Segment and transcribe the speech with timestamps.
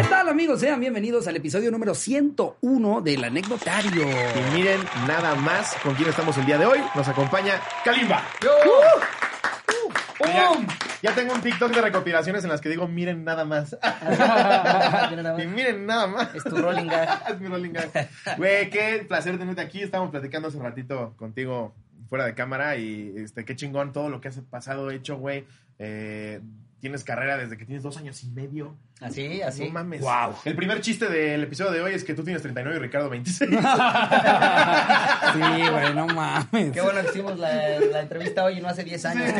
[0.00, 0.60] ¿Qué tal amigos?
[0.60, 4.02] Sean bienvenidos al episodio número 101 del anecdotario.
[4.02, 6.78] Y miren nada más con quién estamos el día de hoy.
[6.94, 8.24] Nos acompaña Kalimba.
[10.20, 10.52] Ya,
[11.02, 13.76] ya tengo un TikTok de recopilaciones en las que digo, miren nada más.
[15.38, 16.34] y miren nada más.
[16.34, 17.22] Es tu rolling gag.
[17.34, 18.08] es mi rolling gag.
[18.38, 19.82] Güey, qué placer tenerte aquí.
[19.82, 21.74] Estábamos platicando hace ratito contigo
[22.08, 25.44] fuera de cámara y este, qué chingón todo lo que has pasado, hecho, güey.
[25.78, 26.40] Eh,
[26.80, 28.76] tienes carrera desde que tienes dos años y medio.
[29.00, 29.66] Así, así.
[29.66, 30.00] No mames.
[30.00, 30.34] Wow.
[30.44, 33.50] El primer chiste del episodio de hoy es que tú tienes 39 y Ricardo 26.
[35.32, 36.72] Sí, güey, no mames.
[36.72, 39.34] Qué bueno que hicimos la, la entrevista hoy y no hace 10 años.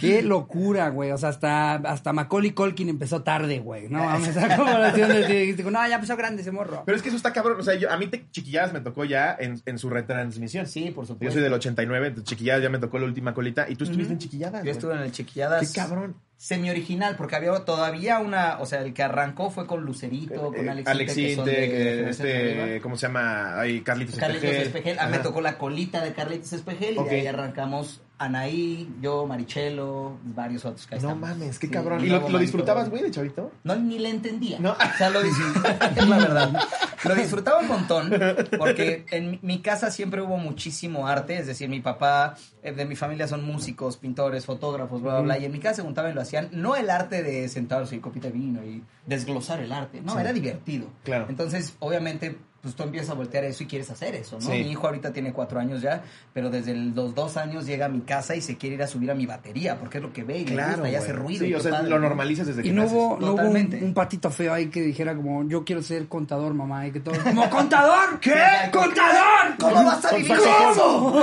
[0.00, 1.12] Qué locura, güey.
[1.12, 3.88] O sea, hasta, hasta Macaulay Colkin empezó tarde, güey.
[3.88, 6.82] No mames, esa comparación de No, ya empezó grande ese morro.
[6.84, 7.60] Pero es que eso está cabrón.
[7.60, 10.66] O sea, yo- a mí te, Chiquilladas me tocó ya en, en su retransmisión.
[10.66, 11.34] Sí, por Yo supuesto.
[11.34, 13.66] soy del 89, entonces Chiquilladas ya me tocó la última colita.
[13.68, 14.60] Y tú estuviste en Chiquilladas.
[14.60, 14.70] Yo güey.
[14.72, 15.72] estuve en el Chiquilladas.
[15.72, 16.16] Qué cabrón.
[16.36, 18.60] Semi-original, porque había todavía una.
[18.60, 22.08] O sea, el que arrancó fue con Lucerito, con Eh, Alex, que de eh, Generación
[22.08, 22.80] este.
[22.80, 23.60] ¿cómo se llama?
[23.60, 24.66] Ay, Carlitos, Carlitos Espejel.
[24.68, 24.98] Espejel.
[25.00, 29.26] A mí me tocó la colita de Carlitos Espejel y de ahí arrancamos Anaí, yo,
[29.26, 31.30] Marichelo, varios otros que ahí No estamos.
[31.30, 32.04] mames, qué Sí, cabrón.
[32.04, 33.50] ¿Y lo, lo disfrutabas, güey, de chavito?
[33.64, 34.58] No, ni le entendía.
[34.60, 34.72] No.
[34.72, 36.60] O sea, lo disfrutaba, es la verdad.
[37.04, 38.10] Lo disfrutaba un montón,
[38.58, 42.94] porque en mi, casa siempre hubo muchísimo arte, es decir, mi papá, eh, de mi
[42.94, 46.14] familia son músicos, pintores, fotógrafos, bla, bla, bla, y en mi casa se juntaban y
[46.14, 50.02] lo hacían, no el arte de sentarse y copita de vino y desglosar el arte,
[50.02, 50.18] no, Sí.
[50.20, 50.88] era divertido.
[51.02, 51.24] Claro.
[51.30, 54.42] Entonces, obviamente, pues tú empiezas a voltear eso y quieres hacer eso, ¿no?
[54.42, 54.50] Sí.
[54.50, 56.02] Mi hijo ahorita tiene cuatro años ya,
[56.34, 59.10] pero desde los dos años llega a mi casa y se quiere ir a subir
[59.10, 61.44] a mi batería, porque es lo que ve y le gusta y hace ruido.
[61.44, 62.08] Sí, y o sea, padre, lo ¿no?
[62.08, 62.96] normalizas desde que no naces.
[62.96, 66.86] hubo, no hubo un, patito feo ahí que dijera como, yo quiero ser contador, mamá.
[66.86, 68.20] Y que todo, como, ¿contador?
[68.20, 68.34] ¿Qué?
[68.70, 69.56] ¡Contador!
[69.58, 71.22] ¿Cómo vas a vivir eso?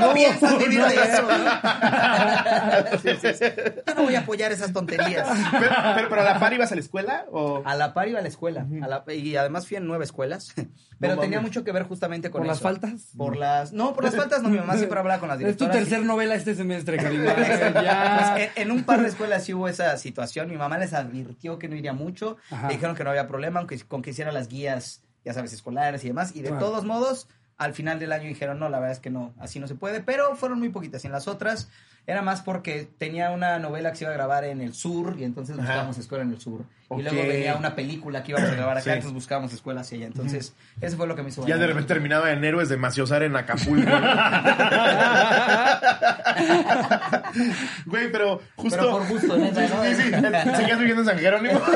[0.00, 1.22] ¿Cómo piensas vivir de eso?
[1.22, 1.38] no.
[1.38, 1.50] no?
[3.02, 3.44] Sí, sí, sí.
[3.86, 5.28] Yo no voy a apoyar esas tonterías.
[5.50, 7.62] Pero, pero, pero a la par ibas a la escuela o...
[7.64, 8.66] A la par iba a la escuela.
[8.82, 10.52] a la- y además fui en nueve escuelas.
[10.98, 13.10] Pero No tenía mucho que ver justamente con ¿Por las faltas?
[13.16, 13.72] Por las...
[13.74, 14.48] No, por las faltas no.
[14.48, 15.76] Mi mamá siempre hablaba con las Es tu directoras.
[15.76, 17.34] tercer novela este semestre, Kalimba.
[17.82, 18.32] ya.
[18.34, 20.48] Pues, en, en un par de escuelas sí hubo esa situación.
[20.48, 22.38] Mi mamá les advirtió que no iría mucho.
[22.66, 26.02] Le dijeron que no había problema, aunque con que hiciera las guías, ya sabes, escolares
[26.04, 26.34] y demás.
[26.34, 27.28] Y de todos modos,
[27.58, 30.00] al final del año dijeron, no, la verdad es que no, así no se puede.
[30.00, 31.02] Pero fueron muy poquitas.
[31.04, 31.70] Y en las otras
[32.06, 35.24] era más porque tenía una novela que se iba a grabar en el sur y
[35.24, 36.64] entonces buscábamos escuela en el sur.
[36.96, 38.90] Y luego venía una película que íbamos a grabar acá, Sí.
[38.90, 40.06] entonces buscábamos escuela hacia allá.
[40.06, 43.24] Entonces, eso fue lo que me hizo Ya de repente terminaba en Héroes de Maciosar
[43.24, 43.90] en Acapulco.
[47.86, 48.78] Güey, pero justo...
[48.78, 49.82] Pero por gusto, neta, ¿no?
[49.84, 50.02] Sí, sí,
[50.56, 51.60] seguías viviendo en San Jerónimo.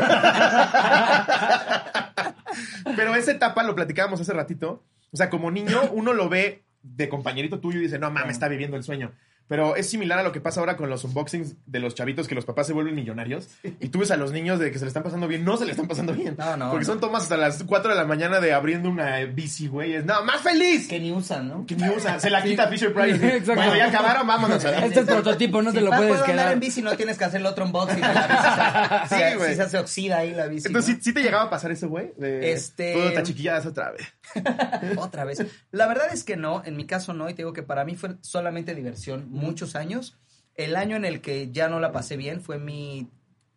[2.96, 4.82] Pero esa etapa lo platicábamos hace ratito.
[5.12, 8.48] O sea, como niño, uno lo ve de compañerito tuyo y dice, no mames, está
[8.48, 9.12] viviendo el sueño.
[9.50, 12.36] Pero es similar a lo que pasa ahora con los unboxings de los chavitos que
[12.36, 13.48] los papás se vuelven millonarios.
[13.80, 15.44] Y tú ves a los niños de que se le están pasando bien.
[15.44, 16.36] No se le están pasando bien.
[16.38, 16.92] No, no, Porque no.
[16.92, 19.94] son tomas hasta las 4 de la mañana de abriendo una bici, güey.
[19.94, 20.86] Es, no, más feliz.
[20.86, 21.66] Que ni usan, ¿no?
[21.66, 22.20] Que ni usa.
[22.20, 23.16] Se la quita Fisher Price.
[23.38, 23.54] Exacto.
[23.56, 24.64] Bueno, ya acabaron, vámonos.
[24.64, 26.52] Este es prototipo, no te lo puedes puedo andar quedar.
[26.52, 28.38] en bici no tienes que hacer el otro unboxing de la bici.
[28.38, 29.50] o sea, Sí, si- güey.
[29.50, 30.68] si se hace oxida ahí la bici.
[30.68, 30.96] Entonces, ¿no?
[30.98, 32.12] ¿sí, sí te llegaba a pasar eso, güey?
[32.16, 34.06] De, Este- Puta chiquilladas otra vez.
[34.96, 35.44] Otra vez.
[35.72, 37.96] La verdad es que no, en mi caso no, y te digo que para mí
[37.96, 40.18] fue solamente diversión muchos años.
[40.54, 43.08] El año en el que ya no la pasé bien fue mi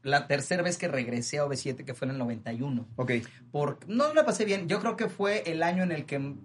[0.04, 2.88] la tercera vez que regresé a OV7, que fue en el 91.
[2.98, 3.12] Ok.
[3.52, 6.36] Por, no la pasé bien, yo creo que fue el año en el que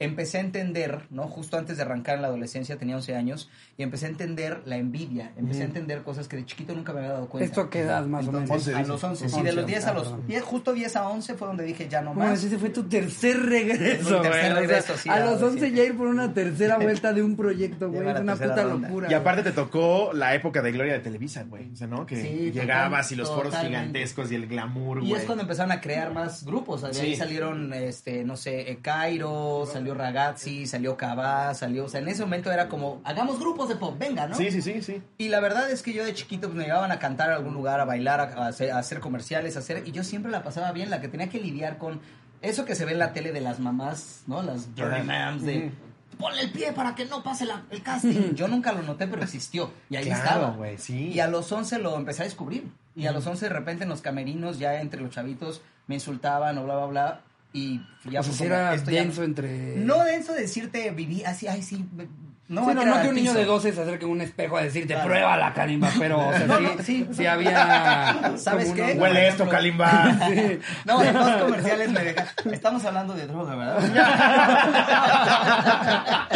[0.00, 1.28] empecé a entender, ¿no?
[1.28, 4.76] Justo antes de arrancar en la adolescencia, tenía 11 años, y empecé a entender la
[4.76, 7.44] envidia, empecé a entender cosas que de chiquito nunca me había dado cuenta.
[7.44, 8.48] ¿Esto a qué edad más o menos?
[8.50, 10.26] Entonces, 11 a los 11, sí, 11, de los 10 a ah, los perdón.
[10.26, 12.42] 10, justo 10 a 11 fue donde dije ya no Bueno, más.
[12.42, 14.30] ese fue tu tercer regreso, Mi tercer güey.
[14.30, 15.74] O sea, regreso, sí, a a los ver, 11 sí.
[15.76, 18.08] ya ir por una tercera vuelta de un proyecto, güey.
[18.08, 18.88] Es una puta ronda.
[18.88, 19.08] locura.
[19.10, 21.70] Y aparte te tocó la época de gloria de Televisa, güey.
[21.72, 22.06] O sea, ¿no?
[22.06, 23.78] Que Sí, llegabas total- y los foros totalmente.
[23.78, 25.10] gigantescos y el glamour, güey.
[25.12, 26.80] Y es cuando empezaron a crear más grupos.
[26.80, 27.16] De ahí Sí.
[27.16, 31.84] salieron, este, no sé, Cairo, salió Ragazzi, salió Cabá, salió.
[31.84, 34.36] O sea, en ese momento era como, hagamos grupos de pop, venga, ¿no?
[34.36, 35.02] Sí, sí, sí, sí.
[35.18, 37.54] Y la verdad es que yo de chiquito pues, me llevaban a cantar a algún
[37.54, 39.82] lugar, a bailar, a, hacer, a hacer comerciales, a hacer.
[39.86, 42.00] Y yo siempre la pasaba bien, la que tenía que lidiar con
[42.42, 44.42] eso que se ve en la tele de las mamás, ¿no?
[44.42, 45.70] Las dirty mams de.
[46.18, 48.34] Ponle el pie para que no pase la- el casting.
[48.34, 49.70] Yo nunca lo noté, pero existió.
[49.88, 50.50] Y ahí Claro, estaba.
[50.50, 51.08] güey, sí.
[51.08, 52.66] Y a los 11 lo empecé a descubrir.
[52.94, 56.58] Y a los 11 de repente en los camerinos, ya entre los chavitos, me insultaban
[56.58, 57.20] o bla, bla, bla.
[57.52, 59.76] Y ya o sea, fue si como, era esto ya- denso entre...
[59.76, 61.84] No denso decirte, viví así, ay, sí.
[61.94, 62.06] me-
[62.48, 64.62] No, Sí, no, no que un niño de 12 se acerque a un espejo a
[64.62, 65.08] decirte, Claro.
[65.08, 67.08] prueba la carimba, pero, o sea, No, sí, no, sí.
[67.12, 68.32] sí había...
[68.36, 68.94] ¿Sabes qué?
[68.98, 70.16] Huele esto, Kalimba.
[70.28, 70.58] Sí.
[70.84, 72.26] No, en dos comerciales me dejan.
[72.52, 73.80] Estamos hablando de droga, ¿verdad?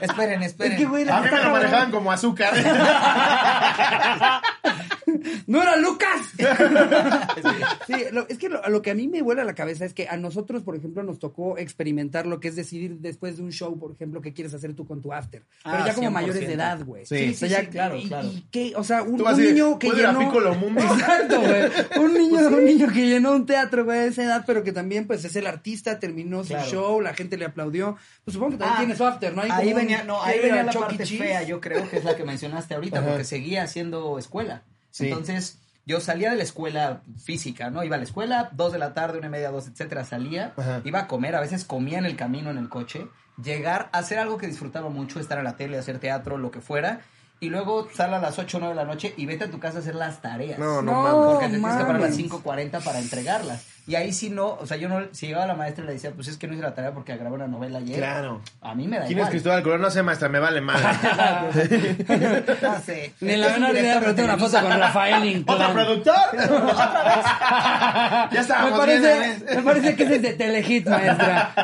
[0.00, 0.72] esperen, esperen.
[0.72, 2.52] Es que, güey, la A mí me lo manejaban como azúcar.
[5.46, 6.32] ¡No era Lucas!
[7.86, 10.08] Sí, lo- es que lo, lo que a mí me vuela la cabeza es que
[10.08, 13.78] a nosotros, por ejemplo, nos tocó experimentar lo que es decidir después de un show,
[13.78, 15.44] por ejemplo, qué quieres hacer tú con tu after.
[15.64, 16.12] Pero Ah, ya como 100%.
[16.12, 17.06] mayores de edad, güey.
[17.06, 17.30] Sí.
[17.30, 18.28] O sea, Sí, ya- sí, claro, y, claro.
[18.28, 20.32] y qué, o sea, un, de, niño que ¿puedo ir a llenó...
[20.80, 22.04] Exacto, güey.
[22.04, 25.06] Un niño, un niño que llenó un teatro, güey, a esa edad, pero que también,
[25.06, 26.68] pues, es el artista, terminó su Claro.
[26.70, 27.96] show, la gente le aplaudió.
[28.24, 29.42] Pues supongo que también Ah, tiene su after, ¿no?
[29.42, 30.74] Hay ahí venía, no, ahí venía la E.
[30.78, 31.18] parte Cheese.
[31.22, 33.08] fea, yo creo que es la que mencionaste ahorita, Ajá.
[33.08, 34.62] porque seguía haciendo escuela.
[34.98, 35.08] Sí.
[35.08, 37.82] Entonces, yo salía de la escuela física, ¿no?
[37.82, 40.82] Iba a la escuela, dos de la tarde, una y media, dos, etcétera, salía, Ajá.
[40.84, 43.08] iba a comer, a veces comía en el camino, en el coche,
[43.42, 47.00] llegar, hacer algo que disfrutaba mucho, estar en la tele, hacer teatro, lo que fuera,
[47.40, 49.60] y luego sal a las 8 o 9 de la noche y vete a tu
[49.60, 50.58] casa a hacer las tareas.
[50.58, 51.26] No, no, No, mames.
[51.32, 52.32] Porque te tienes que parar a las mames.
[52.32, 53.64] 5.40 para entregarlas.
[53.88, 56.10] Y ahí si no, o sea, yo no, si llegaba la maestra y le decía,
[56.10, 57.96] pues es que no hice la tarea porque grabé una novela ayer.
[57.96, 58.42] Claro.
[58.60, 59.30] A mí me da ¿Quién es.
[59.30, 59.80] Cristóbal Colón?
[59.80, 60.78] No sé, maestra, me vale mal.
[62.62, 63.14] No sé.
[63.20, 65.56] Ni en la menor idea, pero tengo una foto con Rafael Inclán.
[65.62, 66.14] ¿Otro productor?
[66.34, 67.24] ¿Otra vez?
[67.24, 69.44] ya Me estábamos parece, bien.
[69.56, 71.54] me parece que ese es de Telehit, maestra.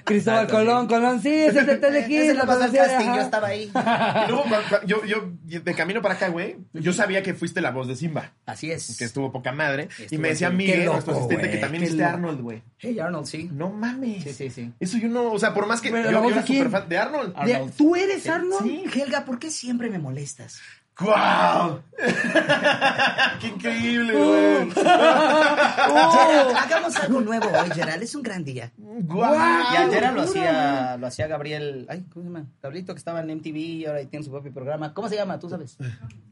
[0.04, 0.88] Cristóbal Colón, sí.
[0.94, 2.20] Colón, sí, ese es de Telehit.
[2.20, 3.72] Ese la no pasó el casting, yo estaba ahí.
[3.74, 4.44] Y luego,
[4.86, 8.30] yo, yo, de camino para acá, güey, yo sabía que fuiste la voz de Simba,
[8.46, 8.96] Así es.
[8.96, 9.88] que estuvo poca madre.
[10.10, 10.75] y me decía así.
[10.78, 12.04] Qué loco, nuestro asistente, güey, que también hiciste.
[12.04, 12.62] Arnold, güey.
[12.78, 13.50] Hey, Arnold, sí.
[13.52, 14.22] No mames.
[14.24, 14.72] Sí, sí, sí.
[14.80, 16.98] Eso yo no, o sea, por más que Pero yo, yo era súper fan de
[16.98, 17.34] Arnold.
[17.44, 17.72] De- Arnold.
[17.76, 18.28] ¿Tú eres Sí.
[18.28, 18.62] Arnold?
[18.64, 20.60] Sí, Helga, ¿por qué siempre me molestas?
[20.98, 21.82] ¡Guau!
[23.40, 24.70] ¡Qué increíble, güey!
[24.70, 28.02] Gerald, hagamos algo nuevo hoy, Gerald.
[28.02, 28.72] Es un gran día.
[28.78, 29.34] ¡Guau!
[29.74, 31.86] Y ayer lo hacía, lo hacía Gabriel.
[31.90, 32.46] Ay, ¿cómo se llama?
[32.62, 34.94] Gabrielito que estaba en MTV y ahora tiene su propio programa.
[34.94, 35.38] ¿Cómo se llama?
[35.38, 35.76] Tú sabes.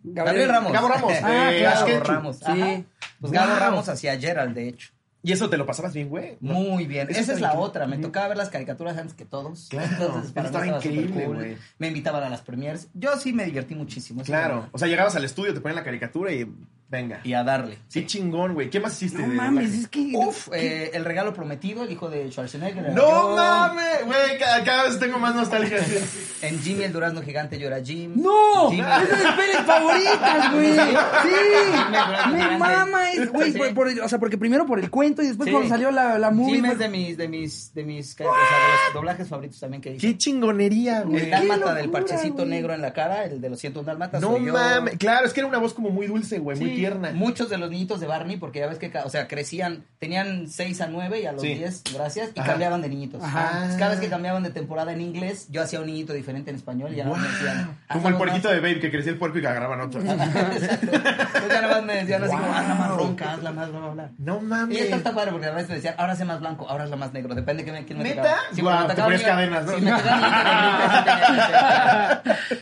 [0.03, 0.73] Gabriel, Ramos.
[0.73, 1.49] Gabo Ramos, Ah.
[1.49, 2.05] Ash Gabo.
[2.05, 2.37] Ramos.
[2.39, 2.45] Sí.
[2.63, 2.83] Ajá.
[3.21, 3.59] Pues Gabo Wow.
[3.61, 4.94] Ramos hacía Gerald, de hecho.
[5.25, 6.37] Y eso te lo pasabas bien, güey.
[6.41, 7.09] Muy bien.
[7.11, 7.67] Eso Esa es la increíble.
[7.69, 7.87] otra.
[7.87, 9.69] Me tocaba ver las caricaturas antes que todos.
[9.71, 11.37] Claro, Entonces, para estaba increíble, cool.
[11.37, 11.56] güey.
[11.79, 12.88] Me invitaban a las premiers.
[12.94, 14.23] Yo sí me divertí muchísimo.
[14.23, 14.69] Claro.
[14.73, 16.47] O sea, llegabas al estudio, te ponían la caricatura y
[16.94, 17.20] venga.
[17.25, 17.79] Y a darle.
[17.93, 18.70] Qué chingón, güey.
[18.70, 19.23] ¿Qué más hiciste?
[19.23, 19.81] No de mames, doblaje?
[19.82, 20.12] es que...
[20.17, 22.93] Uf, eh, El regalo prometido, el hijo de Schwarzenegger.
[22.93, 24.05] ¡No mames!
[24.06, 25.79] Güey, cada, cada vez tengo más nostalgia.
[26.43, 28.12] En Jimmy el Durazno Gigante era Jim.
[28.17, 28.70] ¡No!
[28.70, 30.75] Jimmy- ¡Es de mis pelis favoritas, güey!
[31.23, 32.31] ¡Sí!
[32.32, 33.58] Me mama, es- güey, Sí.
[33.58, 35.52] el- o sea, porque primero por el cuento y después Sí.
[35.52, 36.56] cuando salió la, la movie...
[36.56, 39.81] Jim es de mis, de mis, de mis, o sea, de los doblajes favoritos también
[39.81, 40.06] que hice.
[40.06, 41.31] ¡Qué chingonería, El güey!
[41.31, 42.49] dálmata locura, del parchecito güey.
[42.49, 44.20] negro en la cara, el de los 101 dálmatas.
[44.20, 44.99] No mames.
[44.99, 47.11] Claro, es que era una voz como muy dulce, güey, muy Sí, tierna.
[47.13, 50.81] Muchos de los niñitos de Barney, porque ya ves que, o sea, crecían, tenían 6
[50.81, 51.55] a 9 y a los Sí.
[51.55, 52.51] 10, gracias, y Ajá.
[52.51, 53.23] cambiaban de niñitos.
[53.23, 53.51] Ajá.
[53.55, 56.57] Entonces, cada vez que cambiaban de temporada en inglés, yo hacía un niñito diferente en
[56.57, 57.79] español y ya no me decían.
[57.89, 58.55] Como el "Hazlo puerquito más".
[58.57, 60.01] de Babe que crecía el puerco y agarraban otro.
[60.03, 60.87] Exacto.
[60.93, 62.55] Entonces ya nada más me decían así como, Wow.
[62.55, 64.11] hazla más ronca, hazla más, bla, bla, bla.
[64.19, 64.81] No Y mames.
[64.81, 66.97] esto está padre porque a veces me decían, ahora sé más blanco, ahora es la
[66.97, 67.35] más negro.
[67.35, 68.37] Depende de quién me, ¿Neta?
[68.53, 69.77] Sí, porque me te ponías cadenas, ¿no?
[69.79, 69.91] Sí, me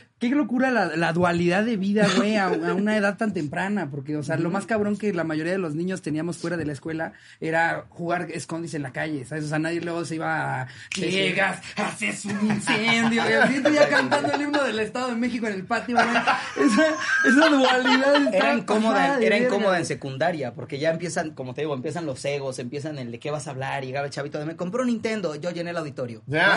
[0.22, 4.16] Qué locura la, la dualidad de vida, güey, a, a una edad tan temprana, porque,
[4.16, 6.72] o sea, lo más cabrón que la mayoría de los niños teníamos fuera de la
[6.72, 9.46] escuela era jugar escondis en la calle, ¿sabes?
[9.46, 10.68] O sea, nadie luego se iba a...
[10.94, 15.48] Llegas, haces un incendio, y así estoy ya cantando el himno del Estado de México
[15.48, 16.06] en el patio, güey.
[16.06, 16.86] Esa,
[17.28, 22.06] esa dualidad Era incómoda, era incómoda en secundaria, porque ya empiezan, como te digo, empiezan
[22.06, 24.54] los egos, empiezan el de qué vas a hablar, y llegaba el chavito de me
[24.54, 26.22] compró un Nintendo, yo llené el auditorio.
[26.28, 26.54] Ya.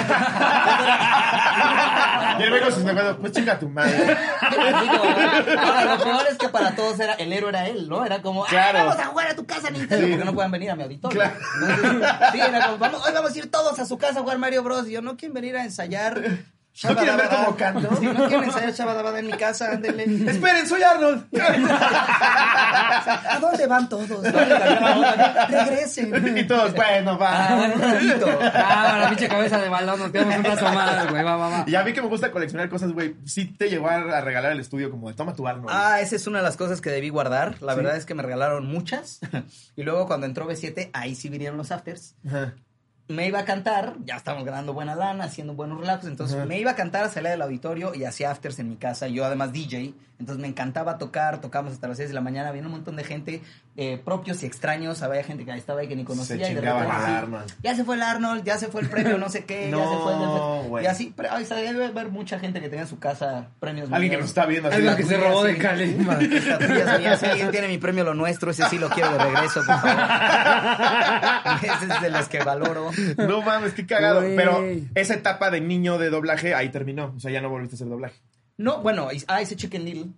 [2.39, 3.17] y el güey con sus negocios,
[3.59, 4.17] tu madre.
[4.41, 8.05] Ahora, lo peor es que para todos era, el héroe era él, ¿no?
[8.05, 8.79] Era como, "Ah, Claro.
[8.79, 10.11] vamos a jugar a tu casa Nintendo, Sí.
[10.11, 11.19] porque no puedan venir a mi auditorio.
[11.19, 11.35] Claro.
[11.61, 14.37] Entonces, sí, era como, vamos, hoy vamos a ir todos a su casa a jugar
[14.37, 14.87] Mario Bros.
[14.87, 16.21] Y yo, ¿no quieren venir a ensayar?
[16.83, 17.95] ¿No quieren ver cómo canto?
[17.99, 19.71] Sí, ¿no quieren ensayar Shabadabada en mi casa?
[19.71, 20.03] Ándenle.
[20.29, 21.25] Esperen, soy Arnold.
[21.39, 24.09] ¿A dónde van todos?
[25.49, 26.37] Regresen.
[26.37, 27.67] y todos, bueno, Ah, va.
[27.93, 28.27] ratito.
[28.53, 31.63] Ah, la pinche cabeza de balón, nos quedamos un rato más, güey, va, va, va.
[31.67, 34.51] Y a mí que me gusta coleccionar cosas, güey, sí te llegó a a regalar
[34.51, 35.69] el estudio como de toma tu Arnold.
[35.71, 37.61] Ah, esa es una de las cosas que debí guardar.
[37.61, 39.19] La verdad es que me regalaron muchas.
[39.75, 42.15] Y luego cuando entró B7, ahí sí vinieron los afters.
[43.07, 46.09] Me iba a cantar, ya estábamos ganando buena lana, haciendo buenos relatos.
[46.09, 49.07] Entonces me iba a cantar, salía del auditorio y hacía afters en mi casa.
[49.07, 49.93] Yo además DJ.
[50.19, 52.49] Entonces me encantaba tocar, tocamos hasta las 6 de la mañana.
[52.49, 53.41] Había un montón de gente,
[53.75, 55.01] eh, propios y extraños.
[55.01, 56.45] Había gente que estaba ahí que ni conocía.
[56.45, 57.53] Se y de repente.
[57.61, 59.97] Ya se fue el Arnold, ya se fue el premio, no sé qué, ya se
[59.97, 60.69] fue el...
[60.69, 60.83] güey.
[60.85, 63.91] Y así, pero ay, sabía de ver mucha gente que tenía en su casa premios.
[63.91, 64.77] Alguien que nos está viendo así.
[64.77, 65.53] Alguien que se robó de
[66.99, 67.19] mías.
[67.19, 70.03] Si alguien tiene mi premio Lo Nuestro, ese sí lo quiero de regreso, por favor.
[71.61, 72.89] ese es de los que valoro.
[73.17, 74.21] No mames, qué cagado.
[74.21, 74.63] Pero
[74.95, 77.13] esa etapa de niño de doblaje ahí terminó.
[77.17, 78.15] O sea, ya no volviste a hacer doblaje.
[78.57, 80.11] No, bueno, ah, hice Chicken Little.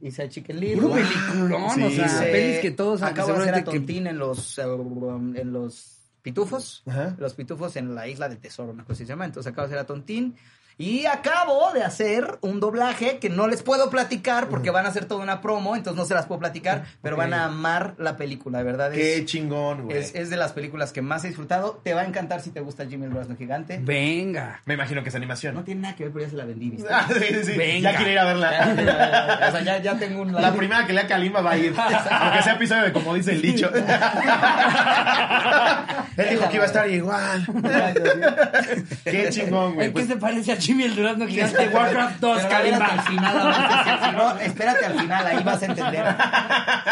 [0.00, 0.82] Hice Chicken Little.
[0.82, 3.02] Puro peliculón, Sí, o sea, pelis que todos...
[3.02, 6.82] Acabo de hacer a seguramente que- Tontín en los, eh, um, en los pitufos.
[6.86, 7.14] Ajá.
[7.18, 9.24] Los pitufos en la isla del tesoro, una cosa así se llama.
[9.26, 10.34] Entonces acabo de hacer a Tontín.
[10.76, 15.04] Y acabo de hacer un doblaje que no les puedo platicar porque van a hacer
[15.04, 18.58] toda una promo, entonces no se las puedo platicar, pero van a amar la película,
[18.58, 18.90] de verdad.
[18.90, 19.96] Qué Es, chingón, güey.
[19.98, 21.80] es, es de las películas que más he disfrutado.
[21.84, 23.78] Te va a encantar si te gusta Jimmy el Durazno Gigante.
[23.82, 24.62] Venga.
[24.64, 25.54] Me imagino que es animación.
[25.54, 26.88] No tiene nada que ver, pero ya se la vendí, ¿viste?
[26.92, 27.52] Ah, sí, sí, sí.
[27.56, 27.92] Venga.
[27.92, 28.50] Ya quiere ir a verla.
[29.48, 30.32] o sea, ya, ya tengo un...
[30.32, 31.72] La primera que lea Kalimba va a ir.
[31.78, 33.70] Aunque sea episodio de como dice el dicho.
[36.16, 37.46] Él dijo que iba a estar igual.
[39.04, 39.86] Qué chingón, güey.
[39.88, 42.78] ¿En Pues, qué se parece a Jimmy el Durazno Gigante Warcraft 2, Pero espérate al
[42.80, 43.02] Kalimba?
[43.04, 46.04] final, ahora, no, espérate al final, ahí vas a entender.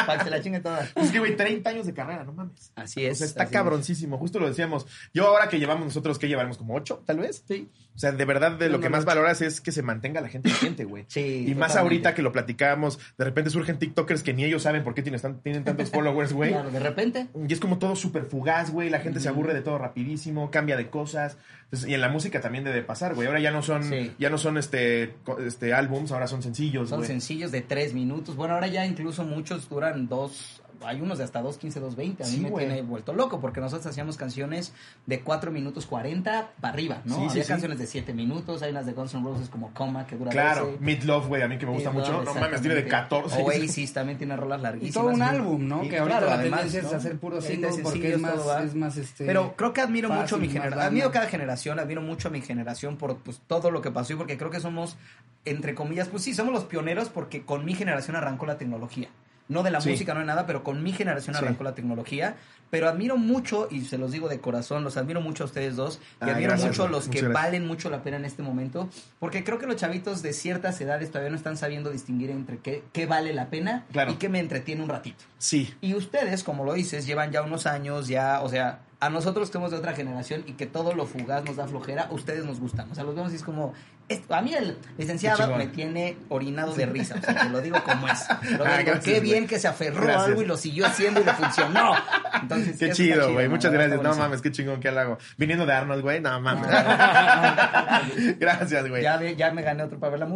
[0.07, 0.87] Para que se la chingue toda.
[0.95, 2.73] es que, güey, 30 años de carrera, no mames.
[2.77, 3.19] Así O es.
[3.19, 4.19] sea, está cabroncísimo.
[4.19, 4.87] Justo lo decíamos.
[5.15, 6.59] Yo ahora que llevamos nosotros, ¿qué llevaremos?
[6.59, 7.45] ¿Como 8, tal vez?
[7.49, 7.69] Sí.
[7.95, 10.49] O sea, de verdad, de lo que más valoras es que se mantenga la gente
[10.49, 11.05] vigente, güey.
[11.09, 14.83] Sí, Y más ahorita que lo platicábamos, de repente surgen TikTokers que ni ellos saben
[14.83, 16.51] por qué tienen, tan- tienen tantos followers, güey.
[16.53, 17.27] Claro, de repente.
[17.49, 18.89] Y es como todo súper fugaz, güey.
[18.91, 21.37] La gente se aburre de todo rapidísimo, cambia de cosas.
[21.65, 23.27] Entonces, y en la música también debe pasar, güey.
[23.29, 24.13] Ahora ya no son, Sí.
[24.19, 25.15] ya no son este,
[25.47, 27.09] este álbums, ahora son sencillos, Son güey.
[27.09, 28.37] sencillos de tres minutos.
[28.37, 30.62] Bueno, ahora ya incluso muchos duran dos.
[30.87, 32.23] Hay unos de hasta 2, 15, 2, 20.
[32.23, 34.73] A mí Sí, me tiene vuelto loco porque nosotros hacíamos canciones
[35.07, 37.15] de 4 minutos 40 para arriba, ¿no?
[37.15, 37.49] Sí, sí, Había sí.
[37.49, 38.63] canciones de 7 minutos.
[38.63, 40.79] Hay unas de Guns N' Roses como Coma que dura Claro, 12.
[40.81, 42.23] Meat Love, güey, a mí que me gusta mucho.
[42.23, 43.31] No mames, tiene de exactamente.
[43.31, 43.43] 14.
[43.43, 44.95] Oasis también tiene rolas Y larguísimas.
[44.95, 45.85] todo un álbum, ¿no?
[45.85, 48.35] Y que ahorita claro, la además, tendencia es hacer puro single porque sencillos, es más,
[48.35, 48.63] todo va.
[48.63, 49.25] es más este.
[49.27, 50.81] Pero creo que admiro fácil, mucho a mi generación.
[50.87, 54.17] Admiro cada generación, admiro mucho a mi generación por pues, todo lo que pasó y
[54.17, 54.97] porque creo que somos,
[55.45, 59.09] entre comillas, pues sí, somos los pioneros porque con mi generación arrancó la tecnología.
[59.53, 59.91] No de la Sí.
[59.91, 61.45] música, no de nada, pero con mi generación Sí.
[61.45, 62.37] arrancó la tecnología.
[62.71, 66.01] Pero admiro mucho, y se los digo de corazón, los admiro mucho a ustedes dos.
[66.23, 67.33] Y Ah, admiro gracias, mucho a los que gracias.
[67.33, 68.89] valen mucho la pena en este momento.
[69.19, 72.83] Porque creo que los chavitos de ciertas edades todavía no están sabiendo distinguir entre qué,
[72.95, 74.13] qué vale la pena Claro.
[74.13, 75.23] y qué me entretiene un ratito.
[75.37, 75.75] Sí.
[75.83, 79.55] Y ustedes, como lo dices, llevan ya unos años, ya, o sea, a nosotros que
[79.55, 82.91] somos de otra generación y que todo lo fugaz nos da flojera, ustedes nos gustan.
[82.91, 83.75] O sea, los vemos y es como,
[84.09, 87.61] esto- a mí el Qué licenciado me tiene orinado de risa, o sea, te lo
[87.61, 88.27] digo como es.
[88.59, 91.21] Lo Ah, digo, gracias, qué bien que se aferró a algo y lo siguió haciendo
[91.21, 91.95] y le funcionó.
[92.43, 93.49] Entonces, Qué chido, güey.
[93.49, 94.03] Muchas gracias.
[94.03, 95.19] No mames, qué chingón que hago.
[95.39, 96.21] Viniendo de Arnold, güey.
[96.21, 96.69] No mames.
[98.39, 99.03] gracias, güey.
[99.03, 100.27] Ya, me gané otro para ver la.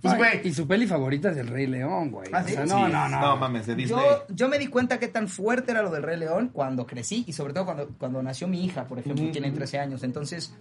[0.00, 0.40] Pues, güey.
[0.46, 2.28] Y su peli favorita es El Rey León, güey.
[2.32, 2.56] ¿Ah, O Sí.
[2.66, 3.20] no, no, no.
[3.20, 3.98] No mames, de Disney.
[3.98, 7.24] Yo, yo me di cuenta qué tan fuerte era lo del Rey León cuando crecí
[7.26, 9.56] y sobre todo cuando, cuando nació mi hija, por ejemplo, Ujú, tiene ujú.
[9.58, 10.02] 13 años.
[10.02, 10.54] Entonces,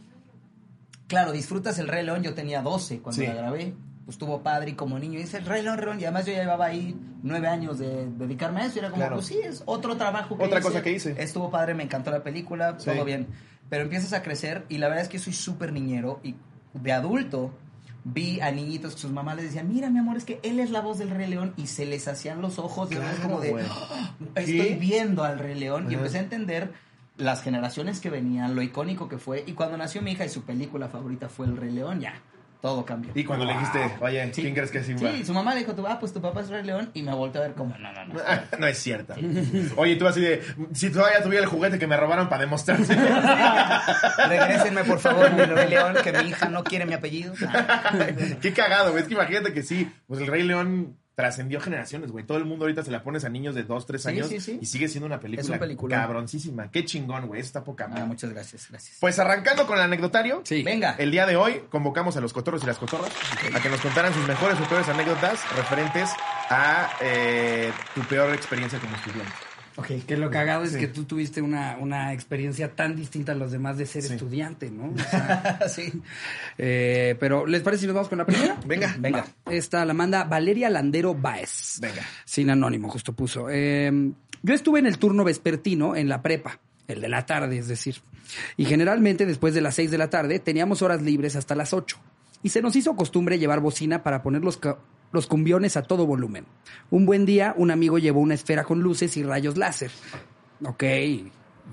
[1.12, 3.28] claro, disfrutas el Rey León, yo tenía 12 cuando Sí.
[3.28, 3.74] la grabé.
[4.06, 6.26] Pues estuvo padre y como niño y dice el Rey León, Rey León, y además
[6.26, 9.16] yo ya llevaba ahí nueve años de dedicarme a eso y era como, Claro.
[9.18, 10.68] pues sí, es otro trabajo que Otra hice.
[10.68, 11.16] cosa que hice.
[11.22, 12.90] Estuvo padre, me encantó la película, Sí.
[12.90, 13.28] todo bien.
[13.70, 16.36] Pero empiezas a crecer y la verdad es que soy súper niñero y
[16.74, 17.54] de adulto
[18.04, 20.72] vi a niñitos que sus mamás les decían, mira mi amor, es que él es
[20.72, 23.54] la voz del Rey León y se les hacían los ojos y Claro, como de.
[23.70, 26.74] "Ah, estoy viendo al Rey León y empecé a entender
[27.22, 30.44] las generaciones que venían, lo icónico que fue y cuando nació mi hija y su
[30.44, 32.14] película favorita fue el Rey León, ya,
[32.62, 33.12] todo cambió.
[33.16, 34.42] Y cuando le dijiste, oye, Sí.
[34.42, 35.12] ¿quién crees que es Simba?
[35.12, 37.14] Sí, su mamá le dijo, tú, ah, pues tu papá es Rey León y me
[37.14, 38.14] volteó a ver como, no, no, no.
[38.60, 39.14] no es cierto.
[39.78, 40.42] Oye, tú así de,
[40.74, 42.96] si todavía tuviera el juguete que me robaron para demostrarse.
[44.30, 47.34] Regrésenme por favor mi Rey León, que mi hija no quiere mi apellido.
[48.42, 49.04] Qué cagado, güey.
[49.04, 52.26] Es que imagínate que sí, pues el Rey León trascendió generaciones, güey.
[52.26, 54.40] Todo el mundo ahorita se la pones a niños de 2, 3 Sí, años sí,
[54.40, 54.58] sí.
[54.62, 56.00] y sigue siendo una película Es un peliculón.
[56.00, 56.72] cabroncísima.
[56.72, 57.42] Qué chingón, güey.
[57.42, 58.06] Está poca Ah, madre.
[58.06, 58.98] muchas gracias, gracias.
[59.00, 60.42] Pues arrancando con el anecdotario.
[60.46, 60.64] Sí.
[60.64, 60.96] Venga.
[60.98, 63.12] El día de hoy convocamos a los cotorros y las cotorras
[63.54, 66.10] a que nos contaran sus mejores o peores anécdotas referentes
[66.50, 69.32] a eh, tu peor experiencia como estudiante.
[69.78, 70.80] Ok, que lo cagado es Sí.
[70.80, 74.14] que tú tuviste una, una experiencia tan distinta a los demás de ser Sí.
[74.14, 74.92] estudiante, ¿no?
[74.94, 75.92] O sea, sí.
[76.58, 78.58] eh, pero, ¿les parece si nos vamos con la primera?
[78.66, 79.26] Venga, Venga.
[79.50, 81.78] Esta la manda Valeria Landero Baez.
[81.82, 82.02] Venga.
[82.26, 83.48] Sin anónimo, justo puso.
[83.50, 84.12] Eh,
[84.44, 87.96] yo estuve en el turno vespertino en la prepa, el de la tarde, es decir.
[88.58, 91.98] Y generalmente después de las 6 de la tarde teníamos horas libres hasta las 8.
[92.44, 94.60] Y se nos hizo costumbre llevar bocina para poner los,
[95.12, 96.46] los cumbiones a todo volumen.
[96.90, 99.92] Un buen día, un amigo llevó una esfera con luces y rayos láser.
[100.64, 100.84] Ok.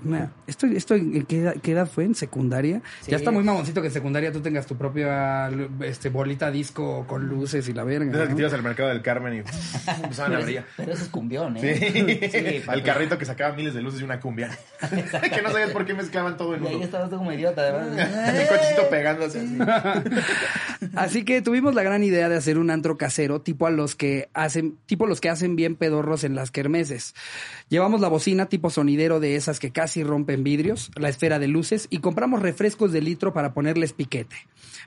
[0.03, 2.05] Mira, ¿Esto, esto en qué, edad, qué edad fue?
[2.05, 2.81] ¿En secundaria?
[3.01, 3.11] Sí.
[3.11, 5.49] Ya está muy mamoncito que en secundaria tú tengas tu propia
[5.81, 8.11] este, bolita disco con luces y la verga.
[8.11, 8.35] Que ¿no?
[8.35, 9.37] te ibas al mercado del Carmen y
[10.03, 10.63] empezaban a Pero, brillar.
[10.63, 11.67] ese- pero eso es cumbión, Sí.
[11.67, 12.29] ¿eh?
[12.31, 12.79] Sí, papi.
[12.79, 14.49] el carrito que sacaba miles de luces y una cumbia.
[15.33, 17.71] que no sabías por qué mezclaban todo en Y ahí estabas tú como idiota, de
[17.71, 18.39] verdad.
[18.41, 19.57] el cochecito pegándose así.
[20.95, 24.29] Así que tuvimos la gran idea de hacer un antro casero tipo a los que
[24.33, 27.15] hacen, tipo los que hacen bien pedorros en las kermeses.
[27.69, 31.87] Llevamos la bocina tipo sonidero de esas que casi rompen vidrios, la esfera de luces
[31.89, 34.35] y compramos refrescos de litro para ponerles piquete.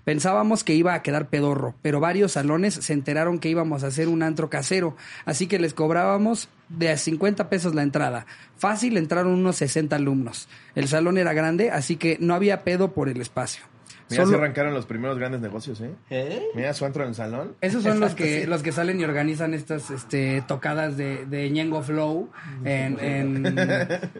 [0.05, 4.09] Pensábamos que iba a quedar pedorro, pero varios salones se enteraron que íbamos a hacer
[4.09, 8.27] un antro casero, así que les cobrábamos de a 50 pesos la entrada.
[8.57, 10.49] Fácil entraron unos 60 alumnos.
[10.75, 13.72] El salón era grande, así que no había pedo por el espacio.
[14.13, 15.91] Mira, Solo- se arrancaron los primeros grandes negocios, ¿eh?
[16.11, 16.43] ¿Eh?
[16.55, 17.57] Mira su antro en el salón.
[17.61, 18.47] Esos son los que sí.
[18.47, 22.31] los que salen y organizan estas este, tocadas de, de Ñengo Flow
[22.65, 23.57] en, en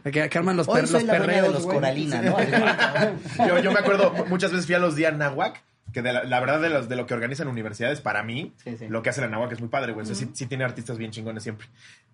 [0.05, 1.73] que, que arman los, Hoy per- soy los la dueña de perreos, los.
[1.73, 2.37] Coralina, ¿no?
[3.47, 6.41] Yo, yo me acuerdo, muchas veces fui a los días Nahuac, que de la, la
[6.41, 8.89] verdad de, los, de lo que organizan universidades, para mí, Sí, sí.
[8.89, 10.03] lo que hace la Nahuac es muy padre, güey.
[10.05, 11.67] O sea, sí, sí tiene artistas bien chingones siempre.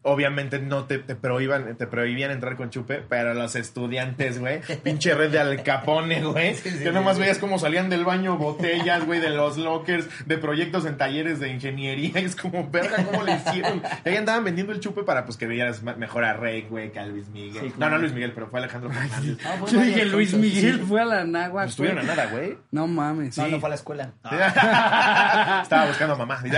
[0.03, 5.13] Obviamente no te, te prohíban, te prohibían entrar con chupe, pero los estudiantes, güey, pinche
[5.15, 7.23] red de Al Capone, güey, Sí, sí, que nomás sí.
[7.23, 11.49] veías cómo salían del baño botellas, güey, de los lockers, de proyectos en talleres de
[11.51, 13.83] ingeniería, y es como, verga, ¿cómo le hicieron?
[14.05, 17.01] Y ahí andaban vendiendo el chupe para, pues, que veías mejor a Rey, güey, que
[17.01, 17.69] a Luis Miguel.
[17.69, 19.39] Sí, No, no Luis Miguel, pero fue Alejandro Fernández.
[19.45, 20.33] Ah, Yo dije Luis.
[20.35, 21.63] Miguel fue a la Nagua.
[21.65, 22.57] No estuvieron a nada, güey.
[22.71, 23.37] No mames.
[23.37, 24.13] No, no fue a la escuela.
[25.63, 26.43] Estaba buscando a mamá.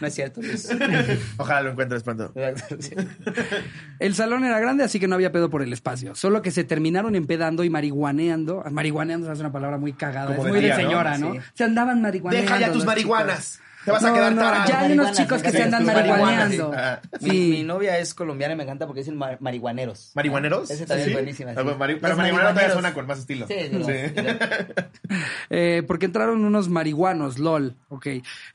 [0.00, 0.68] No es cierto, Luis.
[1.38, 2.30] Ojalá lo encuentres pronto.
[2.78, 2.90] Sí.
[4.00, 6.14] El salón era grande, así que no había pedo por el espacio.
[6.14, 8.64] Solo que se terminaron empedando y marihuaneando.
[8.70, 10.36] Marihuaneando es una palabra muy cagada.
[10.36, 11.32] Como es de muy de señora, ¿no?
[11.32, 11.40] Sí.
[11.54, 12.50] Se andaban marihuaneando.
[12.52, 13.60] Deja ya tus marihuanas.
[13.84, 14.68] Te vas a quedar no, tarado.
[14.68, 16.70] Ya hay unos Marihuanas, chicos que se andan marihuaneando.
[16.72, 16.76] sí.
[16.78, 17.00] Ah.
[17.20, 17.50] Mi, Sí.
[17.50, 20.12] mi novia es colombiana y me encanta porque dicen mar- marihuaneros.
[20.14, 20.70] ¿Marihuaneros?
[20.70, 21.56] Ese también es buenísima, sí.
[21.58, 23.46] Ah, bueno, mari- Los pero marihuana todavía suena con más estilo.
[23.46, 23.92] Sí, Sí.
[25.50, 28.06] Eh, porque entraron unos marihuanos, lol, ok.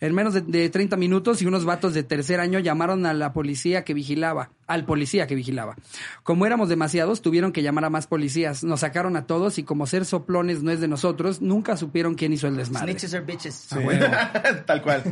[0.02, 3.32] En menos de, de 30 minutos y unos vatos de tercer año llamaron a la
[3.32, 5.76] policía que vigilaba, al policía que vigilaba.
[6.24, 8.64] Como éramos demasiados, tuvieron que llamar a más policías.
[8.64, 12.32] Nos sacaron a todos y como ser soplones no es de nosotros, nunca supieron quién
[12.34, 12.92] hizo el desmadre.
[12.94, 13.56] Snitches are bitches.
[13.56, 13.76] Sí.
[14.66, 15.04] Tal cual.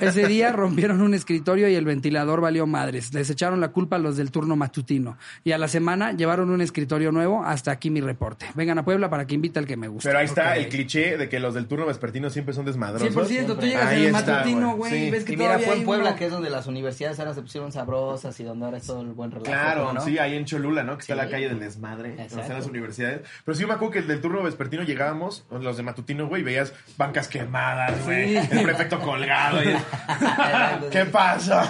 [0.00, 3.12] Ese día rompieron un escritorio y el ventilador valió madres.
[3.14, 5.16] Les echaron la culpa a los del turno matutino.
[5.44, 7.44] Y a la semana llevaron un escritorio nuevo.
[7.44, 8.46] Hasta aquí mi reporte.
[8.54, 10.08] Vengan a Puebla para que invite al que me gusta.
[10.08, 13.14] Pero ahí está el cliché de que los del turno vespertino siempre son desmadrosos.
[13.14, 14.92] 100%, tú llegas Ahí en el está, matutino, güey.
[14.92, 14.98] Sí.
[15.06, 17.34] y ves que Y mira, fue en Puebla, uno- que es donde las universidades ahora
[17.34, 19.50] se pusieron sabrosas y donde ahora es todo el buen relajo.
[19.52, 20.00] Claro, ¿no?
[20.00, 20.96] sí, ahí en Cholula, ¿no?
[20.96, 21.18] Que está Sí.
[21.20, 22.42] la calle del desmadre, donde Exacto.
[22.42, 23.20] están las universidades.
[23.44, 26.44] Pero sí me acuerdo que el del turno vespertino llegábamos, los de matutino, güey, y
[26.44, 28.48] veías bancas quemadas, güey, Sí.
[28.52, 29.62] el prefecto colgado.
[29.62, 29.76] y-.
[30.90, 31.64] ¿Qué pasa?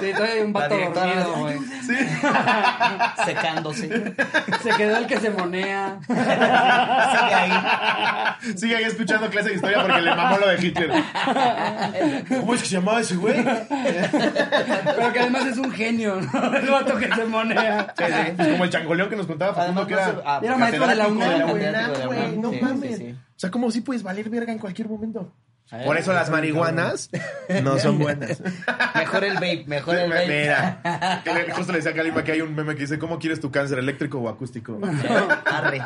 [0.00, 1.58] Sí, todavía hay un vato dormido, de- güey.
[1.86, 1.96] Sí.
[3.24, 4.14] Secándose.
[4.62, 5.98] Se quedó el que se monea.
[6.06, 7.52] Sigue ahí.
[8.56, 10.90] Sigue ahí escuchando clase de historia porque le mamó lo de Hitler.
[12.28, 13.42] ¿Cómo es que se llamaba ese güey?
[13.42, 16.56] Pero que además es un genio, ¿no?
[16.56, 17.94] El vato que se monea.
[17.96, 18.32] Sí, sí.
[18.36, 20.20] Pues como el changoleón que nos contaba Facundo, Además, que no era...
[20.22, 21.50] se- ah, Era maestro de la UNAM,
[22.06, 22.36] güey.
[22.38, 23.00] No mames.
[23.00, 25.32] O sea, como si puedes valer verga en cualquier momento.
[25.70, 27.10] Ver, Por eso las marihuanas
[27.62, 28.42] no son buenas.
[28.94, 30.26] Mejor el vape, mejor el vape.
[30.26, 31.22] Mira,
[31.54, 33.78] justo le decía a Kalima que hay un meme que dice, ¿cómo quieres tu cáncer,
[33.78, 34.80] eléctrico o acústico?
[35.44, 35.80] Arre.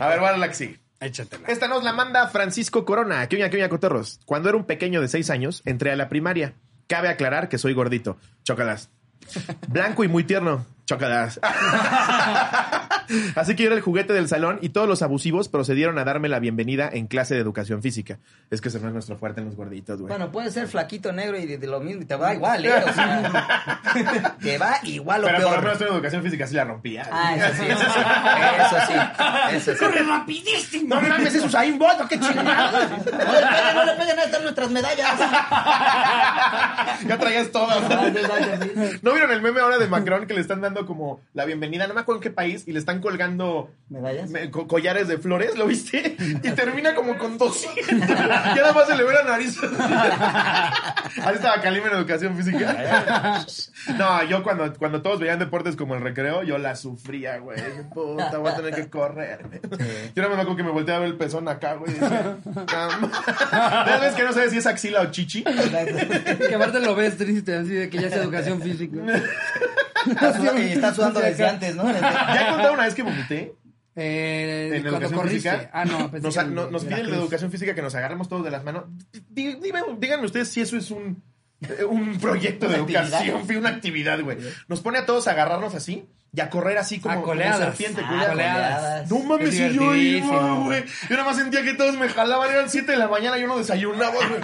[0.00, 0.80] A ver, vale la que.
[1.00, 1.46] Échatela.
[1.48, 3.26] Esta nos la manda Francisco Corona.
[3.28, 4.20] Que oña, que oña, cotorros.
[4.24, 6.54] Cuando era un pequeño de seis años, entré a la primaria.
[6.86, 8.16] Cabe aclarar que soy gordito.
[8.42, 8.88] Chócalas.
[9.68, 10.64] Blanco y muy tierno.
[10.86, 11.40] Chócalas.
[13.36, 16.28] Así que yo era el juguete del salón y todos los abusivos procedieron a darme
[16.28, 18.18] la bienvenida en clase de educación física.
[18.50, 20.08] Es que ese no es nuestro fuerte en los gorditos, güey.
[20.08, 22.72] Bueno, puede ser flaquito negro y de, de lo mismo y te va igual, ¿eh?
[22.86, 25.64] O sea, te va igual o Pero por lo peor.
[25.64, 27.08] menos en educación física sí la rompía.
[27.10, 28.00] Ah, eso sí, eso sí.
[28.60, 29.56] Eso sí.
[29.56, 29.78] Eso sí.
[29.84, 30.94] ¡Corre rapidísimo!
[30.96, 32.70] No mames, es Usain Bolt, qué chingada.
[32.72, 35.18] No le peguen, no le peguen, ahí están nuestras medallas.
[37.06, 37.78] ya traías todas.
[39.02, 41.86] ¿No vieron el meme ahora de Macron que le están dando como la bienvenida?
[41.86, 44.28] No me acuerdo en qué país y le están colgando ¿Medallas?
[44.30, 46.16] me- co- collares de flores, ¿lo viste?
[46.42, 47.88] Y termina como con 200.
[47.88, 47.94] Y
[48.56, 49.58] nada más se le ve la nariz.
[51.24, 53.44] Ahí estaba Kalim en educación física.
[53.98, 57.58] No, yo cuando, cuando todos veían deportes como el recreo, yo la sufría, güey.
[57.92, 59.40] Puta, voy a tener que correr.
[60.14, 61.92] Yo no me acuerdo que me volteé a ver el pezón acá, güey.
[61.92, 63.10] y decía, "Cam".
[63.86, 65.44] ¿Ya ves que no sabes si es axila o chichi?
[65.44, 68.96] Que aparte lo ves triste, así de que ya es educación física.
[70.06, 71.84] Está sudando, y está sudando desde antes, ¿no?
[71.92, 73.54] ¿Ya contaron una vez que vomité?
[73.96, 75.50] Eh, en educación corriste.
[75.50, 75.70] física.
[75.72, 77.18] Ah, no, pensé nos, que nos de pide el de Veracruz.
[77.18, 78.84] educación física que nos agarremos todos de las manos.
[79.30, 81.22] Díganme ustedes si eso es un,
[81.88, 84.38] un proyecto de educación, fí- una actividad, güey.
[84.68, 86.04] Nos pone a todos a agarrarnos así
[86.36, 87.34] y a correr así como, como
[87.66, 88.02] serpiente.
[88.04, 89.10] Ah, coleadas.
[89.10, 90.84] No mames, Es si yo iba, güey.
[91.08, 93.56] Yo nada más sentía que todos me jalaban, eran 7 de la mañana, yo no
[93.58, 94.40] desayunaba, güey.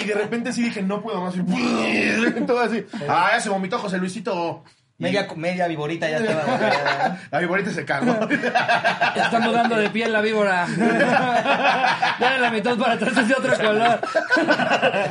[0.00, 1.34] Y de repente sí dije, no puedo más.
[1.36, 2.84] Y todo así.
[3.08, 4.62] Ah, ya se vomitó José Luisito.
[5.00, 7.18] Media, media viborita ya estaba.
[7.30, 8.28] La viborita se cagó.
[9.16, 10.66] Ya está mudando de piel la víbora.
[12.20, 14.00] ya de la mitad para atrás es de otro color.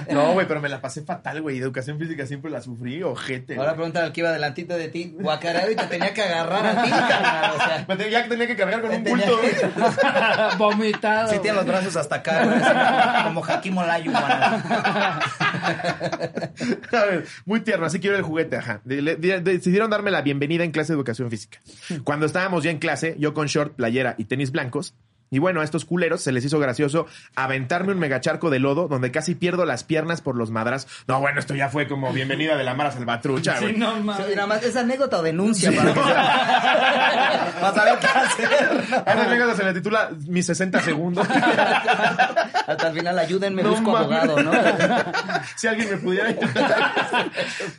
[0.10, 1.58] No, güey, pero me la pasé fatal, güey.
[1.60, 3.54] Educación física siempre la sufrí, ojete.
[3.56, 3.76] Ahora güey.
[3.78, 6.90] pregúntale al que iba delantito de ti, guacareo y te tenía que agarrar a ti,
[6.90, 7.52] carnal.
[7.56, 10.58] O sea, Me te- Ya tenía que cargar con un bulto, que-.
[10.58, 11.30] Vomitado.
[11.30, 12.60] Sí, tiene los brazos hasta acá, güey,
[13.26, 14.16] como Hakim Olajuwon.
[16.92, 18.82] A ver, muy tierno, así quiero el juguete, ajá.
[18.84, 19.42] De- le- de-
[19.80, 21.60] decidieron darme la bienvenida en clase de educación física.
[22.04, 24.94] Cuando estábamos ya en clase, yo con short, playera y tenis blancos,
[25.32, 29.12] y bueno, a estos culeros se les hizo gracioso aventarme un megacharco de lodo donde
[29.12, 30.88] casi pierdo las piernas por los madras.
[31.08, 33.76] No, bueno, esto ya fue como bienvenida de la Mara Salvatrucha, güey.
[33.78, 34.36] no Sí, mames.
[34.36, 36.10] nada más, es anécdota o denuncia para que se...
[37.60, 39.04] Para saber qué hacer.
[39.06, 41.28] A esa anécdota se le titula Mis 60 segundos.
[42.68, 44.20] Hasta el final, ayúdenme, No busco mames.
[44.20, 44.52] abogado, ¿no?
[45.56, 47.32] si alguien me pudiera ayudar.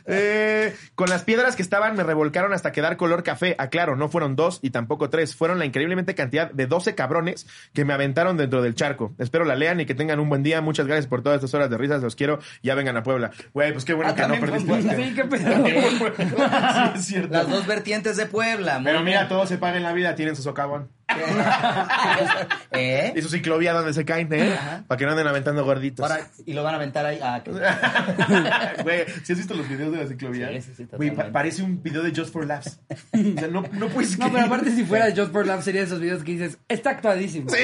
[0.05, 3.55] Eh, con las piedras que estaban me revolcaron hasta quedar color café.
[3.57, 5.35] Aclaro, no fueron dos y tampoco tres.
[5.35, 7.40] Fueron la increíblemente cantidad de 12 cabrones
[7.73, 9.13] que me aventaron dentro del charco.
[9.17, 10.61] Espero la lean y que tengan un buen día.
[10.61, 12.01] Muchas gracias por todas estas horas de risas.
[12.01, 12.39] Los quiero.
[12.63, 13.31] Ya vengan a Puebla.
[13.53, 14.81] Güey, pues qué bueno Ah, que no perdiste.
[14.81, 15.65] Sí, qué pedo.
[16.17, 17.33] sí, es cierto.
[17.33, 18.81] Las dos vertientes de Puebla.
[18.83, 19.29] Pero mira, bien.
[19.29, 20.15] todo se paga en la vida.
[20.15, 20.89] Tienen su socavón.
[22.71, 23.13] ¿Eh?
[23.15, 24.53] Y su ciclovía donde se caen, ¿eh?
[24.57, 24.83] Ajá.
[24.87, 26.09] Para que no anden aventando gorditos.
[26.09, 27.19] Ahora, y lo van a aventar ahí.
[27.21, 27.41] Ah,
[28.83, 30.49] Güey, ¿sí has visto los videos de la ciclovía?
[30.49, 32.79] Sí, sí, sí, Güey, pa- parece un video de Just for Laughs.
[32.89, 35.99] O sea, no, no puedes No, pero aparte si fuera Just for Love sería esos
[35.99, 37.49] videos que dices, está actuadísimo.
[37.49, 37.57] Sí.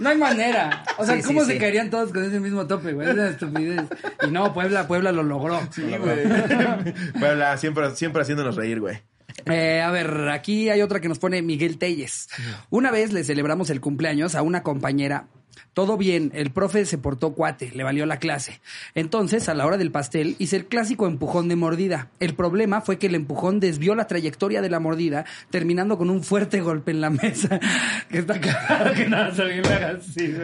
[0.00, 0.84] No hay manera.
[0.98, 3.08] O sea, Sí, sí, ¿cómo se caerían todos con ese mismo tope, güey?
[3.08, 3.82] Es una estupidez.
[4.26, 5.60] Y no, Puebla, Puebla lo logró.
[5.70, 6.20] Sí, güey.
[7.18, 9.00] Puebla, siempre, siempre haciéndonos reír, güey.
[9.46, 12.28] Eh, a ver, aquí hay otra que nos pone Miguel Telles.
[12.70, 15.28] Una vez le celebramos el cumpleaños a una compañera.
[15.74, 18.60] Todo bien, el profe se portó cuate, le valió la clase.
[18.94, 22.10] Entonces, a la hora del pastel, hice el clásico empujón de mordida.
[22.20, 26.22] El problema fue que el empujón desvió la trayectoria de la mordida, terminando con un
[26.22, 27.58] fuerte golpe en la mesa.
[28.10, 30.34] que está claro que nada, se le haga así.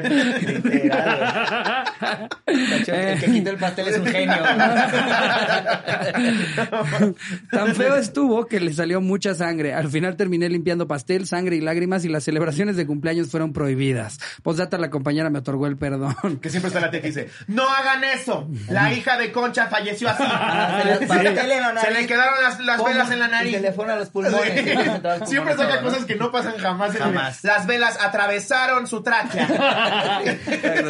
[2.70, 4.38] Cacho, El que quita el pastel es un genio.
[7.50, 9.74] Tan feo estuvo que le salió mucha sangre.
[9.74, 14.18] Al final terminé limpiando pastel, sangre y lágrimas y las celebraciones de cumpleaños fueron prohibidas.
[14.42, 16.38] Postdata, la compañera me otorgó el perdón.
[16.40, 18.48] Que siempre está la tía que dice, no hagan eso.
[18.68, 20.22] La hija de Concha falleció así.
[20.26, 21.06] Ah, se le-
[21.78, 23.54] Se le quedaron las, las velas en la nariz.
[23.54, 24.52] El teléfono a los pulmones.
[24.52, 25.26] Sí.
[25.26, 26.90] Siempre saca cosas que no pasan jamás.
[26.90, 27.44] en el- Jamás.
[27.44, 30.22] Las velas atravesaron su tráquea.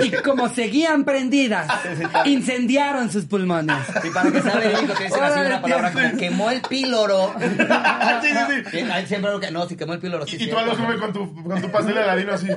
[0.02, 1.66] Y como seguían prendidas,
[2.24, 3.76] incendiaron sus pulmones.
[4.04, 7.34] Y para que sea verídico, te dicen así una palabra como quemó el píloro.
[8.22, 8.78] sí, sí, sí.
[9.06, 10.36] Siempre algo que no, si quemó el píloro, sí.
[10.40, 10.82] Y, tú a lo sí.
[10.82, 12.48] sube con tu, con tu pastel de ladino así.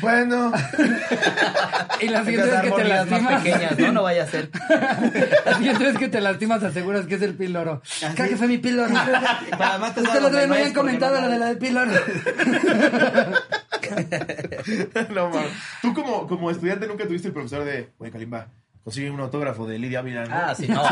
[0.00, 0.43] bueno.
[2.00, 3.92] Y la siguiente vez que te lastimas, pequeñas, ¿no?
[3.92, 4.50] No vaya a ser.
[5.46, 7.82] la siguiente vez que te lastimas aseguras que es el píloro.
[8.14, 8.92] Creo que fue mi píloro.
[9.50, 11.92] Para más te Ustedes lo no habían comentado lo de la del píloro.
[15.14, 15.52] no mames.
[15.82, 18.48] Tú como, como estudiante nunca tuviste el profesor de, güey, Kalimba,
[18.84, 20.34] consigue un autógrafo de Lidia Ávila, ¿no?
[20.36, 20.82] Ah, sí, no.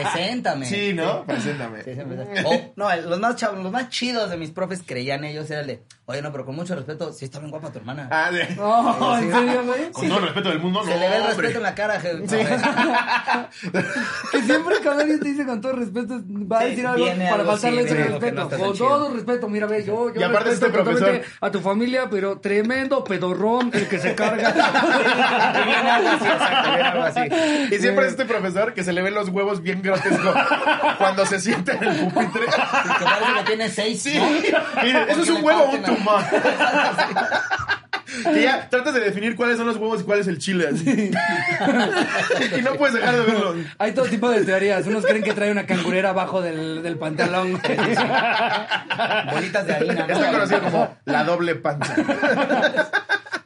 [0.00, 0.64] Preséntame.
[0.66, 1.24] Sí, ¿no?
[1.24, 1.82] Preséntame.
[1.82, 2.48] Sí, siempre está.
[2.48, 5.66] O, no, los más chavos, los más chidos de mis profes creían ellos era el
[5.66, 8.08] de, oye, no, pero con mucho respeto, sí está bien guapa tu hermana.
[8.12, 9.30] Ah, de- No, ¿en Sí.
[9.38, 9.90] serio, güey?
[9.90, 11.36] con todo el respeto del mundo, Se no, le ve el hombre.
[11.36, 12.36] respeto en la cara, je- Sí.
[14.32, 17.34] Que siempre que alguien te dice con todo respeto, va a Sí, decir algo para
[17.34, 18.42] algo, faltarle sí, ese respeto.
[18.50, 21.60] no con todo respeto, mira, ve, yo, yo Y aparte respeto este profesor- a tu
[21.60, 24.52] familia, pero tremendo pedorrón el que se carga.
[25.64, 27.20] Viene algo así, exacto, viene algo así.
[27.70, 30.34] Y siempre es este profesor que se le ven los huevos bien grotescos
[30.98, 32.46] cuando se sienta en el pupitre.
[32.46, 34.02] Que parece que tiene seis.
[34.02, 34.82] Sí, ¿no?
[34.82, 36.22] Mire, eso es un huevo o un a- tumor.
[38.34, 40.68] Que ya tratas de definir cuáles son los huevos y cuál es el chile.
[40.72, 41.10] así.
[42.58, 43.54] y no puedes dejar de verlo.
[43.78, 44.86] Hay todo tipo de teorías.
[44.86, 47.52] Unos creen que trae una cangurera abajo del, del pantalón.
[49.32, 50.12] Bolitas de harina, ¿no?
[50.14, 51.94] Está conocido como la doble panza.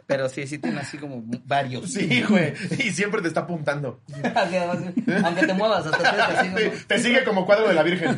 [0.07, 1.93] Pero sí, sí tiene así como varios.
[1.93, 2.55] Sí, güey.
[2.79, 4.01] Y siempre te está apuntando.
[5.25, 6.55] Aunque te muevas, hasta te ¿no?
[6.57, 8.17] Te, te sigue como cuadro de la Virgen.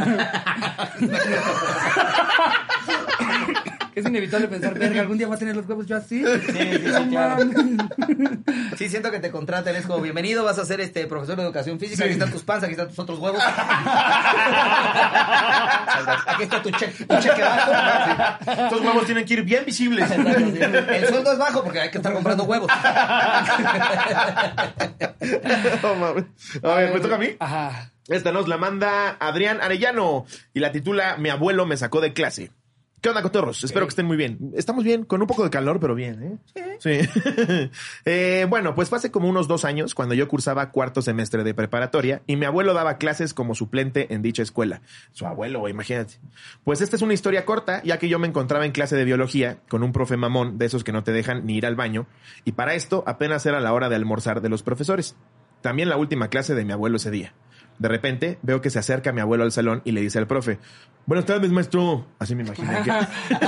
[3.95, 6.23] Es inevitable pensar, verga, algún día va a tener los huevos yo así.
[6.25, 7.43] Sí, sí, sí, claro.
[8.77, 11.81] Sí, siento que te contraten, es como, bienvenido, vas a ser este profesor de educación
[11.81, 12.03] física, Sí.
[12.05, 13.43] aquí están tus panzas, aquí están tus otros huevos.
[16.27, 17.73] aquí está tu cheque, tu cheque bajo.
[18.63, 20.09] Estos huevos tienen que ir bien visibles.
[20.09, 20.59] Exacto, sí.
[20.95, 22.71] El sueldo es bajo porque hay que estar comprando huevos.
[26.63, 27.37] A ver, ¿me toca a mí?
[27.39, 27.93] Ajá.
[28.09, 32.51] Esta nos la manda Adrián Arellano y la titula Mi abuelo me sacó de clase.
[33.01, 33.63] ¿Qué onda, cotorros?
[33.63, 34.53] Espero que estén muy bien.
[34.55, 36.79] Estamos bien, con un poco de calor, pero bien, ¿eh?
[36.79, 36.99] Sí.
[38.05, 41.55] Eh, bueno, pues fue hace como unos dos años cuando yo cursaba cuarto semestre de
[41.55, 44.81] preparatoria y mi abuelo daba clases como suplente en dicha escuela.
[45.13, 46.15] Su abuelo, imagínate.
[46.65, 49.59] Pues esta es una historia corta, ya que yo me encontraba en clase de biología
[49.69, 52.07] con un profe mamón de esos que no te dejan ni ir al baño
[52.45, 55.17] y para esto apenas era la hora de almorzar de los profesores.
[55.61, 57.35] También la última clase de mi abuelo ese día.
[57.79, 60.59] De repente veo que se acerca mi abuelo al salón y le dice al profe,
[61.07, 62.07] Buenas tardes, maestro.
[62.19, 62.91] Así me imaginé que...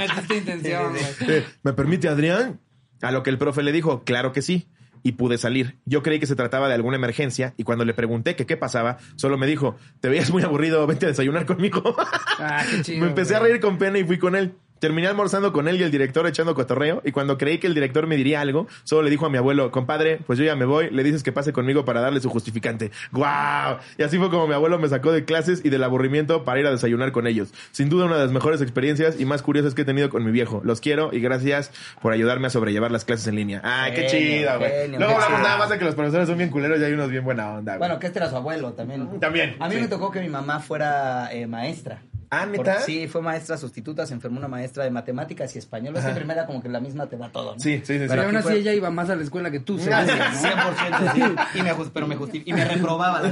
[0.00, 1.04] Metiste intención, güey.
[1.28, 2.60] Eh, ¿Me permite, Adrián?
[3.02, 4.68] A lo que el profe le dijo, claro que sí.
[5.02, 5.76] y pude salir.
[5.84, 8.96] Yo creí que se trataba de alguna emergencia y cuando le pregunté que qué pasaba,
[9.16, 11.94] solo me dijo, te veías muy aburrido, vente a desayunar conmigo.
[12.38, 13.02] Ah, qué chido.
[13.02, 14.54] me empecé a reír con pena y fui con él.
[14.78, 18.06] Terminé almorzando con él y el director echando cotorreo y cuando creí que el director
[18.06, 20.90] me diría algo, solo le dijo a mi abuelo, compadre, pues yo ya me voy,
[20.90, 22.90] le dices que pase conmigo para darle su justificante.
[23.12, 23.78] ¡Guau!
[23.98, 26.66] Y así fue como mi abuelo me sacó de clases y del aburrimiento para ir
[26.66, 27.54] a desayunar con ellos.
[27.72, 30.30] Sin duda una de las mejores experiencias y más curiosas que he tenido con mi
[30.30, 30.60] viejo.
[30.64, 31.70] Los quiero y gracias
[32.02, 33.60] por ayudarme a sobrellevar las clases en línea.
[33.64, 34.88] ¡Ay, qué chido, güey!
[34.88, 37.24] Luego hablamos nada más de que los profesores son bien culeros y hay unos bien
[37.24, 37.88] buena onda, güey.
[37.88, 39.18] Bueno, que este era su abuelo también.
[39.20, 39.80] También, A mí sí.
[39.80, 42.02] me tocó que mi mamá fuera eh, maestra.
[42.30, 42.56] Ah, ¿neta?
[42.56, 45.94] Porque sí, fue maestra sustituta, se enfermó una maestra de matemáticas y español.
[45.96, 46.16] Es que Ajá.
[46.16, 47.60] primera como que la misma te da todo, ¿no?
[47.60, 47.92] Sí, sí, sí.
[47.94, 47.98] sí.
[47.98, 50.24] Pero Pero aún así fue- ella iba más a la escuela que tú, Ah, seguro,
[50.34, 50.50] sí, ¿no?
[50.50, 51.12] 100%
[51.52, 51.58] sí.
[51.58, 53.22] Y me, just- pero me y me reprobaba.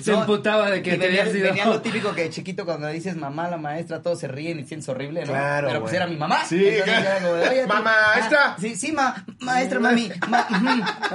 [0.00, 1.48] Se emputaba de que y te venía, habías ido.
[1.48, 4.64] venía lo típico que chiquito cuando le dices mamá, la maestra, todos se ríen y
[4.64, 5.28] sientes horrible, ¿no?
[5.32, 6.44] Claro, Pero pues era mi mamá.
[6.44, 7.34] Sí, claro.
[7.34, 8.56] de, "Oye, tú- Mamá, ah, maestra".
[8.60, 10.10] Sí, sí, ma, maestra, mami.
[10.28, 10.46] Ma,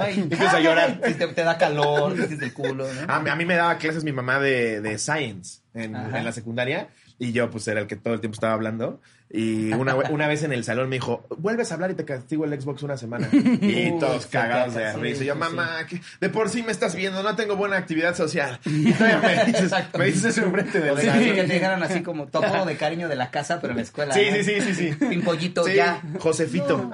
[0.08, 1.00] Empiezas a llorar.
[1.04, 3.12] sí, te, te da calor, dices el culo, ¿no?
[3.12, 6.88] A mí, a mí me daba clases mi mamá de, de science en, la secundaria
[7.18, 9.00] y yo pues era el que todo el tiempo estaba hablando
[9.30, 12.44] y una, una vez en el salón me dijo, vuelves a hablar y te castigo
[12.46, 13.28] el Xbox una semana.
[13.32, 15.22] Y Uh, todos cagados caga, de sí, risa.
[15.24, 18.14] Y yo, sí, mamá, que de por sí me estás viendo, no tengo buena actividad
[18.16, 18.58] social.
[18.64, 21.82] Y todavía me dices, me dices eso enfrente de O la sea, que te dijeran
[21.82, 24.14] así como todo de cariño de la casa, pero en la escuela.
[24.14, 24.36] Sí, ¿no?
[24.36, 24.94] sí, sí, sí, sí.
[24.94, 26.00] Pimpollito, Sí, ya.
[26.18, 26.90] Josefito.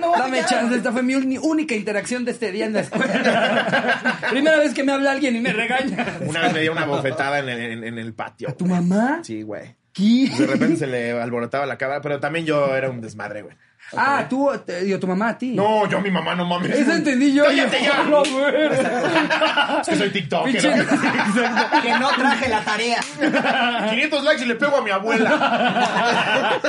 [0.00, 0.46] No, Dame ya.
[0.46, 4.18] chance, esta fue mi única interacción de este día en la escuela.
[4.30, 6.18] Primera vez que me habla alguien y me regaña.
[6.26, 8.48] Una vez me dio una bofetada en el, en- en el patio.
[8.48, 9.20] ¿A tu mamá?
[9.22, 9.74] Sí, güey.
[9.92, 10.30] ¿Qué?
[10.38, 13.54] De repente se le alborotaba la cara, pero también yo era un desmadre, güey.
[13.94, 15.50] Ah, tú, te dio tu mamá a ti.
[15.54, 16.70] No, yo a mi mamá no mames.
[16.78, 17.44] Eso entendí yo.
[17.44, 18.04] ¡Cállate ya!
[18.08, 18.54] No, güey.
[19.80, 20.54] Es que soy TikToker.
[20.54, 20.72] Pinche-
[21.82, 23.00] Que no traje la tarea.
[23.90, 26.60] 500 likes y le pego a mi abuela.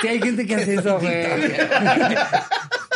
[0.00, 1.14] Sí, hay gente que hace eso, güey.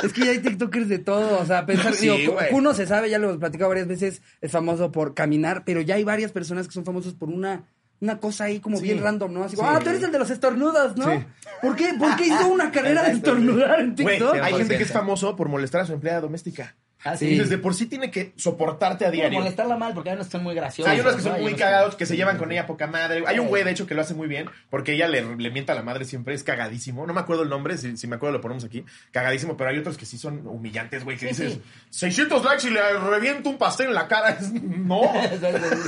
[0.05, 3.11] Es que ya hay TikTokers de todo, o sea, pensar, Sí, digo, uno se sabe,
[3.11, 6.67] ya lo hemos platicado varias veces, es famoso por caminar, pero ya hay varias personas
[6.69, 7.65] que son famosos por una,
[8.01, 8.85] una cosa ahí como Sí.
[8.85, 9.45] bien random, ¿no?
[9.45, 9.75] Así como, Sí.
[9.77, 11.05] ah, tú eres el de los estornudos, ¿no?
[11.11, 11.25] Sí.
[11.61, 11.93] ¿Por qué?
[11.99, 14.35] ¿Por qué hizo una carrera de estornudar en TikTok?
[14.43, 14.93] hay gente que es 100%.
[14.93, 16.75] famoso por molestar a su empleada doméstica.
[17.05, 19.39] Ah, Y desde por sí tiene que soportarte a diario.
[19.39, 20.93] molestarla mal, porque hay unos que son muy graciosos.
[20.93, 23.23] Hay unos que son muy cagados que se llevan con ella poca madre.
[23.27, 23.49] Hay un Sí.
[23.51, 25.83] güey, de hecho, que lo hace muy bien porque ella le, le mienta a la
[25.83, 26.35] madre siempre.
[26.35, 27.07] Es cagadísimo.
[27.07, 28.85] No me acuerdo el nombre, si, si me acuerdo lo ponemos aquí.
[29.13, 31.63] Cagadísimo, pero hay otros que sí son humillantes, güey, que Sí, dices sí.
[31.91, 34.37] 600 likes y le reviento un pastel en la cara.
[34.53, 35.01] No.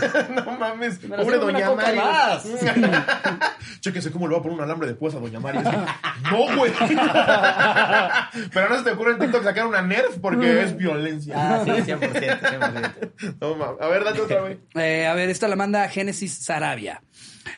[0.35, 0.99] no mames.
[0.99, 1.99] Pobre Doña Mari.
[3.81, 5.59] Chéquense cómo le va a poner un alambre de púas a Doña Mari.
[5.59, 6.73] no, güey.
[8.53, 11.35] pero no se te ocurre en TikTok sacar una Nerf porque es violencia.
[11.37, 13.35] Ah, sí, 100%, 100%.
[13.41, 13.81] No, mames.
[13.81, 14.59] a ver, date otra, güey.
[14.75, 17.03] Eh, a ver, esta la manda Génesis Sarabia.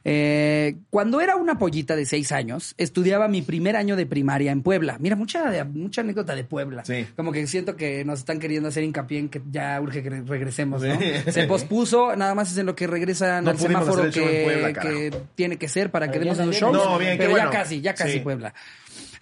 [0.02, 4.62] Eh, cuando era una pollita de seis años, estudiaba mi primer año de primaria en
[4.62, 4.96] Puebla.
[4.98, 6.85] Mira, mucha, de- mucha anécdota de Puebla.
[6.85, 7.07] Sí.
[7.16, 10.22] Como que siento que nos están queriendo hacer hincapié en que ya urge que re-
[10.26, 10.98] regresemos, ¿no?
[10.98, 11.33] Sí.
[11.33, 14.94] Se pospuso, nada más es en lo que regresan No al semáforo que, Puebla, carajo.
[14.96, 16.72] que tiene que ser para que Pero demos los shows.
[16.76, 17.50] No, bien, pero ya bueno.
[17.50, 18.20] casi, ya casi Sí.
[18.20, 18.54] Puebla.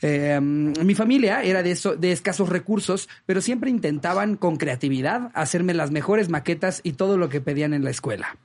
[0.03, 5.75] Eh, mi familia era de, eso, de escasos recursos, pero siempre intentaban con creatividad hacerme
[5.75, 8.37] las mejores maquetas y todo lo que pedían en la escuela.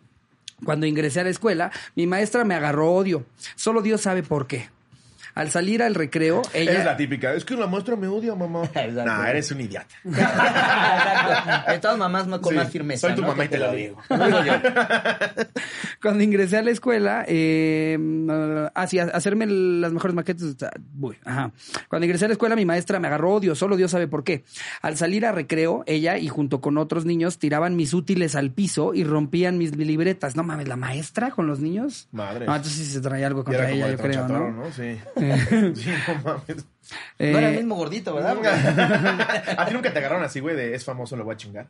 [0.63, 3.25] Cuando ingresé a la escuela, mi maestra me agarró odio.
[3.55, 4.69] Solo Dios sabe por qué.
[5.37, 6.71] Al salir al recreo, ella...
[6.79, 7.31] Es la típica.
[7.35, 8.63] Es que la maestra me odia, mamá.
[9.05, 9.85] No, eres un idiota.
[10.03, 11.71] Exacto.
[11.71, 13.07] De todas mamás no con Sí, más firmeza.
[13.07, 13.27] soy tu ¿no?
[13.27, 13.97] mamá y Que te lo digo.
[16.01, 17.97] Cuando ingresé a la escuela, eh,
[18.73, 20.55] ah, sí, a- hacerme las mejores maquetas.
[20.99, 21.51] uy, ajá.
[21.87, 24.43] Cuando ingresé a la escuela, mi maestra me agarró odio, solo Dios sabe por qué.
[24.81, 28.93] Al salir a recreo, ella y junto con otros niños tiraban mis útiles al piso
[28.93, 30.35] y rompían mis libretas.
[30.35, 32.07] No mames, la maestra con los niños.
[32.11, 32.45] Madre.
[32.45, 34.71] No, entonces sí se traía algo contra ella, yo creo, Tronchatoro, ¿no?
[34.71, 34.97] Sí.
[35.75, 36.65] sí, no mames.
[37.19, 38.37] Eh, No era el mismo gordito, ¿verdad?
[39.57, 41.67] ¿A ti nunca te agarraron así, güey, de es famoso, lo voy a chingar?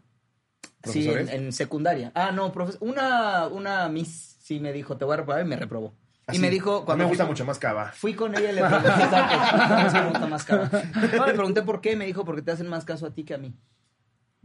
[0.84, 2.12] Sí, en, secundaria.
[2.16, 2.82] Ah, no, profesor.
[2.88, 5.94] Una, una miss sí me dijo, te voy a reprobar y me reprobó.
[6.28, 6.38] Así.
[6.38, 7.92] Y me dijo, A mí cuando me gusta fui- mucho más cava.
[7.94, 8.90] Fui con ella y le pregunté,
[9.88, 10.70] es que me gusta más caro.
[11.18, 13.34] No, le pregunté por qué, me dijo, porque te hacen más caso a ti que
[13.34, 13.54] a mí.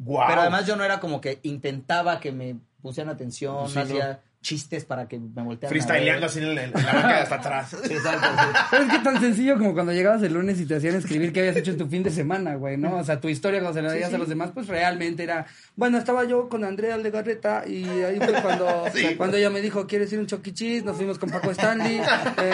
[0.05, 4.19] Pero además yo no era como que intentaba que me pusieran atención, Sí, no no.
[4.43, 7.35] Chistes para que me voltearan a Freestyleando así en, la- en la banca de hasta
[7.37, 7.75] atrás.
[7.91, 8.27] Exacto,
[8.71, 8.77] sí.
[8.85, 11.57] Es que tan sencillo como cuando llegabas el lunes y te hacían escribir qué habías
[11.57, 12.97] hecho en tu fin de semana, güey, ¿no?
[12.99, 14.17] O sea, tu historia cuando se la Sí, veías sí.
[14.17, 18.33] a los demás, pues realmente era, bueno, estaba yo con Andrea Aldegarreta y ahí fue
[18.43, 19.15] cuando, Sí.
[19.17, 20.85] cuando ella me dijo, ¿quieres ir un choquichis?
[20.85, 21.97] Nos fuimos con Paco Stanley.
[22.39, 22.53] eh,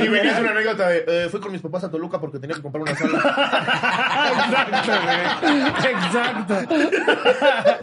[0.00, 2.62] Y venías una anécdota de, eh, fui con mis papás a Toluca porque tenía que
[2.62, 3.18] comprar una sala.
[4.34, 5.94] Exacto, güey.
[5.94, 6.54] Exacto.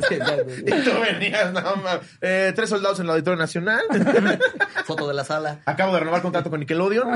[0.09, 0.15] Sí,
[0.65, 2.01] y tú venías, no mames.
[2.21, 3.81] Eh, tres soldados en el auditorio nacional.
[4.85, 5.59] Foto de la sala.
[5.65, 7.09] Acabo de renovar contrato con Nickelodeon.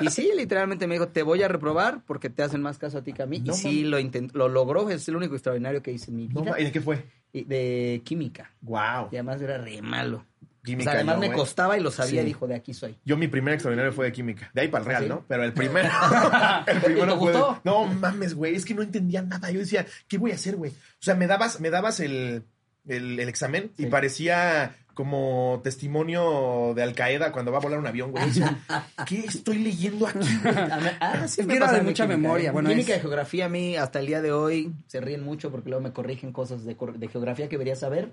[0.00, 3.02] Y sí, literalmente me dijo, te voy a reprobar porque te hacen más caso a
[3.02, 3.40] ti que a mí.
[3.40, 6.28] No y sí, lo, intent- lo logró, es el único extraordinario que hice en mi
[6.32, 7.04] No, ¿Y de qué fue?
[7.32, 8.50] De química.
[8.62, 9.08] Wow.
[9.12, 10.24] Y además era re malo.
[10.62, 12.26] Química o sea, además me costaba y lo sabía, Sí.
[12.26, 12.94] dijo, de aquí soy.
[13.04, 14.50] Yo mi primer extraordinario fue de química.
[14.52, 15.08] De ahí para el real, ¿Sí?
[15.08, 15.24] ¿no?
[15.26, 15.88] Pero el primero.
[16.66, 17.32] el primero ¿Y te fue.
[17.32, 17.44] de-?
[17.64, 18.54] No mames, güey.
[18.54, 19.50] Es que no entendía nada.
[19.50, 20.70] Yo decía, ¿qué voy a hacer, güey?
[20.72, 22.44] O sea, me dabas, me dabas el,
[22.86, 27.86] el, el examen y parecía como testimonio de Al Qaeda cuando va a volar un
[27.86, 28.28] avión, güey.
[28.28, 28.58] O sea,
[29.06, 30.18] ¿qué estoy leyendo aquí?
[31.00, 32.52] Ah, sí Es me que era pasa de mucha química, memoria, ¿eh?
[32.52, 35.50] bueno, química es- y geografía a mí hasta el día de hoy se ríen mucho
[35.50, 38.10] porque luego me corrigen cosas de, de geografía que debería saber.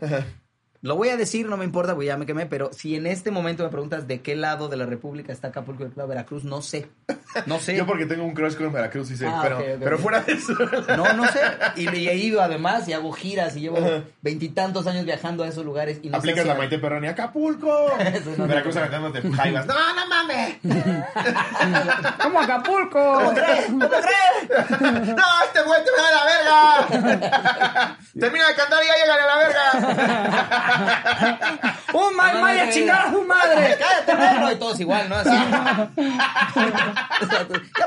[0.81, 3.31] Lo voy a decir, no me importa, porque ya me quemé, pero si en este
[3.31, 6.61] momento me preguntas de qué lado de la República está Acapulco y Club Veracruz, no
[6.61, 6.87] sé.
[7.47, 7.75] No sé.
[7.75, 9.27] Yo porque tengo un crush con Veracruz, sí sé.
[9.27, 9.41] Ah,
[9.79, 10.53] pero, fuera de eso.
[10.95, 11.39] No, no sé.
[11.77, 13.77] Y le he ido además y hago giras y llevo
[14.21, 17.91] veintitantos años viajando a esos lugares y no sé Aplicas si- la Maite Perroni, Acapulco.
[17.99, 18.79] Eso no Veracruz sé.
[18.79, 19.65] aventándote jaivas.
[19.65, 20.57] No, no mames.
[22.21, 23.13] ¡Como Acapulco!
[23.15, 23.65] ¿Cómo crees?
[23.65, 24.67] ¿Cómo crees?
[25.17, 27.97] No, este güey te me da la verga.
[28.19, 30.66] Termina de cantar y ya llega a la verga.
[31.93, 33.77] ¡Un mal maya no, chingada a su madre!
[33.79, 34.51] ¡Cállate, negro!
[34.51, 35.15] Y todos igual, ¿no?
[35.15, 35.29] Así.
[35.29, 35.89] ¡Ya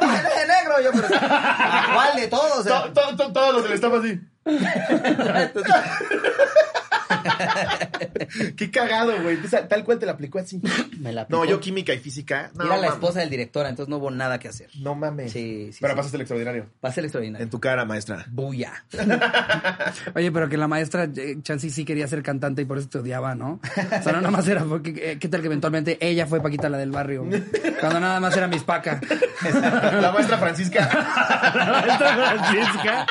[0.01, 0.81] bájale de negro!
[0.83, 2.65] Yo, pero, ¿a cuál de todos?
[2.65, 4.21] To- to- to- Todos los del staff así.
[8.57, 9.39] Qué cagado, güey.
[9.69, 10.61] Tal cual te la aplicó así.
[10.99, 11.45] Me la No, aplicó.
[11.45, 12.51] yo química y física.
[12.55, 12.93] No, Era la mames.
[12.95, 14.69] esposa del director, entonces no hubo nada que hacer.
[14.81, 15.33] No mames.
[15.33, 15.97] Sí, sí, Pero sí.
[15.97, 16.67] pasaste el extraordinario.
[16.81, 17.45] Pasé el extraordinario.
[17.45, 18.27] En tu cara, maestra.
[18.31, 18.85] Bulla.
[20.15, 22.99] Oye, pero que la maestra eh, Chancy sí quería ser cantante y por eso te
[22.99, 23.61] odiaba, ¿no?
[23.63, 26.69] O sea, no nada más era porque, eh, ¿qué tal que eventualmente ella fue Paquita
[26.69, 27.27] la del barrio?
[27.81, 29.01] Cuando nada más era mis paca.
[30.01, 30.89] La maestra Francisca.
[31.55, 33.07] La maestra Francisca.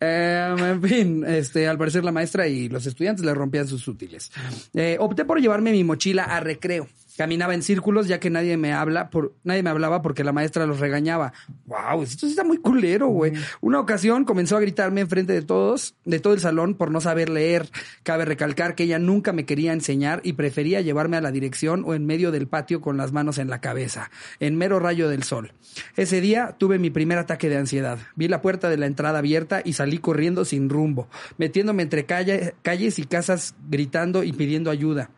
[0.00, 4.30] Eh, fin, este, al parecer la maestra y los estudiantes le rompían sus útiles.
[4.74, 6.88] Eh, opté por llevarme mi mochila a recreo.
[7.22, 10.66] Caminaba en círculos ya que nadie me habla, por, nadie me hablaba porque la maestra
[10.66, 11.32] los regañaba.
[11.66, 13.32] Wow, esto está muy culero, güey.
[13.60, 17.28] Una ocasión comenzó a gritarme enfrente de todos, de todo el salón por no saber
[17.28, 17.68] leer.
[18.02, 21.94] Cabe recalcar que ella nunca me quería enseñar y prefería llevarme a la dirección o
[21.94, 25.52] en medio del patio con las manos en la cabeza, en mero rayo del sol.
[25.94, 28.00] Ese día tuve mi primer ataque de ansiedad.
[28.16, 31.06] Vi la puerta de la entrada abierta y salí corriendo sin rumbo,
[31.38, 35.10] metiéndome entre calle- calles y casas gritando y pidiendo ayuda.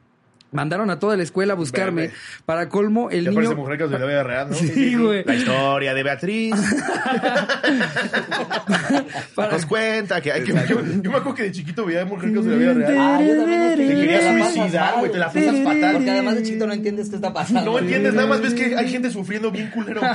[0.55, 2.11] Mandaron a toda la escuela a buscarme.
[2.47, 3.63] Para colmo, el Ya parece niño...
[3.63, 4.57] mujer que de la vida real, ¿no?
[4.75, 5.25] Sí, güey.
[5.25, 6.55] La historia de Beatriz.
[9.35, 10.53] Para- Nos cuenta que hay que.
[10.53, 12.97] Yo, yo me acuerdo que de chiquito veía mujer que de la vida real.
[13.01, 15.93] Ah, yo también Te pasas suicidar, güey, te la pasas fatal.
[15.95, 17.73] Porque además de chiquito no entiendes qué está pasando.
[17.73, 20.01] No entiendes, nada más ves que hay gente sufriendo bien culero.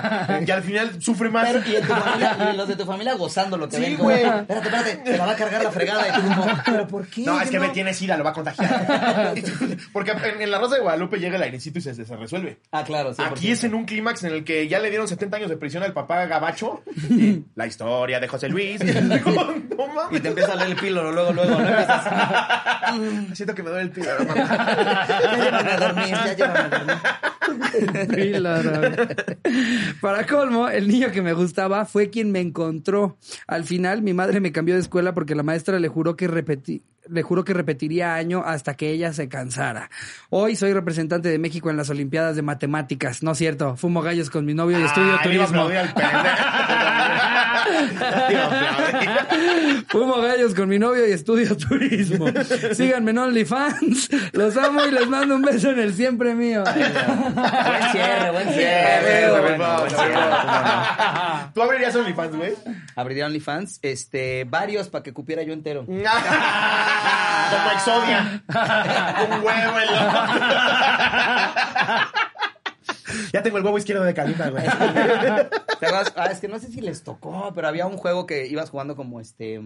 [0.46, 1.48] Y al final sufre más.
[1.52, 3.96] Pero, y, en tu familia, y los de tu familia gozando lo que Sí, ven.
[3.98, 4.12] como.
[4.12, 6.08] Espérate, espérate, te la va a cargar la fregada.
[6.08, 7.24] Y tú como, ¿pero por qué?
[7.24, 9.34] No, es que me tiene sida, lo va a contagiar.
[9.92, 12.58] Porque en, en la Rosa de Guadalupe llega el airecito y se, se resuelve.
[12.72, 13.22] Ah, claro, sí.
[13.26, 15.84] Aquí es en un clímax en el que ya le dieron 70 años de prisión
[15.84, 16.82] al papá Gabacho.
[17.10, 18.80] Y la historia de José Luis.
[20.12, 21.60] Y te empieza a leer el píloro luego, luego, ¿no?
[21.68, 22.06] Empiezas,
[23.34, 24.46] Siento que me duele el píloro, mamá.
[25.10, 26.98] ya llévame a dormir, ya llévame a dormir.
[28.16, 28.92] Píloro.
[30.02, 33.18] Para colmo, el niño que me gustaba fue quien me encontró.
[33.48, 36.84] Al final, mi madre me cambió de escuela porque la maestra le juró que repetí.
[37.08, 39.90] Le juró que repetiría año hasta que ella se cansara.
[40.30, 43.24] Hoy soy representante de México en las Olimpiadas de Matemáticas.
[43.24, 45.70] No es cierto, fumo gallos con mi novio y estudio Ay, le iba a turismo.
[49.88, 52.28] Fumo gallos con mi novio y estudio turismo.
[52.74, 54.10] Síganme en OnlyFans.
[54.34, 56.64] Los amo y les mando un beso en el siempre mío.
[56.64, 56.76] Buen
[57.92, 59.32] cierre, buen cierre.
[59.32, 59.62] Buen.
[61.54, 62.54] ¿Tú abrirías OnlyFans, güey?
[62.96, 65.86] Abriría OnlyFans, este, varios para que cupiera yo entero.
[65.86, 66.02] Como
[67.76, 68.44] Exodia.
[69.30, 72.10] Un huevo en la...
[73.34, 74.66] Ya tengo el huevo izquierdo de Kalima, güey.
[74.68, 78.96] Ah, es que no sé si les tocó, pero había un juego que ibas jugando
[78.96, 79.60] como este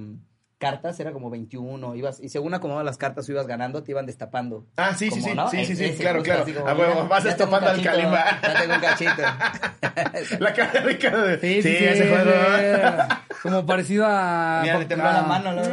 [0.63, 4.05] cartas, era como 21, ibas, y según acomodaban las cartas o ibas ganando, te iban
[4.05, 4.65] destapando.
[4.77, 5.49] Ah, sí, sí, Como, sí, ¿no?
[5.49, 6.53] sí, sí, sí, Ese, claro, justo claro.
[6.53, 8.25] como, A huevo, ya- vas estopando al Kalimba.
[8.41, 9.21] Ya tengo un cachito.
[10.39, 11.39] La cara de cara de...
[11.39, 12.31] Sí, sí, sí, ese juego.
[12.31, 13.15] sí.
[13.43, 14.61] Como parecido a.
[14.63, 15.51] Mira, le tembló la mano.
[15.53, 15.63] ¿no?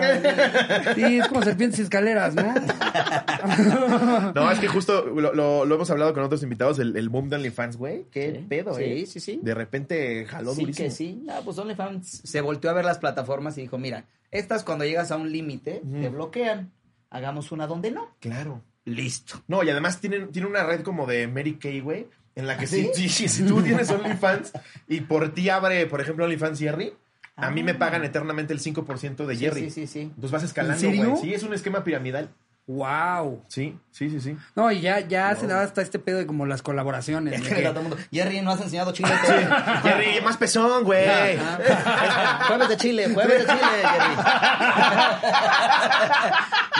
[0.95, 2.43] Sí, es como serpientes y escaleras, ¿no?
[4.35, 7.29] No, es que justo lo, lo- lo hemos hablado con otros invitados, el, el boom
[7.29, 8.05] de OnlyFans, güey.
[8.11, 9.07] Qué Sí, pedo, sí, eh.
[9.07, 9.41] sí, sí.
[9.43, 10.87] De repente jaló Sí durísimo.
[10.87, 11.25] que sí.
[11.31, 15.11] Ah, pues OnlyFans se volteó a ver las plataformas y dijo, mira, estas cuando llegas
[15.11, 16.71] a un límite te bloquean.
[17.11, 18.15] Hagamos una donde no.
[18.21, 18.63] Claro.
[18.85, 19.43] Listo.
[19.49, 22.67] No, y además tienen, tiene una red como de Mary Kay, güey, en la que
[22.67, 22.91] ¿Sí?
[22.95, 24.53] si, si, si- tú tienes OnlyFans
[24.89, 26.93] y por ti abre, por ejemplo, OnlyFans Jerry,
[27.37, 29.61] a mí me pagan eternamente el 5% de Sí, Jerry.
[29.63, 30.01] sí, sí, sí.
[30.03, 31.17] Entonces vas escalando, güey.
[31.21, 32.31] Sí, es un esquema piramidal.
[32.71, 33.43] Wow.
[33.49, 34.37] Sí, sí, sí, sí.
[34.55, 37.43] No, y ya, ya se daba hasta este pedo de como las colaboraciones.
[37.49, 37.75] que-
[38.13, 39.11] Jerry, no has enseñado chile.
[39.83, 41.37] Jerry, más pezón, güey.
[42.47, 44.15] jueves de Chile, jueves de Chile, Jerry.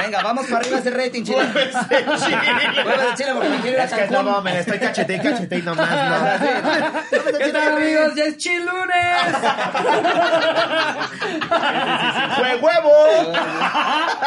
[0.01, 1.45] Venga, vamos para arriba ese rating, Chile.
[1.53, 2.83] Jueves de Chile.
[2.85, 5.19] Jueves de Chile porque me quiero ir a Es que no, mames, estoy cachete y
[5.19, 7.37] cachete y nomás, no.
[7.37, 8.15] ¿Qué tal, amigos?
[8.15, 9.37] ¡Ya es chilunes!
[12.39, 13.33] ¡Fue huevo!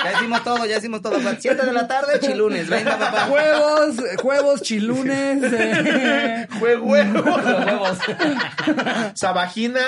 [0.04, 1.14] Ya hicimos todo, ya hicimos todo.
[1.56, 2.70] 7 de la tarde, chilunes.
[2.70, 3.28] Venga, papá.
[3.30, 5.44] Huevos, huevos, chilunes.
[5.54, 6.48] eh.
[6.62, 7.98] Huevos.
[9.16, 9.82] Sabagina.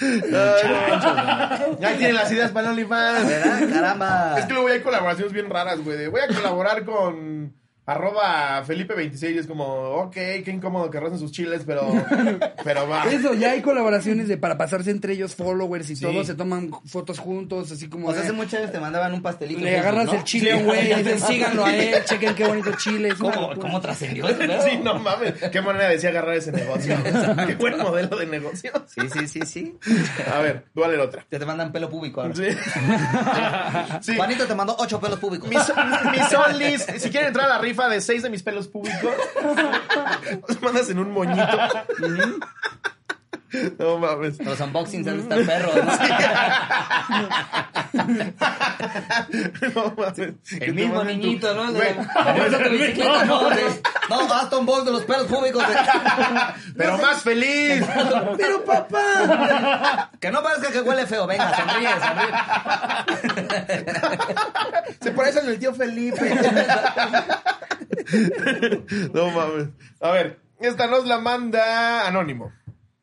[0.00, 3.26] Ay, Ahí tienen las ideas para el OnlyFans.
[3.28, 3.68] ¿Verdad?
[3.72, 4.34] Caramba.
[4.38, 6.08] Es que luego hay colaboraciones bien raras, güey.
[6.08, 7.54] Voy a colaborar con
[7.86, 11.82] arroba Felipe26 y es como, ok, qué incómodo que rocen sus chiles, pero,
[12.64, 13.04] pero va.
[13.04, 16.04] Eso, ya hay colaboraciones de para pasarse entre ellos followers y Sí.
[16.04, 19.14] todo, se toman fotos juntos, así como O sea, de- hace muchos años te mandaban
[19.14, 19.60] un pastelito.
[19.60, 20.12] le agarras ¿no?
[20.14, 23.14] el chile güey y dices, síganlo a él, chequen qué bonito chile.
[23.18, 24.40] ¿Cómo, cómo trascendió eso?
[24.68, 25.34] Sí, no mames.
[25.52, 26.96] Qué manera decía agarrar ese negocio.
[27.46, 28.72] Qué buen modelo de negocio.
[28.86, 29.78] Sí, sí, sí, sí.
[30.34, 31.24] A ver, vale la otra.
[31.30, 32.34] Ya te mandan pelo público ahora.
[32.34, 32.46] Sí.
[34.00, 34.16] Sí.
[34.16, 35.48] Juanito te mandó ocho pelos públicos.
[35.48, 35.58] Mis,
[36.12, 39.14] mis onlys, si quieren entrar a la rifa de seis de mis pelos públicos,
[40.48, 41.58] los mandas en un moñito.
[43.78, 44.38] No mames.
[44.44, 45.92] Los unboxings han de estar perros, ¿no?
[49.74, 50.34] No mames.
[50.60, 51.72] El mismo niñito, ¿no?
[51.72, 53.48] De la- de bicicleta, ¿no?
[53.50, 53.80] De-
[54.10, 55.62] No, Aston Box de los pelos públicos.
[55.68, 55.74] de-
[56.76, 57.84] Pero más feliz.
[58.36, 60.10] Pero papá.
[60.20, 61.26] Que no parezca que huele feo.
[61.26, 62.34] Venga, sonríe, sonríe.
[65.00, 66.34] Se parece al tío Felipe.
[69.12, 69.68] No mames.
[70.00, 72.52] A ver, esta nos la manda Anónimo.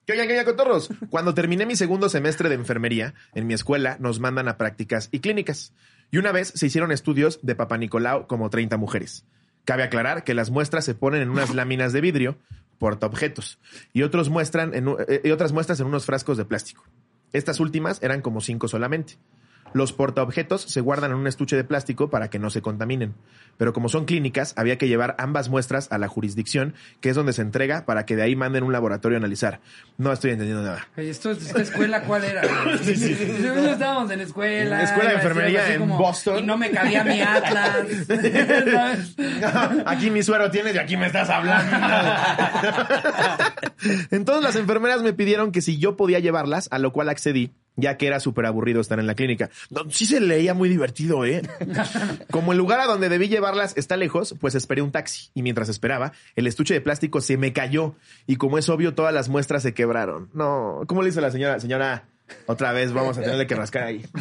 [0.06, 0.90] ¿Qué oigan, qué oigan, cotorros?
[1.10, 5.20] Cuando terminé mi segundo semestre de enfermería, en mi escuela nos mandan a prácticas y
[5.20, 5.74] clínicas.
[6.12, 9.26] Y una vez se hicieron estudios de Papa Nicolau como 30 mujeres.
[9.64, 12.38] Cabe aclarar que las muestras se ponen en unas láminas de vidrio,
[12.80, 13.60] portaobjetos,
[13.94, 16.84] y, otros muestran en eh, y otras muestras en unos frascos de plástico.
[17.32, 19.18] Estas últimas eran como cinco solamente.
[19.74, 23.14] Los portaobjetos se guardan en un estuche de plástico para que no se contaminen.
[23.58, 27.34] Pero como son clínicas, había que llevar ambas muestras a la jurisdicción, que es donde
[27.34, 29.62] se entrega para que de ahí manden un laboratorio a analizar.
[29.98, 30.88] No estoy entendiendo nada.
[30.96, 32.42] ¿Esto, ¿Esta escuela cuál era?
[32.84, 33.24] Sí, sí, sí.
[33.24, 34.84] Estábamos en escuela.
[34.84, 36.40] Escuela de enfermería en como, Boston.
[36.40, 37.86] Y no me cabía mi Atlas.
[39.86, 41.78] Aquí mi suero tienes y aquí me estás hablando.
[44.12, 47.98] Entonces las enfermeras me pidieron que si yo podía llevarlas, a lo cual accedí, ya
[47.98, 49.50] que era súper aburrido estar en la clínica.
[49.70, 51.42] No, sí se leía muy divertido, ¿eh?
[52.32, 55.30] Como el lugar a donde debí llevarlas está lejos, pues esperé un taxi.
[55.34, 57.96] Y mientras esperaba, el estuche de plástico se me cayó.
[58.28, 60.30] Y como es obvio, todas las muestras se quebraron.
[60.34, 61.60] No, ¿cómo le hizo la señora?
[61.60, 62.06] Señora,
[62.46, 64.06] otra vez vamos a tenerle que rascar ahí.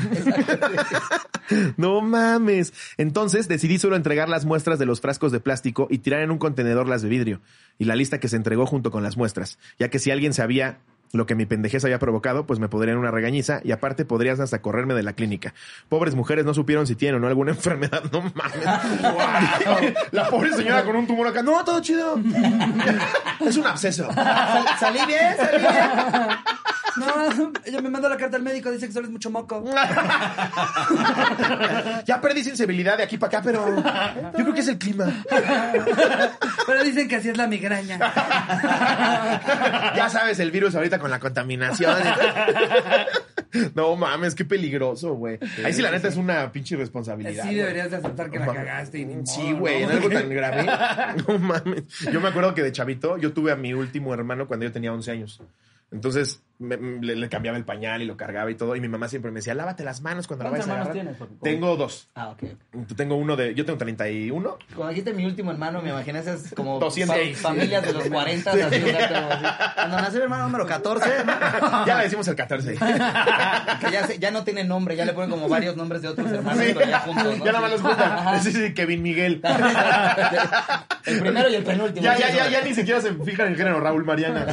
[1.77, 2.73] No mames.
[2.97, 6.39] Entonces decidí solo entregar las muestras de los frascos de plástico y tirar en un
[6.39, 7.41] contenedor las de vidrio.
[7.79, 9.59] Y la lista que se entregó junto con las muestras.
[9.79, 10.79] Ya que si alguien sabía
[11.13, 14.63] lo que mi pendejez había provocado, pues me podrían una regañiza y aparte podrías hasta
[14.63, 15.53] correrme de la clínica.
[15.89, 18.03] Pobres mujeres no supieron si tienen o no alguna enfermedad.
[18.11, 19.95] No mames.
[20.13, 21.43] La pobre señora con un tumor acá.
[21.43, 22.19] No, todo chido.
[23.41, 24.11] Es un absceso.
[24.13, 25.73] Sal- Salí bien, salí bien.
[26.97, 29.65] No, ella me mandó la carta al médico, dice que solo es mucho moco.
[32.07, 35.07] Ya perdí sensibilidad de aquí para acá, pero yo creo que es el clima.
[36.67, 37.99] Pero dicen que así es la migraña.
[39.97, 41.97] ya sabes, el virus ahorita con la contaminación.
[43.75, 45.39] No mames, qué peligroso, güey.
[45.65, 47.45] Ahí sí, la neta es una pinche responsabilidad.
[47.47, 48.99] Sí deberías de aceptar que la cagaste.
[48.99, 49.91] Y ni Sí, güey, ¿no?
[49.91, 50.67] en algo tan grave.
[51.29, 51.85] No mames.
[52.13, 54.93] Yo me acuerdo que de chavito yo tuve a mi último hermano cuando yo tenía
[54.93, 55.41] 11 años.
[55.91, 58.75] Entonces me- me- le, le cambiaba el pañal y lo cargaba y todo.
[58.77, 61.17] Y mi mamá siempre me decía, lávate las manos cuando la ¿Cuántos vayas a agarrar.
[61.17, 61.41] tienes?
[61.43, 62.09] Tengo dos.
[62.15, 62.45] Ah, ok.
[62.97, 63.55] Tengo uno de.
[63.55, 64.59] Yo tengo 31.
[64.75, 67.17] Cuando dijiste mi último hermano, me imaginé esas como 200.
[67.37, 68.51] fa- familias de los 40.
[68.51, 69.45] así, o sea, como así.
[69.75, 71.33] Cuando nació mi hermano número 14, ¿no?
[71.87, 72.73] Ya le decimos el 14.
[73.81, 76.31] que ya, se- ya no tiene nombre, ya le ponen como varios nombres de otros
[76.31, 76.73] hermanos, Sí.
[76.75, 77.45] pero ya juntos, ¿no?
[77.45, 78.43] Ya nada más los juntan.
[78.43, 79.41] Sí, sí, Kevin Miguel.
[81.05, 82.05] El primero y el penúltimo.
[82.05, 84.47] Ya, ya, ya, ya ni siquiera se fijan en el género Raúl Mariana.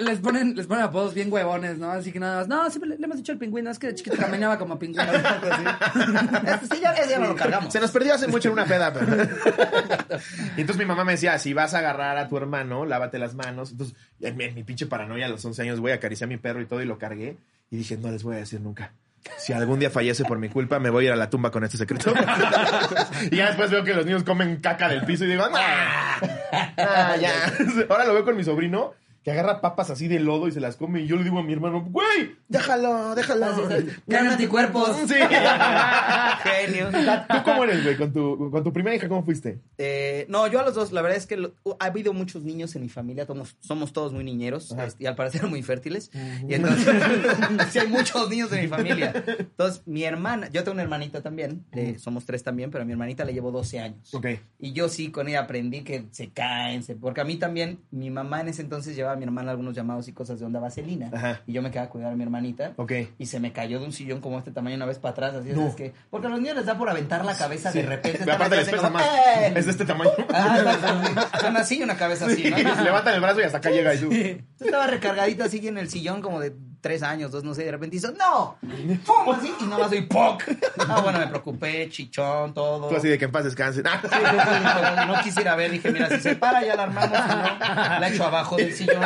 [0.00, 1.90] Les ponen, les ponen apodos bien huevones, ¿no?
[1.90, 3.94] Así que nada más, no, siempre le, le hemos dicho el pingüino, es que de
[3.94, 5.12] chiquito caminaba como pingüino.
[5.12, 7.72] Este sí, ya, ese ya me lo cargamos.
[7.72, 9.06] Se nos perdió hace mucho en una peda, pero.
[10.56, 13.34] y entonces mi mamá me decía: si vas a agarrar a tu hermano, lávate las
[13.34, 13.72] manos.
[13.72, 16.36] Entonces, en mi, en mi pinche paranoia a los 11 años, güey, acaricié a mi
[16.36, 17.36] perro y todo y lo cargué.
[17.70, 18.92] Y dije: no les voy a decir nunca.
[19.38, 21.64] si algún día fallece por mi culpa, me voy a ir a la tumba con
[21.64, 22.12] este secreto.
[23.30, 26.20] y ya después veo que los niños comen caca del piso y digo, ¡ah!
[26.78, 27.52] ah ya.
[27.88, 28.94] Ahora lo veo con mi sobrino
[29.28, 31.02] que agarra papas así de lodo y se las come.
[31.02, 33.46] Y yo le digo a mi hermano, güey, déjalo, déjalo.
[34.06, 34.96] Ganan anticuerpos.
[35.06, 35.14] Sí.
[36.42, 36.88] Genio.
[37.28, 37.96] ¿Tú cómo eres, güey?
[37.98, 39.58] Con tu, con tu primera hija, ¿cómo fuiste?
[39.76, 42.74] Eh, no, yo a los dos, la verdad es que lo- ha habido muchos niños
[42.76, 44.86] en mi familia, somos, somos todos muy niñeros Ajá.
[44.86, 46.10] este, y al parecer muy fértiles.
[46.48, 46.86] Y entonces,
[47.70, 49.12] sí hay muchos niños en mi familia.
[49.26, 52.92] Entonces, mi hermana, yo tengo una hermanita también, eh, somos tres también, pero a mi
[52.92, 54.14] hermanita le llevo 12 años.
[54.14, 54.26] Ok.
[54.58, 58.10] Y yo sí con ella aprendí que se caen, se- porque a mí también, mi
[58.10, 61.10] mamá en ese entonces llevaba a mi hermana algunos llamados y cosas de onda vaselina.
[61.12, 61.42] Ajá.
[61.46, 62.72] Y yo me quedaba a cuidar a mi hermanita.
[62.76, 62.92] Ok.
[63.18, 65.50] Y se me cayó de un sillón como este tamaño una vez para atrás, así
[65.50, 65.66] es, No.
[65.68, 65.92] es que...
[66.10, 68.22] Porque a los niños les da por aventar la cabeza de repente.
[68.30, 69.06] Aparte así les pesa como, más.
[69.06, 69.52] ¡eh!
[69.56, 70.10] Es de este tamaño.
[70.32, 71.48] Ah.
[71.48, 72.56] Una así una cabeza así, Sí, ¿no?
[72.84, 74.10] levantan el brazo y hasta acá llega y tú.
[74.10, 77.70] Yo estaba recargadito así en el sillón como de tres años, dos, no sé, de
[77.72, 78.56] repente hizo, ¡no!
[78.60, 79.34] ¡Pum!
[79.34, 80.42] Así, y nada más soy ¡poc!
[80.88, 82.88] Ah, bueno, me preocupé, chichón, todo.
[82.88, 83.84] Tú así de que en paz descansen.
[83.84, 84.16] Sí,
[85.06, 88.56] no quisiera ver, dije, mira, si se para ya la armamos, no, la echo abajo
[88.56, 89.02] del sillón.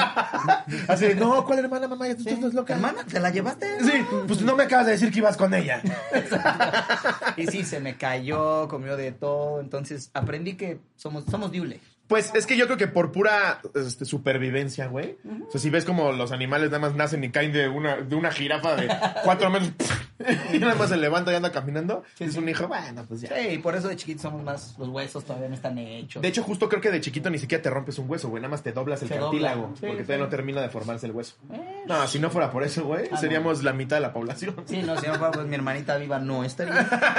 [0.88, 2.06] Así de, no, ¿cuál hermana, mamá?
[2.08, 2.30] Ya tú Sí.
[2.30, 2.74] estás loca.
[2.74, 3.66] Hermana, ¿te la llevaste?
[3.80, 5.82] Sí, pues no me acabas de decir que ibas con ella.
[7.36, 11.80] Y sí, se me cayó, comió de todo, entonces aprendí que somos, somos diule.
[12.12, 15.16] Pues es que yo creo que por pura este, supervivencia, güey.
[15.48, 18.14] O sea, si ves como los animales nada más nacen y caen de una, de
[18.14, 18.88] una jirafa de
[19.24, 19.72] cuatro metros
[20.52, 23.28] y nada más se levanta y anda caminando, es un hijo, bueno, pues ya.
[23.36, 26.20] Sí, y por eso de chiquitos somos más, los huesos todavía no están hechos.
[26.22, 28.40] De hecho, justo creo que de chiquito ni siquiera te rompes un hueso, güey.
[28.42, 29.62] Nada más te doblas el Se cartílago.
[29.62, 29.76] dobla.
[29.76, 30.06] Sí, porque sí.
[30.06, 31.36] todavía no termina de formarse el hueso.
[31.52, 33.16] Eh, No, si no fuera por eso, güey, Ah, no.
[33.18, 34.54] seríamos la mitad de la población.
[34.66, 36.74] Sí, no, si no fuera pues mi hermanita viva no estaría.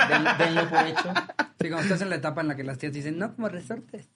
[0.09, 1.13] Den- denlo por hecho.
[1.63, 4.09] Sí, cuando estás en la etapa en la que las tías dicen, no, como resortes.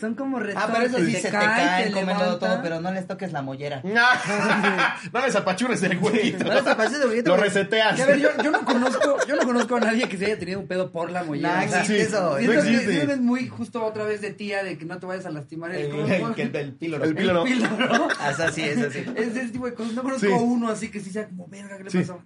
[0.00, 0.68] Son como resortes.
[0.68, 3.42] Ah, pero eso sí se te caen, comen todo, todo, pero no les toques la
[3.42, 3.82] mollera.
[5.12, 6.44] no les apachures el huequito.
[6.44, 6.64] No les
[6.98, 8.00] de huevito, Lo reseteas.
[8.00, 10.60] A ver, yo, yo no conozco, yo no conozco a nadie que se haya tenido
[10.60, 11.66] un pedo por la mollera.
[11.66, 11.96] No sí.
[11.96, 12.38] eso.
[12.40, 13.02] No existe.
[13.12, 15.86] es muy justo otra vez de tía de que no te vayas a lastimar el,
[15.86, 17.04] El, ¿cómo- el, el, el píloro.
[17.04, 17.44] El píloro.
[17.46, 18.08] El píloro.
[18.30, 19.04] Es así, es así.
[19.14, 19.92] Es ese tipo de cosas.
[19.92, 20.32] No conozco Sí.
[20.32, 21.98] uno así que sí sea como, verga, ¿qué le Sí.
[21.98, 22.22] pasó?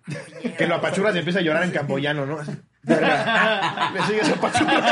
[0.56, 2.38] Que lo apachurras y empieza a llorar en camboyano, ¿no?
[2.84, 2.94] Le
[4.34, 4.82] apachurrando.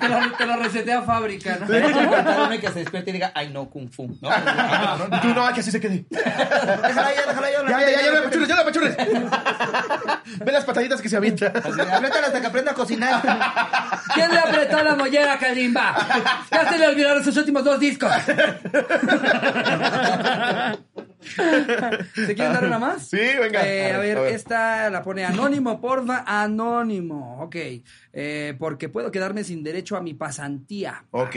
[0.00, 1.66] te, lo, te lo resetea fábrica, ¿no?
[1.66, 4.06] Faltarme que se despierte y diga, ay no, kung fu.
[4.22, 4.30] No,
[5.16, 6.06] Y tú no, que así se quede.
[6.08, 7.68] déjala ya, déjala ya.
[7.68, 8.96] Ya, ya, ya, ya, me apachures, ya me apachures.
[10.38, 11.48] Ve las pataditas que se avienta.
[11.48, 13.20] Apriétala hasta que aprenda a cocinar.
[14.14, 15.94] ¿Quién le apretó la mollera, Kalimba?
[16.50, 18.10] Ya se le olvidaron sus últimos dos discos.
[21.22, 23.08] ¿Se quieren dar una más?
[23.08, 23.66] Sí, venga.
[23.68, 24.34] Eh, a, A ver, ver, a ver.
[24.34, 27.42] esta la pone anónimo, porfa, anónimo.
[27.42, 27.56] Ok.
[28.12, 31.04] Eh, porque puedo quedarme sin derecho a mi pasantía.
[31.10, 31.36] Ok.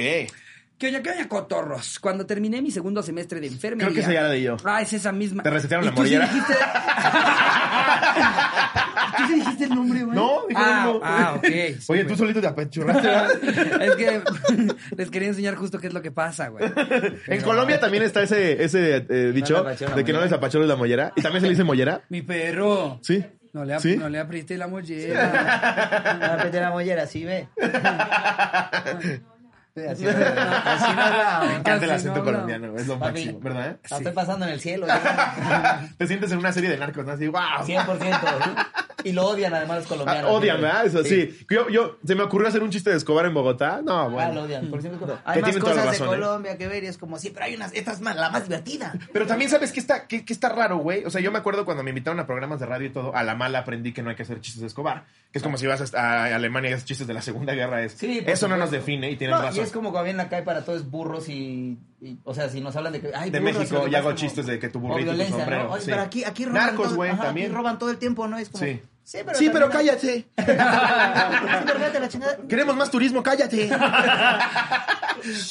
[0.84, 1.98] Que oña, que oña, cotorros.
[1.98, 3.86] Cuando terminé mi segundo semestre de enfermería.
[3.88, 4.58] Creo que esa ya la leí yo.
[4.66, 5.42] Ah, es esa misma.
[5.42, 6.54] ¿Te resetearon ¿Y la tú sí dijiste-
[9.18, 10.14] ¿Tú sí dijiste el nombre, güey?
[10.14, 11.00] No, dije ah, no.
[11.02, 11.46] Ah, ok.
[11.46, 11.54] sí,
[11.88, 12.08] Oye, güey.
[12.08, 13.02] tú solito te apachurraste.
[13.08, 13.32] ¿verdad?
[13.82, 14.22] es que
[14.98, 16.66] les quería enseñar justo qué es lo que pasa, güey.
[17.28, 20.24] En Colombia también está ese, ese eh, dicho le la de que no mollera.
[20.26, 21.14] les apachures la mollera.
[21.16, 22.02] Y también se le dice mollera.
[22.10, 23.00] Mi perro.
[23.04, 23.24] Sí.
[23.54, 23.96] No le, ap- ¿Sí?
[23.96, 26.18] no le apriete la mollera.
[26.20, 27.48] Me apreté la mollera, sí, ve.
[29.76, 31.48] Sí, así no así no.
[31.48, 32.32] Me encanta el acento no, no.
[32.32, 32.78] colombiano.
[32.78, 33.12] Es lo Papi.
[33.14, 33.78] máximo, ¿verdad?
[33.90, 34.86] La estoy pasando en el cielo.
[34.86, 35.90] ya.
[35.98, 37.14] Te sientes en una serie de narcos, ¿no?
[37.14, 37.42] Así, wow.
[37.66, 38.68] 100%.
[39.04, 40.32] Y lo odian además los Ah, colombianos.
[40.32, 40.62] odian, Sí.
[40.64, 40.86] ¿verdad?
[40.86, 41.38] Eso sí.
[41.50, 43.82] Yo, yo, se me ocurrió hacer un chiste de Escobar en Bogotá.
[43.84, 44.42] No, Ah, lo bueno.
[44.42, 44.68] odian.
[44.70, 46.10] Por siempre como, hay más cosas de razón, ¿eh?
[46.12, 48.44] Colombia que ver y es como, sí, pero hay unas, esta es más, la más
[48.44, 48.94] divertida.
[49.12, 51.06] Pero también sabes que está, que, que está raro, güey.
[51.06, 53.24] O sea, yo me acuerdo cuando me invitaron a programas de radio y todo, a
[53.24, 55.06] la mala aprendí que no hay que hacer chistes de Escobar.
[55.32, 57.84] Que es como si vas a, a Alemania y haces chistes de la Segunda Guerra.
[57.84, 59.58] Es, Sí, eso no nos define y tienen No, razón.
[59.60, 62.50] y es como cuando vienen acá y para todo es burros y, y- o sea,
[62.50, 64.70] si nos hablan de que ay, De burros, México, lo y hago chistes de que
[64.70, 65.72] tu burrito y tu sombrero, ¿no?
[65.72, 65.90] Oye, sí.
[65.90, 67.48] pero aquí, aquí roban Narcos, todo, güey, ajá, también.
[67.48, 68.38] Aquí roban todo el tiempo, ¿no?
[68.38, 68.80] Es como, Sí.
[69.04, 70.28] Sí, pero, Sí, pero también- cállate.
[70.38, 72.38] Sí, pero vete a la chingada.
[72.48, 73.70] Queremos más turismo, cállate.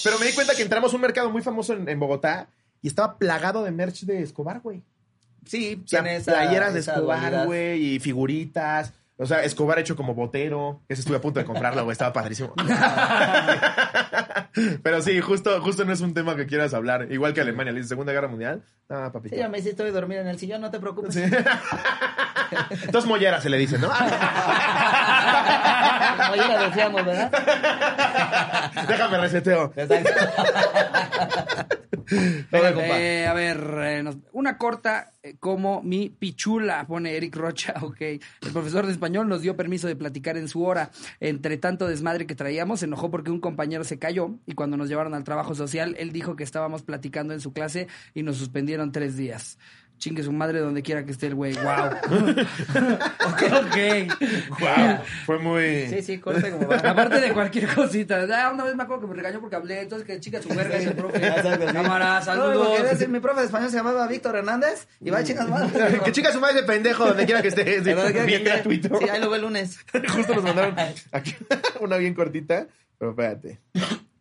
[0.04, 2.48] Pero me di cuenta que entramos a un mercado muy famoso en, en Bogotá
[2.82, 4.82] y estaba plagado de merch de Escobar, güey.
[5.46, 8.92] Sí, O sea, tiene esa- playeras de Escobar, güey, y figuritas.
[9.22, 10.82] O sea, Escobar hecho como botero.
[10.88, 11.92] Ese estuve a punto de comprarlo, güey.
[11.92, 12.52] Estaba padrísimo.
[14.82, 17.06] Pero sí, justo, justo no es un tema que quieras hablar.
[17.10, 18.62] Igual que Alemania, le dice Segunda Guerra Mundial.
[18.90, 19.34] Ah, papito.
[19.34, 21.14] Sí, ya me hiciste estoy dormida en el sillón, no te preocupes.
[21.14, 21.22] Sí.
[22.92, 23.88] Dos molleras se le dice, ¿no?
[23.88, 24.00] Como
[26.36, 27.30] ya la decíamos, ¿verdad?
[28.88, 29.72] Déjame reseteo.
[29.76, 30.10] Exacto.
[32.50, 32.98] Venga, compa.
[32.98, 38.00] Eh, a ver, eh, nos- una corta como mi pichula, pone Eric Rocha, ok.
[38.00, 40.90] El profesor de español nos dio permiso de platicar en su hora.
[41.20, 44.88] Entre tanto desmadre que traíamos, se enojó porque un compañero se cayó y cuando nos
[44.88, 48.92] llevaron al trabajo social, él dijo que estábamos platicando en su clase y nos suspendieron
[48.92, 49.58] tres días.
[50.02, 51.54] Chingue su madre donde quiera que esté el güey.
[51.54, 51.62] Wow.
[53.28, 54.58] ok, ok.
[54.58, 55.86] Wow, fue muy...
[55.86, 56.76] Sí, sí, corte como va.
[56.76, 58.26] Aparte de cualquier cosita.
[58.32, 60.76] Ah, una vez me acuerdo que me regañó porque hablé, entonces que chica su verga
[60.76, 61.20] ese profe.
[61.72, 62.68] Cámara, No, saludos.
[62.68, 66.00] porque ves, mi profe de español se llamaba Víctor Hernández y va a chingar madre.
[66.04, 67.62] que chica su madre ese pendejo donde quiera que esté.
[67.82, 68.98] Sí, de bien gratuito.
[68.98, 69.78] Sí, ahí lo ve el lunes.
[70.12, 70.74] Justo nos mandaron
[71.12, 71.34] aquí
[71.80, 72.66] una bien cortita.
[72.98, 73.60] Pero espérate.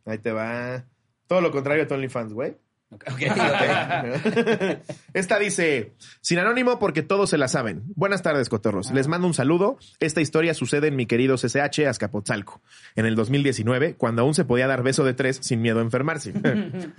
[0.05, 0.83] Ahí te va.
[1.27, 2.55] Todo lo contrario a OnlyFans, güey.
[5.13, 7.83] Esta dice, sin anónimo porque todos se la saben.
[7.95, 8.91] Buenas tardes, cotorros.
[8.91, 9.77] Les mando un saludo.
[9.99, 12.61] Esta historia sucede en mi querido CCH Azcapotzalco,
[12.95, 16.33] en el 2019, cuando aún se podía dar beso de tres sin miedo a enfermarse.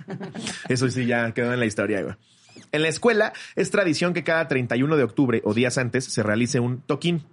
[0.69, 2.15] Eso sí ya quedó en la historia, güey.
[2.71, 6.59] En la escuela es tradición que cada 31 de octubre o días antes se realice
[6.59, 7.23] un toquín.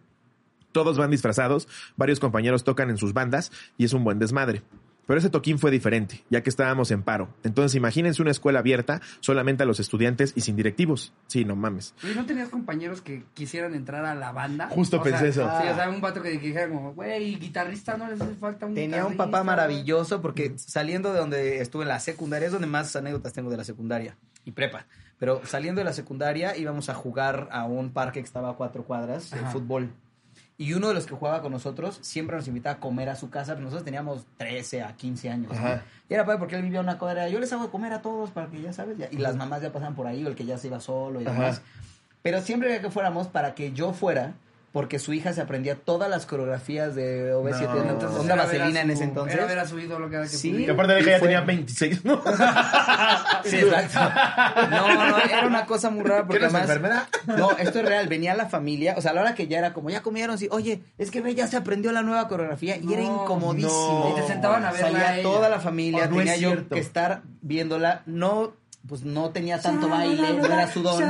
[0.72, 4.62] Todos van disfrazados, varios compañeros tocan en sus bandas y es un buen desmadre.
[5.10, 7.34] Pero ese toquín fue diferente, ya que estábamos en paro.
[7.42, 11.12] Entonces imagínense una escuela abierta solamente a los estudiantes y sin directivos.
[11.26, 11.96] Sí, no mames.
[12.04, 14.68] Oye, ¿no tenías compañeros que quisieran entrar a la banda?
[14.68, 15.62] Justo O pensé sea, eso.
[15.62, 18.74] Sí, o sea, un vato que dijera como, güey, guitarrista no les hace falta un
[18.76, 22.68] Tenía un papá güey?" maravilloso porque saliendo de donde estuve en la secundaria, es donde
[22.68, 24.86] más anécdotas tengo de la secundaria y prepa.
[25.18, 28.84] Pero saliendo de la secundaria íbamos a jugar a un parque que estaba a cuatro
[28.84, 29.50] cuadras, Ajá.
[29.50, 29.90] fútbol.
[30.60, 33.30] Y uno de los que jugaba con nosotros siempre nos invitaba a comer a su
[33.30, 35.52] casa, pero nosotros teníamos 13 a 15 años.
[36.06, 38.30] Y era padre porque él vivía en una cuadra, yo les hago comer a todos
[38.30, 40.44] para que ya sabes, ya- y las mamás ya pasaban por ahí, o el que
[40.44, 41.32] ya se iba solo y Ajá.
[41.32, 41.62] demás.
[42.22, 44.34] Pero siempre quería que fuéramos para que yo fuera,
[44.72, 48.36] porque su hija se aprendía todas las coreografías de OV7, No.
[48.36, 49.34] vaselina en ese entonces.
[49.36, 50.50] Era ver a su ídolo cada que Sí.
[50.52, 50.66] podía.
[50.66, 52.22] Y aparte de que ella fue- tenía 26, ¿no?
[53.44, 53.98] Sí, exacto.
[54.70, 56.62] No, no, era una cosa muy rara porque ¿Eres además...
[56.70, 57.08] enfermera?
[57.26, 58.06] No, esto es real.
[58.08, 60.48] Venía la familia, o sea, a la hora que ya era como, ya comieron, sí,
[60.50, 64.04] oye, es que ve, ya se aprendió la nueva coreografía y era incomodísimo.
[64.08, 64.10] no.
[64.16, 65.22] Y te sentaban a verla Salía a ella.
[65.22, 68.52] toda la familia, Oh, no tenía yo que estar viéndola, no,
[68.88, 71.04] pues no tenía tanto baile, no era sudón,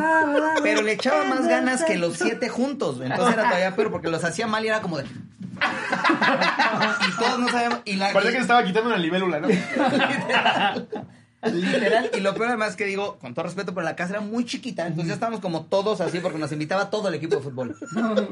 [0.62, 4.24] pero le echaba más ganas que los siete juntos, entonces era todavía peor porque los
[4.24, 5.04] hacía mal y era como de...
[5.04, 8.12] y todos no sabíamos, y la...
[8.12, 9.48] Parecía que se estaba quitando una libélula, ¿no?
[11.42, 12.10] literal.
[12.16, 14.86] Y lo peor además que digo, con todo respeto, pero la casa era muy chiquita.
[14.86, 17.76] Entonces ya estábamos como todos así porque nos invitaba todo el equipo de fútbol.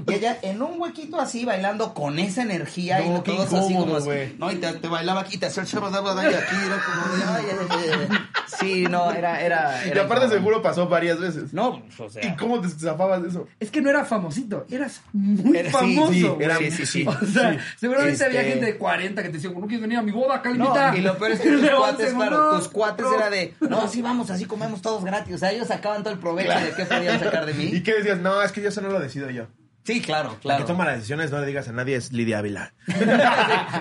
[0.07, 3.73] Y ella en un huequito así bailando con esa energía y No, qué todos así
[3.73, 4.37] incómodo, como así.
[4.39, 6.79] No, y te, te bailaba aquí, te hacía el cerro de agua de aquí, era
[6.85, 8.19] como de, ay, ay, ay, ay.
[8.59, 9.87] Sí, no, era, era.
[9.87, 10.31] Y era aparte incómodo.
[10.31, 11.53] seguro pasó varias veces.
[11.53, 12.37] No, o ¿Y sea.
[12.37, 13.47] cómo te zafabas de eso?
[13.61, 16.13] Es que no era famosito, eras muy Era- sí, famoso.
[16.13, 16.43] sí, güey.
[16.45, 17.07] era- sí, sí, sí.
[17.07, 20.03] O sea, seguramente había Este- gente de 40 que te decía, no quieres venir a
[20.03, 20.97] mi boda, No, Calimita.
[20.97, 23.15] y lo peor es que tus cuates, 11, claro, no, tus cuates no.
[23.15, 25.35] era de, no, sí vamos, así comemos todos gratis.
[25.35, 26.67] O sea, ellos sacaban todo el provecho Claro.
[26.67, 27.83] de qué podían sacar de ¿Y mí.
[27.83, 28.19] qué decías?
[28.19, 29.47] No, es que yo eso no lo decido yo.
[29.85, 30.65] Sí, claro, La claro.
[30.65, 32.75] que toma las decisiones, no le digas a nadie, es Lidia Ávila.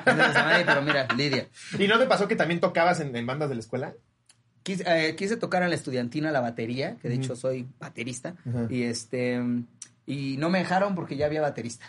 [0.05, 1.47] Ay, pero mira, Lidia.
[1.77, 3.93] ¿Y no te pasó que también tocabas en, en bandas de la escuela?
[4.63, 8.35] Quise, eh, quise tocar en la estudiantina la batería, que de hecho soy baterista,
[8.69, 9.41] y este
[10.05, 11.85] y no me dejaron porque ya había baterista.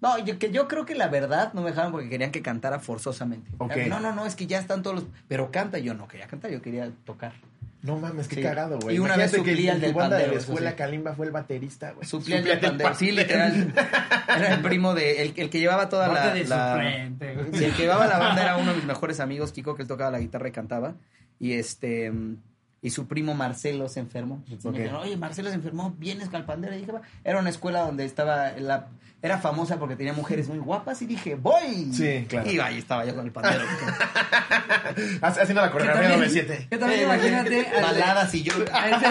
[0.00, 2.78] No, yo, que yo creo que la verdad no me dejaron porque querían que cantara
[2.78, 3.50] forzosamente.
[3.88, 5.04] No, no, no, es que ya están todos los...
[5.28, 7.32] Pero canta, yo no quería cantar, yo quería tocar.
[7.82, 8.42] No mames, qué Sí.
[8.42, 8.96] cagado, güey.
[8.96, 10.76] Y una Imagínate vez suplía que el del banda de la pandero, escuela sí.
[10.76, 12.06] Kalimba fue el baterista, güey.
[12.06, 12.94] Suplía el del pandero.
[12.94, 13.72] Sí, literal.
[14.28, 15.22] Era el primo de...
[15.22, 16.34] El, el que llevaba toda la...
[16.34, 17.46] De la- suplente, güey.
[17.54, 19.88] Sí, el que llevaba la banda era uno de mis mejores amigos, Kiko, que él
[19.88, 20.94] tocaba la guitarra y cantaba.
[21.38, 22.12] Y este
[22.82, 24.42] y su primo Marcelo se enfermó.
[24.46, 24.72] Y me Ok.
[24.76, 26.76] dijeron, Oye, Marcelo se enfermó, vienes calpandera.
[26.76, 27.02] Y dije, "Va".
[27.24, 28.88] era una escuela donde estaba la
[29.22, 31.90] era famosa porque tenía mujeres muy guapas y dije, voy.
[31.92, 32.50] Sí, claro.
[32.50, 33.64] Y ahí estaba yo con el pandero.
[35.22, 36.66] Haciendo la coreografía también, 97.
[36.70, 38.52] que también imagínate al de- Baladas y yo.
[38.72, 39.06] a ese,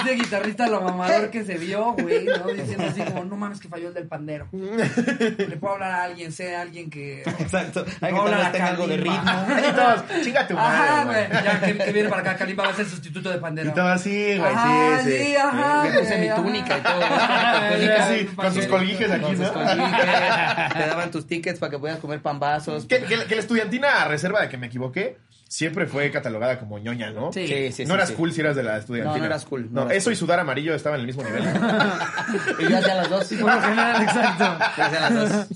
[0.00, 2.46] ese guitarrista lo mamador que se vio, güey, ¿no?
[2.46, 4.48] Diciendo así como, no mames que falló el del pandero.
[4.52, 7.22] Le puedo hablar a alguien, sé a alguien que...
[7.22, 7.84] Exacto.
[8.00, 9.46] Hay que vez tenga algo de ritmo.
[9.58, 11.44] Y todos, chinga tu Ajá, madre, güey.
[11.44, 13.72] Ya que, que viene para acá, Kalimba va a ser sustituto de Y pandero.
[13.72, 15.24] todo así, güey, Ajá, sí, sí.
[15.24, 15.82] sí, ajá.
[15.84, 16.92] Me puse mi túnica y ajá.
[16.92, 17.04] todo.
[17.04, 19.52] Ajá, con sus colguijes aquí, Con sus ¿no?
[19.52, 22.84] colguijes, Te daban tus tickets para que puedas comer pambazos.
[22.86, 26.78] Que, que- que la estudiantina, a reserva de que me equivoqué, siempre fue catalogada como
[26.78, 27.32] ñoña, ¿no?
[27.32, 27.46] Sí.
[27.46, 28.14] Sí, sí, no eras sí.
[28.14, 29.14] cool si eras de la estudiantina.
[29.14, 31.22] No, no eras cool, no No, eras eso y sudar amarillo estaban en el mismo
[31.22, 31.44] nivel.
[32.58, 33.24] Y yo hacía las dos.
[33.28, 34.58] Por lo general, exacto.
[34.76, 35.46] Yo hacía las dos.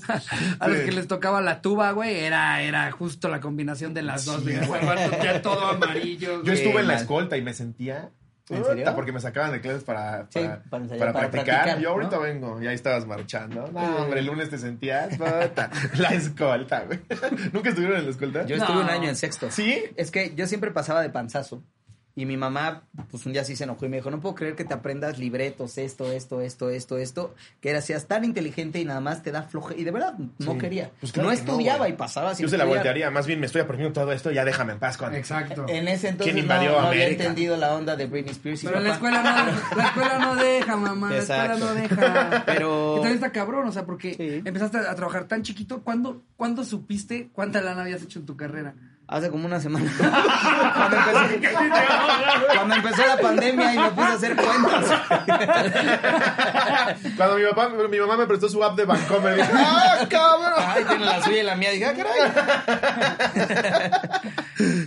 [0.59, 4.23] A los que les tocaba la tuba, güey, era, era justo la combinación de las
[4.25, 4.41] dos.
[4.43, 4.57] güey.
[5.23, 6.37] Ya todo amarillo.
[6.37, 6.53] Yo güey.
[6.53, 8.09] estuve en la escolta y me sentía...
[8.57, 8.83] ¿En serio?
[8.83, 11.55] puta, Porque me sacaban de clases para, Sí, para, para ensayar, para para practicar.
[11.63, 12.21] practicar, Yo ahorita ¿no?
[12.21, 13.69] vengo y ahí estabas marchando.
[13.71, 16.99] No, hombre, el lunes te sentías puta, la escolta, güey.
[17.53, 18.45] ¿Nunca estuvieron en la escolta?
[18.45, 18.63] Yo No.
[18.63, 19.49] estuve un año en sexto.
[19.51, 19.83] ¿Sí?
[19.95, 21.63] Es que yo siempre pasaba de panzazo.
[22.21, 24.55] Y mi mamá, pues un día sí se enojó y me dijo, no puedo creer
[24.55, 28.85] que te aprendas libretos, esto, esto, esto, esto, esto, que era, seas tan inteligente y
[28.85, 29.73] nada más te da floje.
[29.75, 30.57] Y de verdad, no Sí.
[30.59, 30.91] quería.
[30.99, 32.77] Pues claro no que estudiaba y pasaba sin Yo se la estudiar.
[32.83, 33.09] voltearía.
[33.09, 34.29] Más bien me estoy aprendiendo todo esto.
[34.29, 35.15] Ya déjame en paz con.
[35.15, 35.65] Exacto.
[35.67, 37.23] En ese entonces ¿Quién no, invadió no había América?
[37.23, 38.63] entendido la onda de Britney Spears.
[38.63, 41.09] y Pero la papá- escuela no, la escuela no deja, mamá.
[41.09, 41.65] La escuela Exacto.
[41.65, 42.43] no deja.
[42.45, 44.41] Pero- Y también está cabrón, o sea, porque Sí.
[44.45, 45.81] empezaste a trabajar tan chiquito.
[45.81, 48.75] ¿Cuándo, ¿Cuándo supiste cuánta lana habías hecho en tu carrera?
[49.11, 49.93] Hace como una semana.
[50.73, 51.19] cuando, empezó,
[52.55, 54.85] cuando empezó la pandemia y me puse a hacer cuentas.
[57.17, 60.63] Cuando mi, papá, mi mamá me prestó su app de Bancomer, dije, ¡ah, cabrón!
[60.65, 61.71] Ay, tiene la suya y la mía.
[61.71, 62.13] Dije, ah, caray.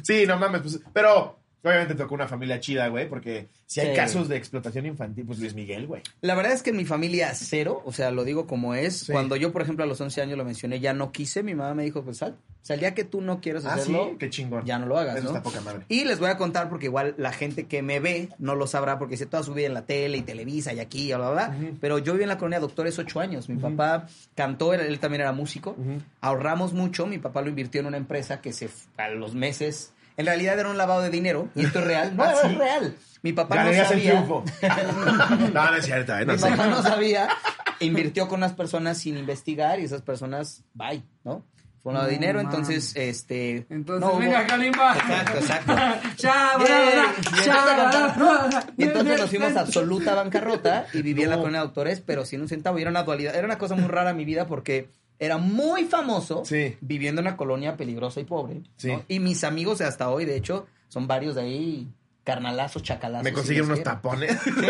[0.03, 3.97] Sí, no mames, pues, pero obviamente tocó una familia chida, güey, porque si hay Sí.
[3.97, 6.03] casos de explotación infantil, pues Luis Miguel, güey.
[6.21, 8.99] La verdad es que en mi familia cero, o sea, lo digo como es.
[9.01, 9.13] Sí.
[9.13, 11.75] Cuando yo, por ejemplo, a los 11 años lo mencioné, ya no quise, mi mamá
[11.75, 12.37] me dijo, pues sal.
[12.63, 14.65] O sea, el día que tú no quieras Ah, hacerlo, sí, qué chingón.
[14.65, 15.31] ya no lo hagas, Eso ¿no?
[15.37, 15.85] está poca madre.
[15.91, 18.99] Y les voy a contar porque igual la gente que me ve no lo sabrá
[18.99, 21.57] porque dice toda su vida en la tele y Televisa y aquí, bla, bla, bla.
[21.81, 23.49] Pero yo viví en la colonia Doctores ocho años.
[23.51, 25.77] Mi papá cantó, él, él también era músico.
[26.21, 27.07] Ahorramos mucho.
[27.07, 29.93] Mi papá lo invirtió en una empresa que se a los meses.
[30.17, 32.13] En realidad era un lavado de dinero y esto es real.
[32.17, 32.95] No, Ah, es real.
[33.23, 33.89] Mi papá no sabía.
[34.13, 34.45] triunfo.
[35.55, 36.51] no, no es cierto, eh, no Mi sé.
[36.51, 37.29] papá no sabía.
[37.81, 41.43] Invirtió con unas personas sin investigar y esas personas, bye, ¿no?
[41.83, 42.47] Fue un lavado de dinero, man.
[42.47, 43.67] entonces, este...
[43.69, 44.95] Entonces, no hubo- venga, Kalimba.
[44.97, 45.75] Exacto, exacto.
[48.77, 52.25] Y entonces nos fuimos a absoluta bancarrota y vivía en la colonia de doctores, pero
[52.25, 52.79] sin un centavo.
[52.79, 53.35] Y era una dualidad.
[53.35, 54.89] Era una cosa muy rara en mi vida porque
[55.19, 56.77] era muy famoso Sí.
[56.81, 58.63] viviendo en una colonia peligrosa y pobre.
[59.09, 61.89] Y mis amigos hasta hoy, de hecho, son varios de ahí,
[62.25, 63.25] carnalazos, chacalazos.
[63.25, 64.33] Me si consiguieron les unos tapones.
[64.43, 64.61] Sí, sí,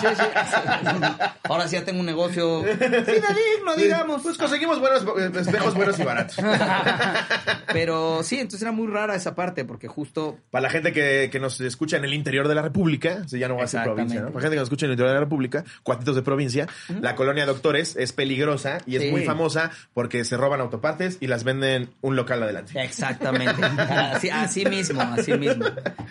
[0.00, 1.06] sí, sí.
[1.44, 4.22] Ahora sí ya tengo un negocio fidedigno, digamos.
[4.22, 5.04] Pues conseguimos buenos
[5.36, 6.36] espejos buenos y baratos.
[7.72, 11.38] Pero sí, entonces era muy rara esa parte porque justo Para la gente que, que
[11.38, 14.20] nos escucha en el interior de la República, si ya no va a ser provincia,
[14.20, 14.26] ¿no?
[14.28, 16.66] Para la gente que nos escucha en el interior de la República, cuatitos de provincia,
[17.00, 21.44] la colonia Doctores es peligrosa y es muy famosa porque se roban autopartes y las
[21.44, 22.80] venden un local adelante.
[22.82, 23.62] Exactamente.
[23.62, 25.66] Así, así mismo, así mismo.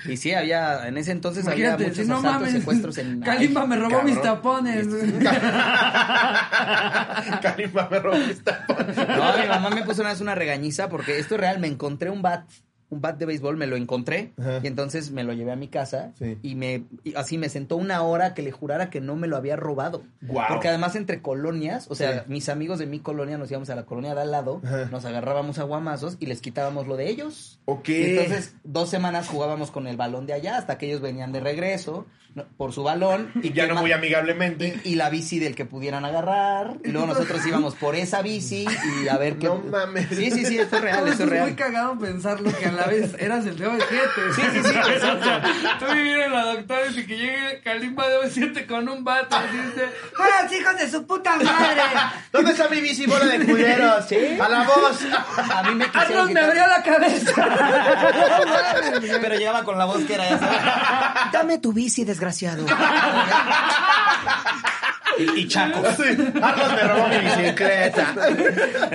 [0.06, 2.54] Y sí, había, en ese entonces había Imagínate, muchos si no asaltos, mames.
[2.60, 3.20] secuestros en...
[3.22, 4.06] Kalimba me robó cabrón.
[4.12, 4.86] mis tapones.
[7.42, 8.96] Kalimba me robó mis tapones.
[8.98, 12.10] No, mi mamá me puso una vez una regañiza porque esto es real, me encontré
[12.10, 12.50] un bat,
[12.90, 14.60] un bat de béisbol, me lo encontré Ajá.
[14.64, 16.38] y entonces me lo llevé a mi casa Sí.
[16.44, 19.38] y me y así me sentó una hora que le jurara que no me lo
[19.38, 20.04] había robado.
[20.22, 20.48] Guau.
[20.48, 22.32] Porque además entre colonias, o sea, Sí.
[22.32, 24.86] mis amigos de mi colonia nos íbamos a la colonia de al lado, Ajá.
[24.92, 27.60] nos agarrábamos a guamazos y les quitábamos lo de ellos.
[27.66, 27.90] Ok.
[27.90, 31.40] Y entonces, dos semanas jugábamos con el balón de allá hasta que ellos venían de
[31.40, 32.06] regreso.
[32.58, 33.32] Por su balón.
[33.42, 34.80] Y ya no muy amigablemente.
[34.84, 36.74] y la bici del que pudieran agarrar.
[36.84, 38.66] Y luego nosotros íbamos por esa bici
[39.04, 39.48] y a ver qué.
[39.48, 40.08] No mames.
[40.10, 41.56] Sí, sí, sí, esto es real, Eso esto es es muy real.
[41.56, 43.80] cagado pensarlo que a la vez eras el de OV7.
[44.36, 45.50] Sí, sí, sí, exacto.
[45.80, 49.58] Tú vivir en la doctora y que llegue Kalimba de OV7 con un vato y
[49.58, 49.86] dice,
[50.20, 51.82] ¡Hola, hijos de su puta madre!
[52.32, 54.06] ¿Dónde está mi bici, bola de culeros?
[54.10, 54.18] Sí.
[54.40, 55.00] A la voz.
[55.54, 57.32] A mí me quisieron ¡Arnold me quitar- abrió la cabeza!
[59.22, 61.32] Pero llegaba con la voz que era ya sabes.
[61.32, 62.25] Dame tu bici, desgraciado.
[65.18, 65.80] Y, y Chaco.
[65.86, 68.14] Arnold me robó mi bicicleta.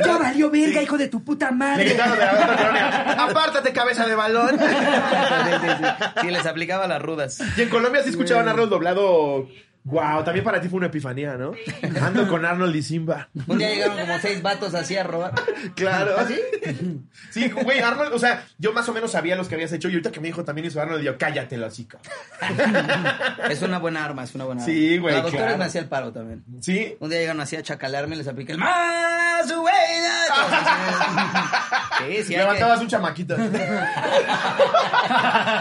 [0.05, 1.85] ¡Ya valió verga, hijo de tu puta Le madre!
[1.85, 3.12] gritaron de la colonia.
[3.24, 4.59] Apártate, cabeza de balón.
[4.59, 4.66] Sí,
[5.62, 5.85] sí, sí.
[6.20, 7.41] Sí, les aplicaba las rudas.
[7.57, 9.49] Y en Colombia sí escuchaban a Arnold doblado.
[9.85, 11.53] Wow, también para ti fue una epifanía, ¿no?
[12.03, 13.28] Ando con Arnold y Simba.
[13.47, 15.33] Un día llegaron como seis vatos así a robar.
[15.74, 16.16] Claro.
[16.18, 16.39] ¿Ah, sí?
[17.31, 19.93] Sí, güey, Arnold, o sea, yo más o menos sabía los que habías hecho y
[19.93, 21.99] ahorita que me dijo también hizo Arnold, yo, cállate la hocica.
[23.49, 24.72] Es una buena arma, es una buena arma.
[24.72, 25.59] Sí, güey, La doctora claro.
[25.59, 26.45] me hacía el paro también.
[26.61, 26.97] Sí.
[27.01, 28.59] Un día llegaron así a chacalearme y les apliqué el
[29.41, 30.14] más buena.
[31.99, 33.36] Sí, sí, hay que- Levantabas un chamaquito.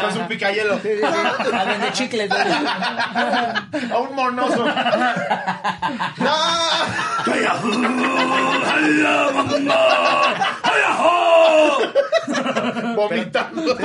[0.02, 0.76] Con su picayelo.
[0.80, 1.06] Sí, sí, sí.
[1.56, 2.30] A vender chicles.
[2.30, 2.42] güey.
[3.92, 4.66] A un monoso.
[6.18, 6.36] ¡No!
[12.96, 13.76] Vomitando.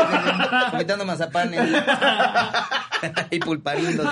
[0.72, 1.60] Vomitando mazapanes.
[3.30, 4.06] y pulparindos.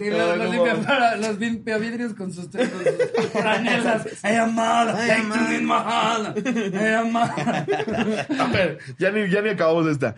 [0.00, 4.06] Y los, los limpia para- los limpia vidrios con sus, con sus franelas.
[4.22, 4.96] ¡Ay, amada!
[4.98, 5.10] ¡Ay,
[5.58, 6.34] amada!
[6.36, 7.66] ¡Ay, amada!
[8.38, 10.14] A ver, ya ni, ya ni acabamos esta.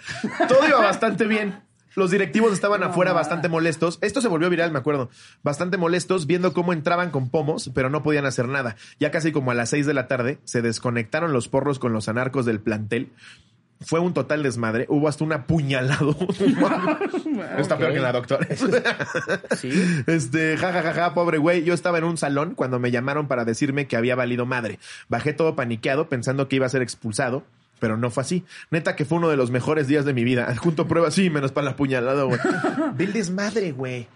[0.49, 1.63] Todo iba bastante bien.
[1.97, 3.99] Los directivos estaban afuera bastante molestos.
[4.03, 5.11] Esto se volvió viral, me acuerdo.
[5.45, 8.75] Bastante molestos viendo cómo entraban con pomos, pero no podían hacer nada.
[8.99, 12.09] Ya casi como a las seis de la tarde, se desconectaron los porros con los
[12.09, 13.13] anarcos del plantel.
[13.87, 14.87] Fue un total desmadre.
[14.89, 16.17] Hubo hasta un apuñalado.
[17.59, 18.47] Está peor que la doctora.
[19.57, 19.71] Sí.
[20.07, 21.65] Este, ja, ja, ja, ja, pobre güey.
[21.65, 24.79] Yo estaba en un salón cuando me llamaron para decirme que había valido madre.
[25.09, 27.45] Bajé todo paniqueado pensando que iba a ser expulsado.
[27.81, 28.45] Pero no fue así.
[28.71, 30.55] Neta que fue uno de los mejores días de mi vida.
[30.57, 32.39] Junto pruebas, sí, menos para la puñalada, güey.
[32.97, 34.07] Bill desmadre, güey.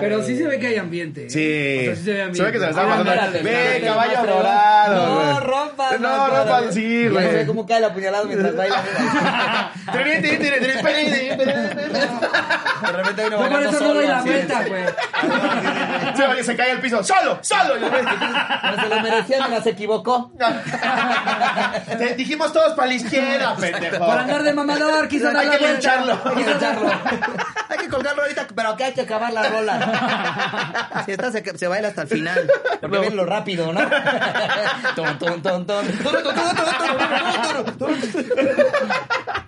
[0.00, 1.26] Pero sí se ve que hay ambiente.
[1.26, 1.30] ¿eh?
[1.30, 1.82] Sí.
[1.82, 2.38] O sea, sí se ve ambiente.
[2.38, 3.42] Se ve que se la está Ah, pasando.
[3.44, 5.46] Ve, caballo dorado, No, güey.
[5.46, 6.02] rompan.
[6.02, 7.26] No, rompan, sí, güey.
[7.26, 8.82] se ve cómo cae la puñalada mientras baila.
[9.92, 9.98] De
[12.92, 14.84] repente hay uno Yo por eso no solo, doy la vuelta, güey.
[16.16, 17.02] Se, oye, se cae al piso.
[17.04, 17.38] ¡Solo!
[17.42, 17.76] ¡Solo!
[17.78, 20.32] No se lo merecía, no se equivocó.
[21.98, 23.98] Te dijimos todos para la izquierda, pendejo.
[23.98, 26.18] Por andar de mamador, quiso dar Hay que echarlo.
[27.68, 29.73] Hay que colgarlo ahorita, pero que hay que acabar la rola.
[31.04, 32.50] Si esta se, se baila hasta el final.
[32.80, 33.80] Porque ven lo rápido, ¿no?
[34.96, 35.86] Ton, ton, ton, ton.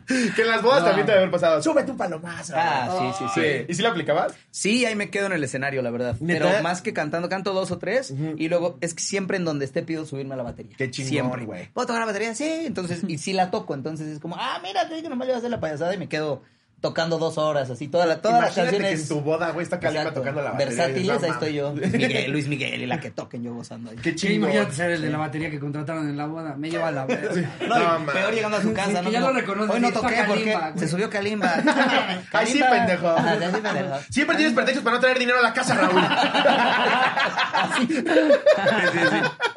[0.07, 1.61] Que en las bodas también te debe haber pasado.
[1.63, 2.53] Súbete un palomazo.
[2.57, 3.65] Ah, sí, sí, sí.
[3.69, 4.35] ¿Y si lo aplicabas?
[4.51, 6.17] Sí, ahí me quedo en el escenario, la verdad.
[6.21, 6.47] ¿Neta?
[6.49, 8.15] Pero más que cantando, canto dos o tres.
[8.37, 10.75] Y luego es que siempre en donde esté pido subirme a la batería.
[10.77, 11.45] Qué chingón, Siempre.
[11.45, 11.69] güey.
[11.73, 12.35] ¿Puedo tocar la batería?
[12.35, 12.49] Sí.
[12.67, 13.75] Entonces, y sí la toco.
[13.75, 15.95] Entonces es como, ah, mira, te dije que nomás le iba a hacer la payasada
[15.95, 16.43] y me quedo
[16.81, 17.89] tocando dos horas, así.
[17.89, 18.95] Toda la, todas las canciones.
[18.97, 20.21] que en tu boda, güey, está Kalimba Exacto.
[20.21, 20.77] tocando la batería.
[20.77, 21.73] Versátiles, ahí estoy yo.
[21.75, 23.97] Luis Miguel, Luis Miguel y la que toquen yo gozando ahí.
[23.97, 24.51] Qué Sí, chingón.
[24.51, 26.55] imagínate ser el de la batería que contrataron en la boda.
[26.57, 27.51] Me lleva a la verga.
[27.69, 29.11] No, No, peor llegando a su casa, Sí, ¿no?
[29.11, 31.55] ya lo reconoce, Hoy no sí, toqué porque se subió Kalimba.
[32.33, 33.09] Ay, sí, pendejo.
[33.09, 33.97] Ajá, sí, pendejo.
[34.11, 36.01] Siempre tienes pretextos para no traer dinero a la casa, Raúl.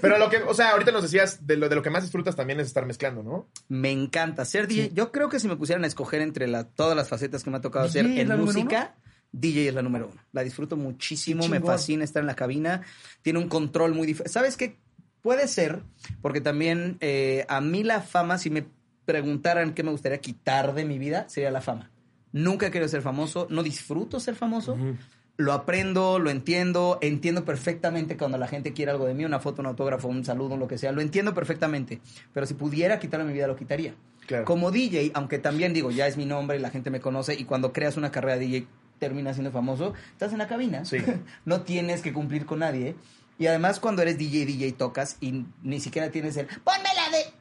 [0.00, 2.36] Pero lo que, o sea, ahorita nos decías de lo, de lo que más disfrutas
[2.36, 3.48] también es estar mezclando, ¿no?
[3.68, 4.90] Me encanta ser DJ.
[4.94, 7.56] Yo creo que si me pusieran a escoger entre la- todas las facetas que me
[7.56, 8.96] ha tocado ¿DJ hacer en música,
[9.32, 10.20] DJ es la número uno.
[10.32, 12.82] La disfruto muchísimo, me fascina estar en la cabina.
[13.22, 14.32] Tiene un control muy diferente.
[14.32, 14.78] ¿Sabes qué?
[15.20, 15.82] Puede ser,
[16.22, 18.64] porque también eh, a mí la fama, si me
[19.04, 21.90] preguntaran qué me gustaría quitar de mi vida, sería la fama.
[22.32, 24.76] Nunca he querido ser famoso, no disfruto ser famoso.
[25.38, 29.62] Lo aprendo, lo entiendo, entiendo perfectamente cuando la gente quiere algo de mí, una foto,
[29.62, 32.00] un autógrafo, un saludo, lo que sea, lo entiendo perfectamente.
[32.34, 33.94] Pero si pudiera quitarlo de mi vida, lo quitaría.
[34.26, 34.44] Claro.
[34.44, 37.44] Como DJ, aunque también digo, ya es mi nombre y la gente me conoce, y
[37.44, 38.66] cuando creas una carrera de DJ
[38.98, 40.84] terminas siendo famoso, estás en la cabina.
[40.84, 40.98] Sí.
[41.44, 42.96] no tienes que cumplir con nadie.
[43.38, 47.37] Y además cuando eres DJ, DJ tocas y ni siquiera tienes el, ponme la de...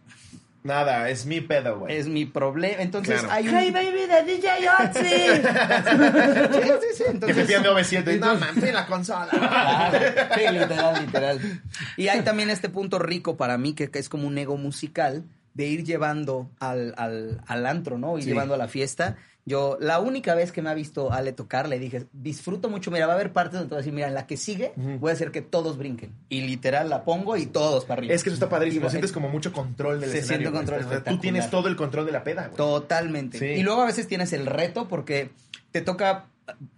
[0.64, 1.96] Nada, es mi pedo, güey.
[1.96, 2.82] Es mi problema.
[2.82, 3.34] Entonces Claro.
[3.34, 3.56] hay un...
[3.56, 5.00] Hey baby de DJ Otzi.
[6.58, 7.04] Sí, sí, sí.
[7.04, 7.38] Que Entonces...
[7.38, 8.20] te piden de OV7.
[8.20, 9.28] No, mames, la consola.
[9.30, 10.00] Claro,
[10.36, 11.62] sí, literal, literal.
[11.96, 15.24] Y hay también este punto rico para mí, que, que es como un ego musical,
[15.54, 18.18] de ir llevando al, al, al antro, ¿no?
[18.18, 18.30] Ir Sí.
[18.30, 19.16] llevando a la fiesta.
[19.48, 23.08] Yo, la única vez que me ha visto Ale tocar, le dije, disfruto mucho, mira,
[23.08, 25.10] va a haber partes donde te voy a decir, mira, en la que sigue, voy
[25.10, 26.12] a hacer que todos brinquen.
[26.28, 28.14] Y literal la pongo y todos para arriba.
[28.14, 28.90] Es que eso está padrísimo.
[28.90, 30.52] Sientes como mucho control del Se escenario.
[30.52, 32.58] siente control Tú tienes todo el control de la peda, güey.
[32.58, 33.40] Totalmente.
[33.40, 33.46] Sí.
[33.46, 35.30] Y luego a veces tienes el reto porque
[35.72, 36.26] te toca.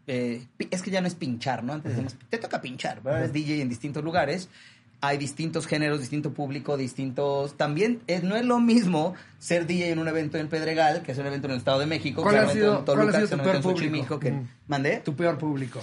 [0.05, 1.73] eh, es que ya no es pinchar, ¿no?
[1.73, 3.23] Antes decíamos, te toca pinchar, ¿verdad?
[3.25, 4.47] Es DJ en distintos lugares.
[5.01, 7.55] Hay distintos géneros, distinto público, distintos.
[7.55, 11.17] También es- no es lo mismo ser DJ en un evento en Pedregal, que es
[11.17, 12.97] un evento en el Estado de México, ¿Cuál que es ha un sido- evento en
[12.97, 14.19] cuál ha Toluca, sido tu evento en peor público?
[14.19, 14.31] Que.
[14.31, 14.47] Mm.
[14.67, 14.97] ¿Mandé?
[14.97, 15.79] Tu peor público.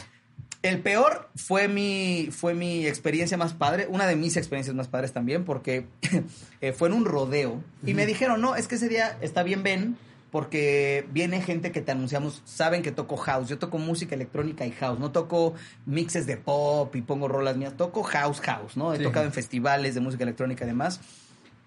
[0.63, 5.13] El peor fue mi, fue mi experiencia más padre, una de mis experiencias más padres
[5.13, 5.87] también, porque
[6.61, 9.63] eh, fue en un rodeo y me dijeron, no, es que ese día está bien,
[9.63, 9.97] ven,
[10.37, 14.71] porque viene gente que te anunciamos, saben que toco house, yo toco música electrónica y
[14.73, 15.55] house, no toco
[15.87, 18.93] mixes de pop y pongo rolas mías, toco house, house, ¿no?
[18.93, 19.03] He Sí.
[19.03, 21.01] tocado en festivales de música electrónica y demás,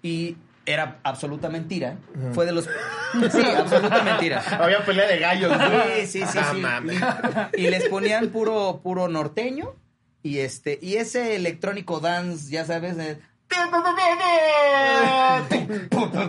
[0.04, 1.98] y era absoluta mentira,
[2.32, 2.66] fue de los...
[3.32, 4.40] Sí, absoluta mentira.
[4.60, 6.06] Había pelea de gallos, güey.
[6.06, 6.60] Sí, sí, sí, Ah, sí.
[6.60, 7.00] mames.
[7.56, 9.74] Y les ponían puro, puro norteño.
[10.22, 13.18] Y este, y ese electrónico dance, ya sabes, de-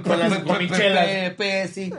[0.03, 1.33] Con las gomichelas.
[1.73, 1.93] Sí.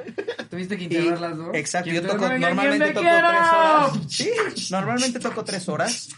[0.53, 1.49] Tuviste que integrar las dos.
[1.55, 3.91] Exacto, ¿Quién yo toco, normalmente toco tres horas.
[4.11, 4.31] Sí,
[4.71, 6.09] normalmente toco tres horas.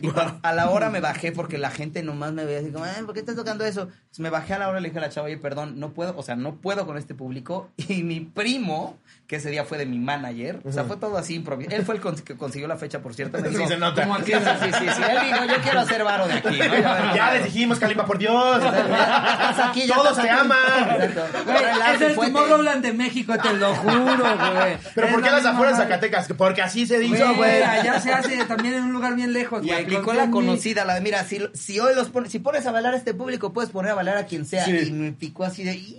[0.00, 0.08] Y
[0.42, 3.12] a la hora me bajé porque la gente nomás me veía así como, "Ay, ¿por
[3.12, 3.82] qué estás tocando eso?
[3.82, 5.90] Entonces me bajé a la hora y le dije a la chava, oye, perdón, no
[5.90, 7.68] puedo, o sea, no puedo con este público.
[7.76, 11.34] Y mi primo, que ese día fue de mi manager, o sea, fue todo así
[11.34, 11.76] improvisado.
[11.76, 13.38] Él fue el cons- que consiguió la fecha, por cierto.
[13.38, 14.04] Me Sí se nota.
[14.24, 14.38] Sí, sí,
[14.80, 15.02] sí, sí.
[15.10, 16.78] Él dijo, yo quiero hacer varo de aquí, ¿no?
[16.78, 18.56] Ya, Ya les dijimos, Kalimba, por Dios.
[18.64, 20.58] Estás aquí, ya Todos te aman.
[21.00, 21.38] Exacto.
[21.52, 22.14] Ahora es el.
[22.14, 24.76] Tomorrowland de México, te lo juro, güey.
[24.94, 25.84] Pero ¿por qué la las afueras de.
[25.84, 26.28] Zacatecas?
[26.36, 29.68] Porque así se dijo, Güey, allá se hace también en un lugar bien lejos, Y
[29.68, 29.82] güey.
[29.82, 32.72] aplicó Con la conocida, la de, mira, si, si hoy los pones, si pones a
[32.72, 34.64] bailar a este público, puedes poner a bailar a quien sea.
[34.64, 34.76] Sí.
[34.88, 35.98] Y me picó así de, "Ih".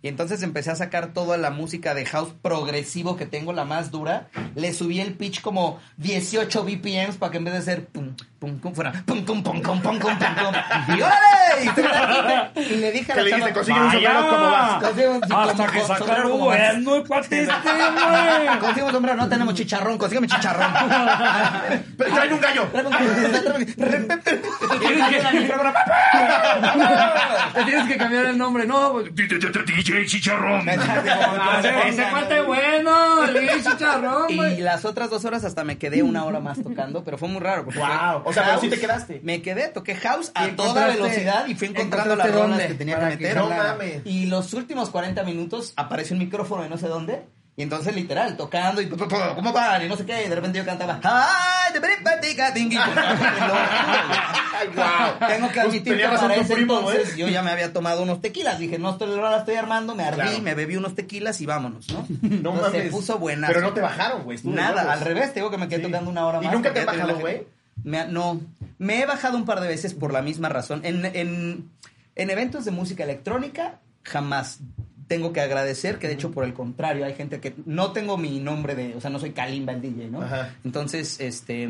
[0.00, 3.90] Y entonces empecé a sacar toda la música de house progresivo que tengo, la más
[3.90, 4.28] dura.
[4.54, 8.58] Le subí el pitch como 18 BPMs para que en vez de ser pum, pum,
[8.60, 10.96] pum, fuera pum, pum, pum, pum, pum, pum, pum, pum.
[10.96, 14.50] Y órale, y le dije a Que la le chava, dijiste, consigue un sombrero como
[14.50, 14.82] vas.
[14.82, 16.56] Consigue un- Hasta como- que como vas.
[16.58, 18.58] bueno el cuate este, güey.
[18.60, 20.72] Consigue un sombrero, no tenemos chicharrón, consígueme chicharrón.
[21.98, 22.68] Pero traen un gallo.
[27.54, 29.00] Te tienes que cambiar el nombre, no.
[29.00, 30.66] DJ Chicharrón.
[31.40, 36.24] Ah, Ese cuate bueno, el chicharrón, Y las otras dos horas hasta me quedé una
[36.24, 37.64] hora más tocando, pero fue muy raro.
[37.64, 38.22] porque Wow.
[38.28, 39.20] O sea, pero sí te quedaste.
[39.22, 42.98] Me quedé, toqué house ¿Y a toda velocidad y fui encontrando las dónde que tenía
[42.98, 43.36] que meter.
[43.36, 44.02] No mames.
[44.04, 47.24] Y los últimos 40 minutos apareció un micrófono de no sé dónde.
[47.58, 49.84] Y entonces, literal, tocando y ¿cómo van?
[49.84, 50.24] Y no sé qué.
[50.24, 51.00] Y de repente yo cantaba.
[51.02, 51.72] ¡Ay,
[52.54, 52.78] tingui!
[55.28, 58.20] Tengo que Pues admitir que para ese primo, entonces yo ya me había tomado unos
[58.20, 58.60] tequilas.
[58.60, 59.96] Dije, no, estoy, la estoy armando.
[59.96, 62.06] Me ardí, me bebí unos tequilas y vámonos, ¿no?
[62.20, 62.70] No mames.
[62.70, 63.48] Se puso buena.
[63.48, 64.38] Pero no te bajaron, güey.
[64.44, 66.54] Nada, al revés, te digo que me quedé tocando una hora ¿Y más.
[66.54, 67.57] nunca te la güey?
[67.88, 68.40] Me ha- no,
[68.78, 70.80] me he bajado un par de veces por la misma razón.
[70.84, 71.68] En, en,
[72.16, 74.60] en eventos de música electrónica, jamás.
[75.08, 78.40] Tengo que agradecer que de hecho por el contrario hay gente que no tengo mi
[78.40, 80.20] nombre de, o sea, no soy Kalimba el DJ, ¿no?
[80.20, 80.54] Ajá.
[80.64, 81.68] Entonces, este,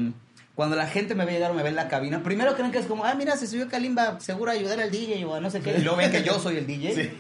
[0.59, 2.79] cuando la gente me ve llegar o me ve en la cabina, primero creen que
[2.79, 5.51] es como, ah, mira, se subió Kalimba, seguro a ayudar al DJ o a no
[5.51, 5.77] sé qué.
[5.79, 6.95] Y luego ven que yo soy el DJ.
[6.97, 7.11] Sí.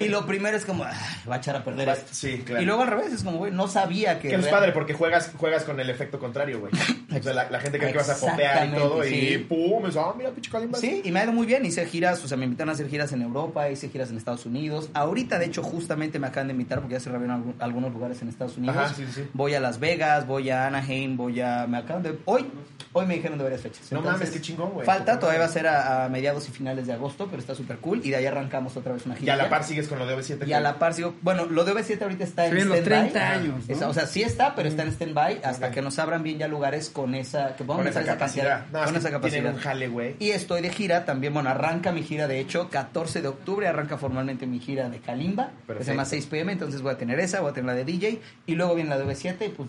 [0.00, 0.92] Y lo primero es como, "Ay,
[1.26, 2.08] va a echar a perder Va- esto".
[2.12, 2.60] sí, claro.
[2.60, 4.28] Y luego al revés, es como, güey, no sabía que...
[4.28, 6.70] Que es padre porque juegas, juegas con el efecto contrario, güey.
[7.18, 9.38] O sea, la, la gente cree que vas a popear y todo y sí.
[9.48, 10.78] pum, es, ah, mira, pinche Kalimba.
[10.78, 11.64] Sí, y me ha ido muy bien.
[11.64, 14.44] Hice giras, o sea, me invitaron a hacer giras en Europa, hice giras en Estados
[14.44, 14.90] Unidos.
[14.92, 18.20] Ahorita, de hecho, justamente me acaban de invitar porque ya se reabrieron algu- algunos lugares
[18.20, 18.76] en Estados Unidos.
[18.76, 19.24] Ajá, sí, sí.
[19.32, 21.66] Voy a Las Vegas, voy a Anaheim, voy a...
[21.66, 22.18] Me acaban de...
[22.26, 22.46] Hoy,
[22.92, 23.90] hoy me dijeron de varias fechas.
[23.92, 24.86] No mames, qué chingón, güey.
[24.86, 27.78] Falta, todavía va a ser a, a mediados y finales de agosto, pero está súper
[27.78, 28.00] cool.
[28.04, 29.34] Y de ahí arrancamos otra vez una Y gira.
[29.34, 30.46] a la par sigues con lo de OV7.
[30.46, 32.82] Y a la par sigo, bueno, lo de OV7 ahorita está en stand-by.
[32.84, 33.88] 30 años, ¿no?
[33.88, 36.90] O sea, sí está, pero está en stand-by hasta que nos abran bien ya lugares
[36.90, 38.66] con esa, que podamos Con esa capacidad.
[38.72, 39.54] No, con esa tienen capacidad.
[39.54, 40.16] un jale, güey.
[40.18, 43.98] Y estoy de gira también, bueno, arranca mi gira, de hecho, 14 de octubre arranca
[43.98, 47.40] formalmente mi gira de Kalimba, que se llama 6 pm, entonces voy a tener esa,
[47.40, 49.68] voy a tener la de DJ, y luego viene la de V7, y pues,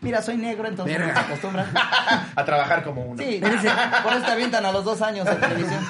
[0.00, 1.12] mira, soy negro, entonces Verga.
[1.12, 1.66] no se acostumbran.
[2.36, 3.22] A trabajar como uno.
[3.22, 5.80] Sí, por eso te avientan a los dos años en televisión.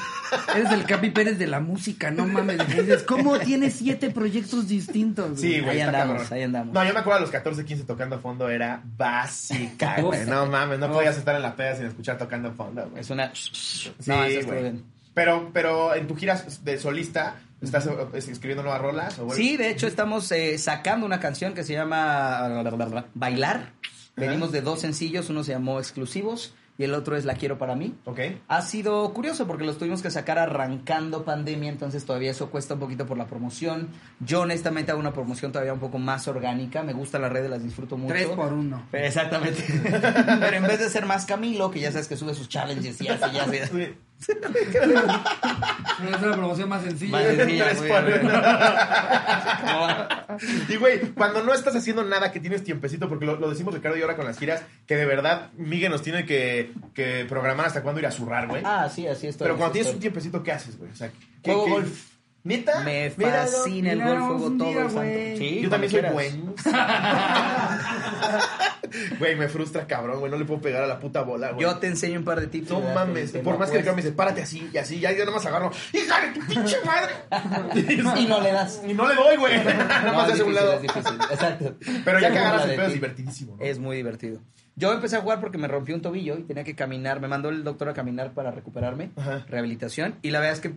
[0.55, 2.67] Eres el Capi Pérez de la música, no mames.
[2.69, 5.41] Dices, ¿cómo tienes siete proyectos distintos?
[5.41, 5.77] Sí, güey.
[5.77, 6.33] Ahí andamos, cabrón.
[6.33, 6.75] ahí andamos.
[6.75, 10.25] No, yo me acuerdo a los 14, 15 tocando fondo, era básica, güey.
[10.27, 13.01] No mames, no podías estar en la peda sin escuchar tocando fondo, güey.
[13.01, 13.31] Es una...
[13.35, 14.85] Sí, no, eso bien.
[15.17, 19.19] Pero, pero en tu gira de solista, ¿estás eh, escribiendo nuevas rolas?
[19.19, 22.47] O, Sí, de hecho estamos eh, sacando una canción que se llama
[23.15, 23.73] Bailar.
[24.17, 27.75] Venimos de dos sencillos, uno se llamó Exclusivos y el otro es La Quiero para
[27.75, 27.95] mí.
[28.05, 28.21] Ok.
[28.49, 32.81] Ha sido curioso porque los tuvimos que sacar arrancando pandemia, entonces todavía eso cuesta un
[32.81, 33.89] poquito por la promoción.
[34.21, 37.63] Yo honestamente hago una promoción todavía un poco más orgánica, me gusta las redes, las
[37.63, 38.15] disfruto mucho.
[38.15, 38.87] Tres por uno.
[38.93, 39.63] Exactamente.
[39.83, 43.09] Pero en vez de ser más Camilo, que ya sabes que sube sus challenges y
[43.09, 43.95] así, ya así.
[44.19, 47.13] Es una promoción más sencilla.
[47.13, 48.21] Más sencilla, Tres muy por bien.
[48.23, 48.33] uno.
[48.33, 50.27] ¿Cómo va?
[50.69, 53.97] Y güey, cuando no estás haciendo nada, que tienes tiempecito, porque lo, lo decimos Ricardo
[53.97, 57.83] y ahora con las giras, que de verdad Miguel nos tiene que, que programar hasta
[57.83, 58.63] cuándo ir a zurrar, güey.
[58.65, 59.47] Ah, sí, así estoy.
[59.47, 60.91] Pero cuando tienes un tiempecito, ¿qué haces, güey?
[60.91, 61.11] O sea,
[61.43, 62.16] ¿qué, Juego qué- golf.
[62.47, 62.81] ¿Neta?
[62.85, 63.51] Me Míralo.
[63.51, 65.39] fascina el golf, juego todo el santo.
[65.39, 66.55] Sí, Yo también soy bueno.
[69.19, 70.31] Güey, me frustra, cabrón, güey.
[70.31, 71.63] No le puedo pegar a la puta bola, güey.
[71.63, 72.71] Yo te enseño un par de tips.
[72.71, 73.97] No mames, por más que el apuesto.
[73.97, 75.71] me dice, párate así y así, ya yo nomás agarro.
[75.93, 77.13] ¡Hija de tu pinche madre!
[78.23, 78.81] Y no le das.
[78.87, 79.57] Y no le doy, güey.
[79.65, 80.75] Nada No, más hace un lado.
[80.75, 81.15] es difícil.
[81.31, 81.75] Exacto.
[82.05, 82.95] Pero ya que agarras el pedo es ti.
[82.95, 83.57] divertidísimo.
[83.59, 83.65] ¿no?
[83.65, 84.41] Es muy divertido.
[84.77, 87.21] Yo empecé a jugar porque me rompí un tobillo y tenía que caminar.
[87.21, 89.11] Me mandó el doctor a caminar para recuperarme.
[89.17, 89.45] Ajá.
[89.49, 90.15] Rehabilitación.
[90.23, 90.75] Y la verdad es que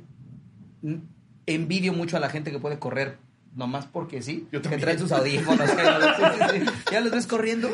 [1.56, 3.18] envidio mucho a la gente que puede correr.
[3.56, 4.48] Nomás porque sí.
[4.52, 5.68] Yo que traen sus audífonos.
[6.92, 7.68] Ya los ves corriendo.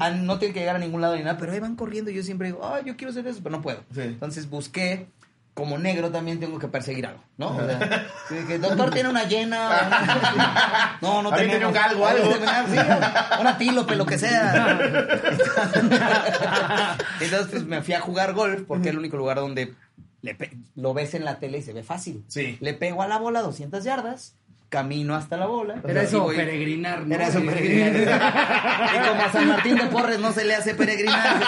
[0.00, 1.36] ah, No tienen que llegar a ningún lado ni nada.
[1.38, 2.10] Pero ahí van corriendo.
[2.10, 3.80] Y yo siempre digo, ah, yo quiero hacer eso, pero no puedo.
[3.94, 4.00] Sí.
[4.02, 5.06] Entonces busqué.
[5.52, 7.48] Como negro también tengo que perseguir algo, ¿no?
[7.48, 8.06] O sea,
[8.46, 10.96] que, doctor tiene una llena.
[11.02, 11.52] No, no tenemos.
[11.52, 12.32] tenía un galgo, algo.
[12.32, 12.38] Sí,
[13.40, 14.78] una antílope, lo que sea.
[17.20, 19.74] Entonces, pues me fui a jugar golf porque es el único lugar donde
[20.22, 20.36] le
[20.74, 22.24] lo ves en la tele y se ve fácil.
[22.28, 22.56] Sí.
[22.60, 24.34] Le pego a la bola 200 yardas,
[24.68, 25.80] camino hasta la bola.
[25.86, 27.14] Era y eso, voy- peregrinar, ¿no?
[27.14, 27.94] Era eso, peregrinar.
[28.94, 31.40] y como a San Martín de Porres no se le hace peregrinar.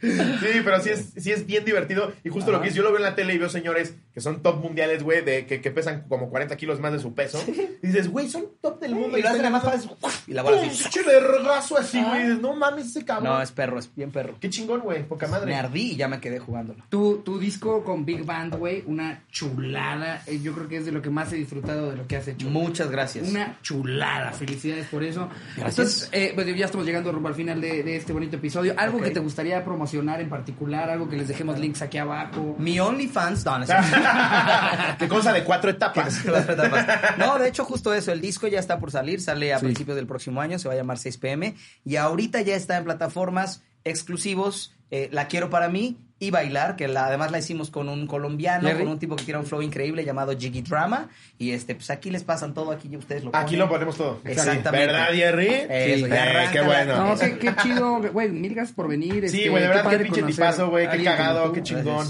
[0.00, 2.12] Sí, pero sí es, sí es bien divertido.
[2.24, 4.20] Y justo lo que es, yo lo veo en la tele y veo señores que
[4.20, 7.38] son top mundiales, güey, de que, que pesan como 40 kilos más de su peso.
[7.82, 9.18] Y dices, güey, son top del mundo.
[9.18, 9.90] y lo hacen además fácil.
[10.26, 10.82] Y la bola así.
[10.82, 12.20] Pinche vergazo así, güey.
[12.20, 13.32] Y dices, no mames, ese cabrón.
[13.32, 14.36] No, es perro, es bien perro.
[14.40, 15.06] Qué chingón, güey.
[15.06, 15.46] Poca madre.
[15.46, 16.82] Me ardí y ya me quedé jugándolo.
[16.88, 20.22] Tu, tu disco con Big Band, güey, una chulada.
[20.26, 22.26] Eh, Yo creo que es de lo que más he disfrutado de lo que has
[22.26, 22.48] hecho.
[22.48, 23.28] Muchas gracias.
[23.28, 25.28] Una chulada, felicidades por eso.
[25.56, 25.78] Gracias.
[25.78, 28.72] Entonces, eh, pues ya estamos llegando rumbo al final de, de este bonito episodio.
[28.78, 32.56] ¿Algo que te gustaría promocionar en particular, algo que les dejemos links aquí abajo.
[32.58, 33.58] Mi OnlyFans, no,
[34.98, 36.24] Qué cosa de cuatro etapas.
[36.24, 37.18] Las etapas.
[37.18, 38.12] No, de hecho, justo eso.
[38.12, 40.76] El disco ya está por salir, sale a principios del próximo año, se va a
[40.76, 41.54] llamar 6 pm.
[41.84, 44.74] Y ahorita ya está en plataformas exclusivos.
[44.90, 48.68] eh, la quiero para mí y bailar, que la- además la hicimos con un colombiano,
[48.68, 48.84] Jerry.
[48.84, 51.08] con un tipo que tiene un flow increíble llamado Jiggy Drama.
[51.38, 53.58] Y este, pues aquí les pasan todo, aquí ustedes lo Aquí ponen.
[53.60, 54.20] lo ponemos todo.
[54.24, 54.70] Exactamente.
[54.86, 55.48] ¿Verdad, Jerry?
[55.68, 57.06] Eso, ya Eh, qué bueno.
[57.08, 59.28] No, qué, qué chido, güey, mil gracias por venir.
[59.30, 62.06] Sí, este, güey, de verdad, qué pinche tipazo, güey, qué cagado, qué chingón.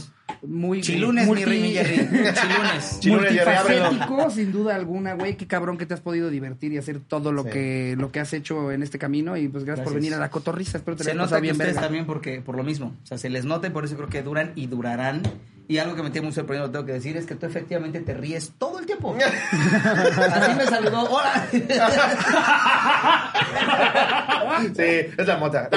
[0.47, 1.97] Muy Chilunes, mi Remy Jerry.
[2.35, 3.01] Chilunes.
[3.01, 5.37] Chilunes, multifacético, sin duda alguna, güey.
[5.37, 7.51] Qué cabrón que te has podido divertir y hacer todo lo Sí.
[7.51, 9.37] que lo que has hecho en este camino.
[9.37, 10.79] Y pues gracias, por venir a la cotorriza.
[10.79, 11.83] Espero te Se nota pasado que bien ustedes verga.
[11.87, 12.95] también porque, por lo mismo.
[13.03, 15.23] O sea, se les nota y por eso creo que duran y durarán.
[15.69, 18.01] Y algo que me tiene muy sorprendido, lo tengo que decir, es que tú efectivamente
[18.01, 19.17] te ríes todo el tiempo.
[19.23, 21.09] Así me saludó.
[21.11, 21.47] ¡Hola!
[24.77, 24.83] Sí,
[25.17, 25.71] es la mota.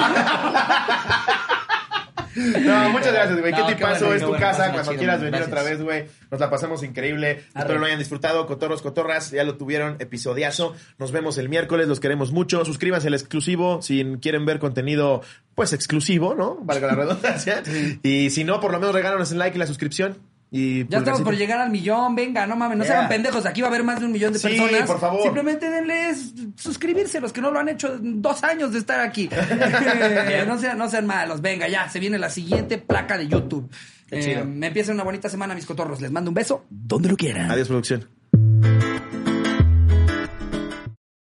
[2.36, 3.51] No, muchas gracias, güey.
[3.51, 4.05] No, ¿Qué tipazo?
[4.05, 4.71] bueno, es tu bueno, casa.
[4.71, 5.47] Cuando chido, quieras venir Gracias.
[5.51, 6.05] otra vez, güey.
[6.31, 7.43] Nos la pasamos increíble.
[7.55, 8.45] Espero lo hayan disfrutado.
[8.47, 9.31] Cotorros, cotorras.
[9.31, 9.97] Ya lo tuvieron.
[9.99, 10.75] Episodiazo.
[10.97, 11.88] Nos vemos el miércoles.
[11.88, 12.65] Los queremos mucho.
[12.65, 15.21] Suscríbanse al exclusivo si quieren ver contenido,
[15.55, 16.57] pues exclusivo, ¿no?
[16.61, 17.63] Valga la redundancia.
[18.03, 20.17] Y si no, por lo menos regálanos el like y la suscripción.
[20.56, 21.24] Y Ya estamos pulgarcito.
[21.26, 22.97] por llegar al millón, venga, no mames, no se Yeah.
[22.99, 24.84] hagan pendejos, aquí va a haber más de un millón de Sí, personas.
[24.84, 25.24] por favor.
[25.24, 29.28] Simplemente denles suscribirse, los que no lo han hecho en dos años de estar aquí.
[30.47, 33.68] no, sean, no sean malos, venga, ya, se viene la siguiente placa de YouTube.
[34.12, 35.99] Eh, me empieza una bonita semana, mis cotorros.
[36.01, 37.49] Les mando un beso donde lo quieran.
[37.49, 38.08] Adiós, producción.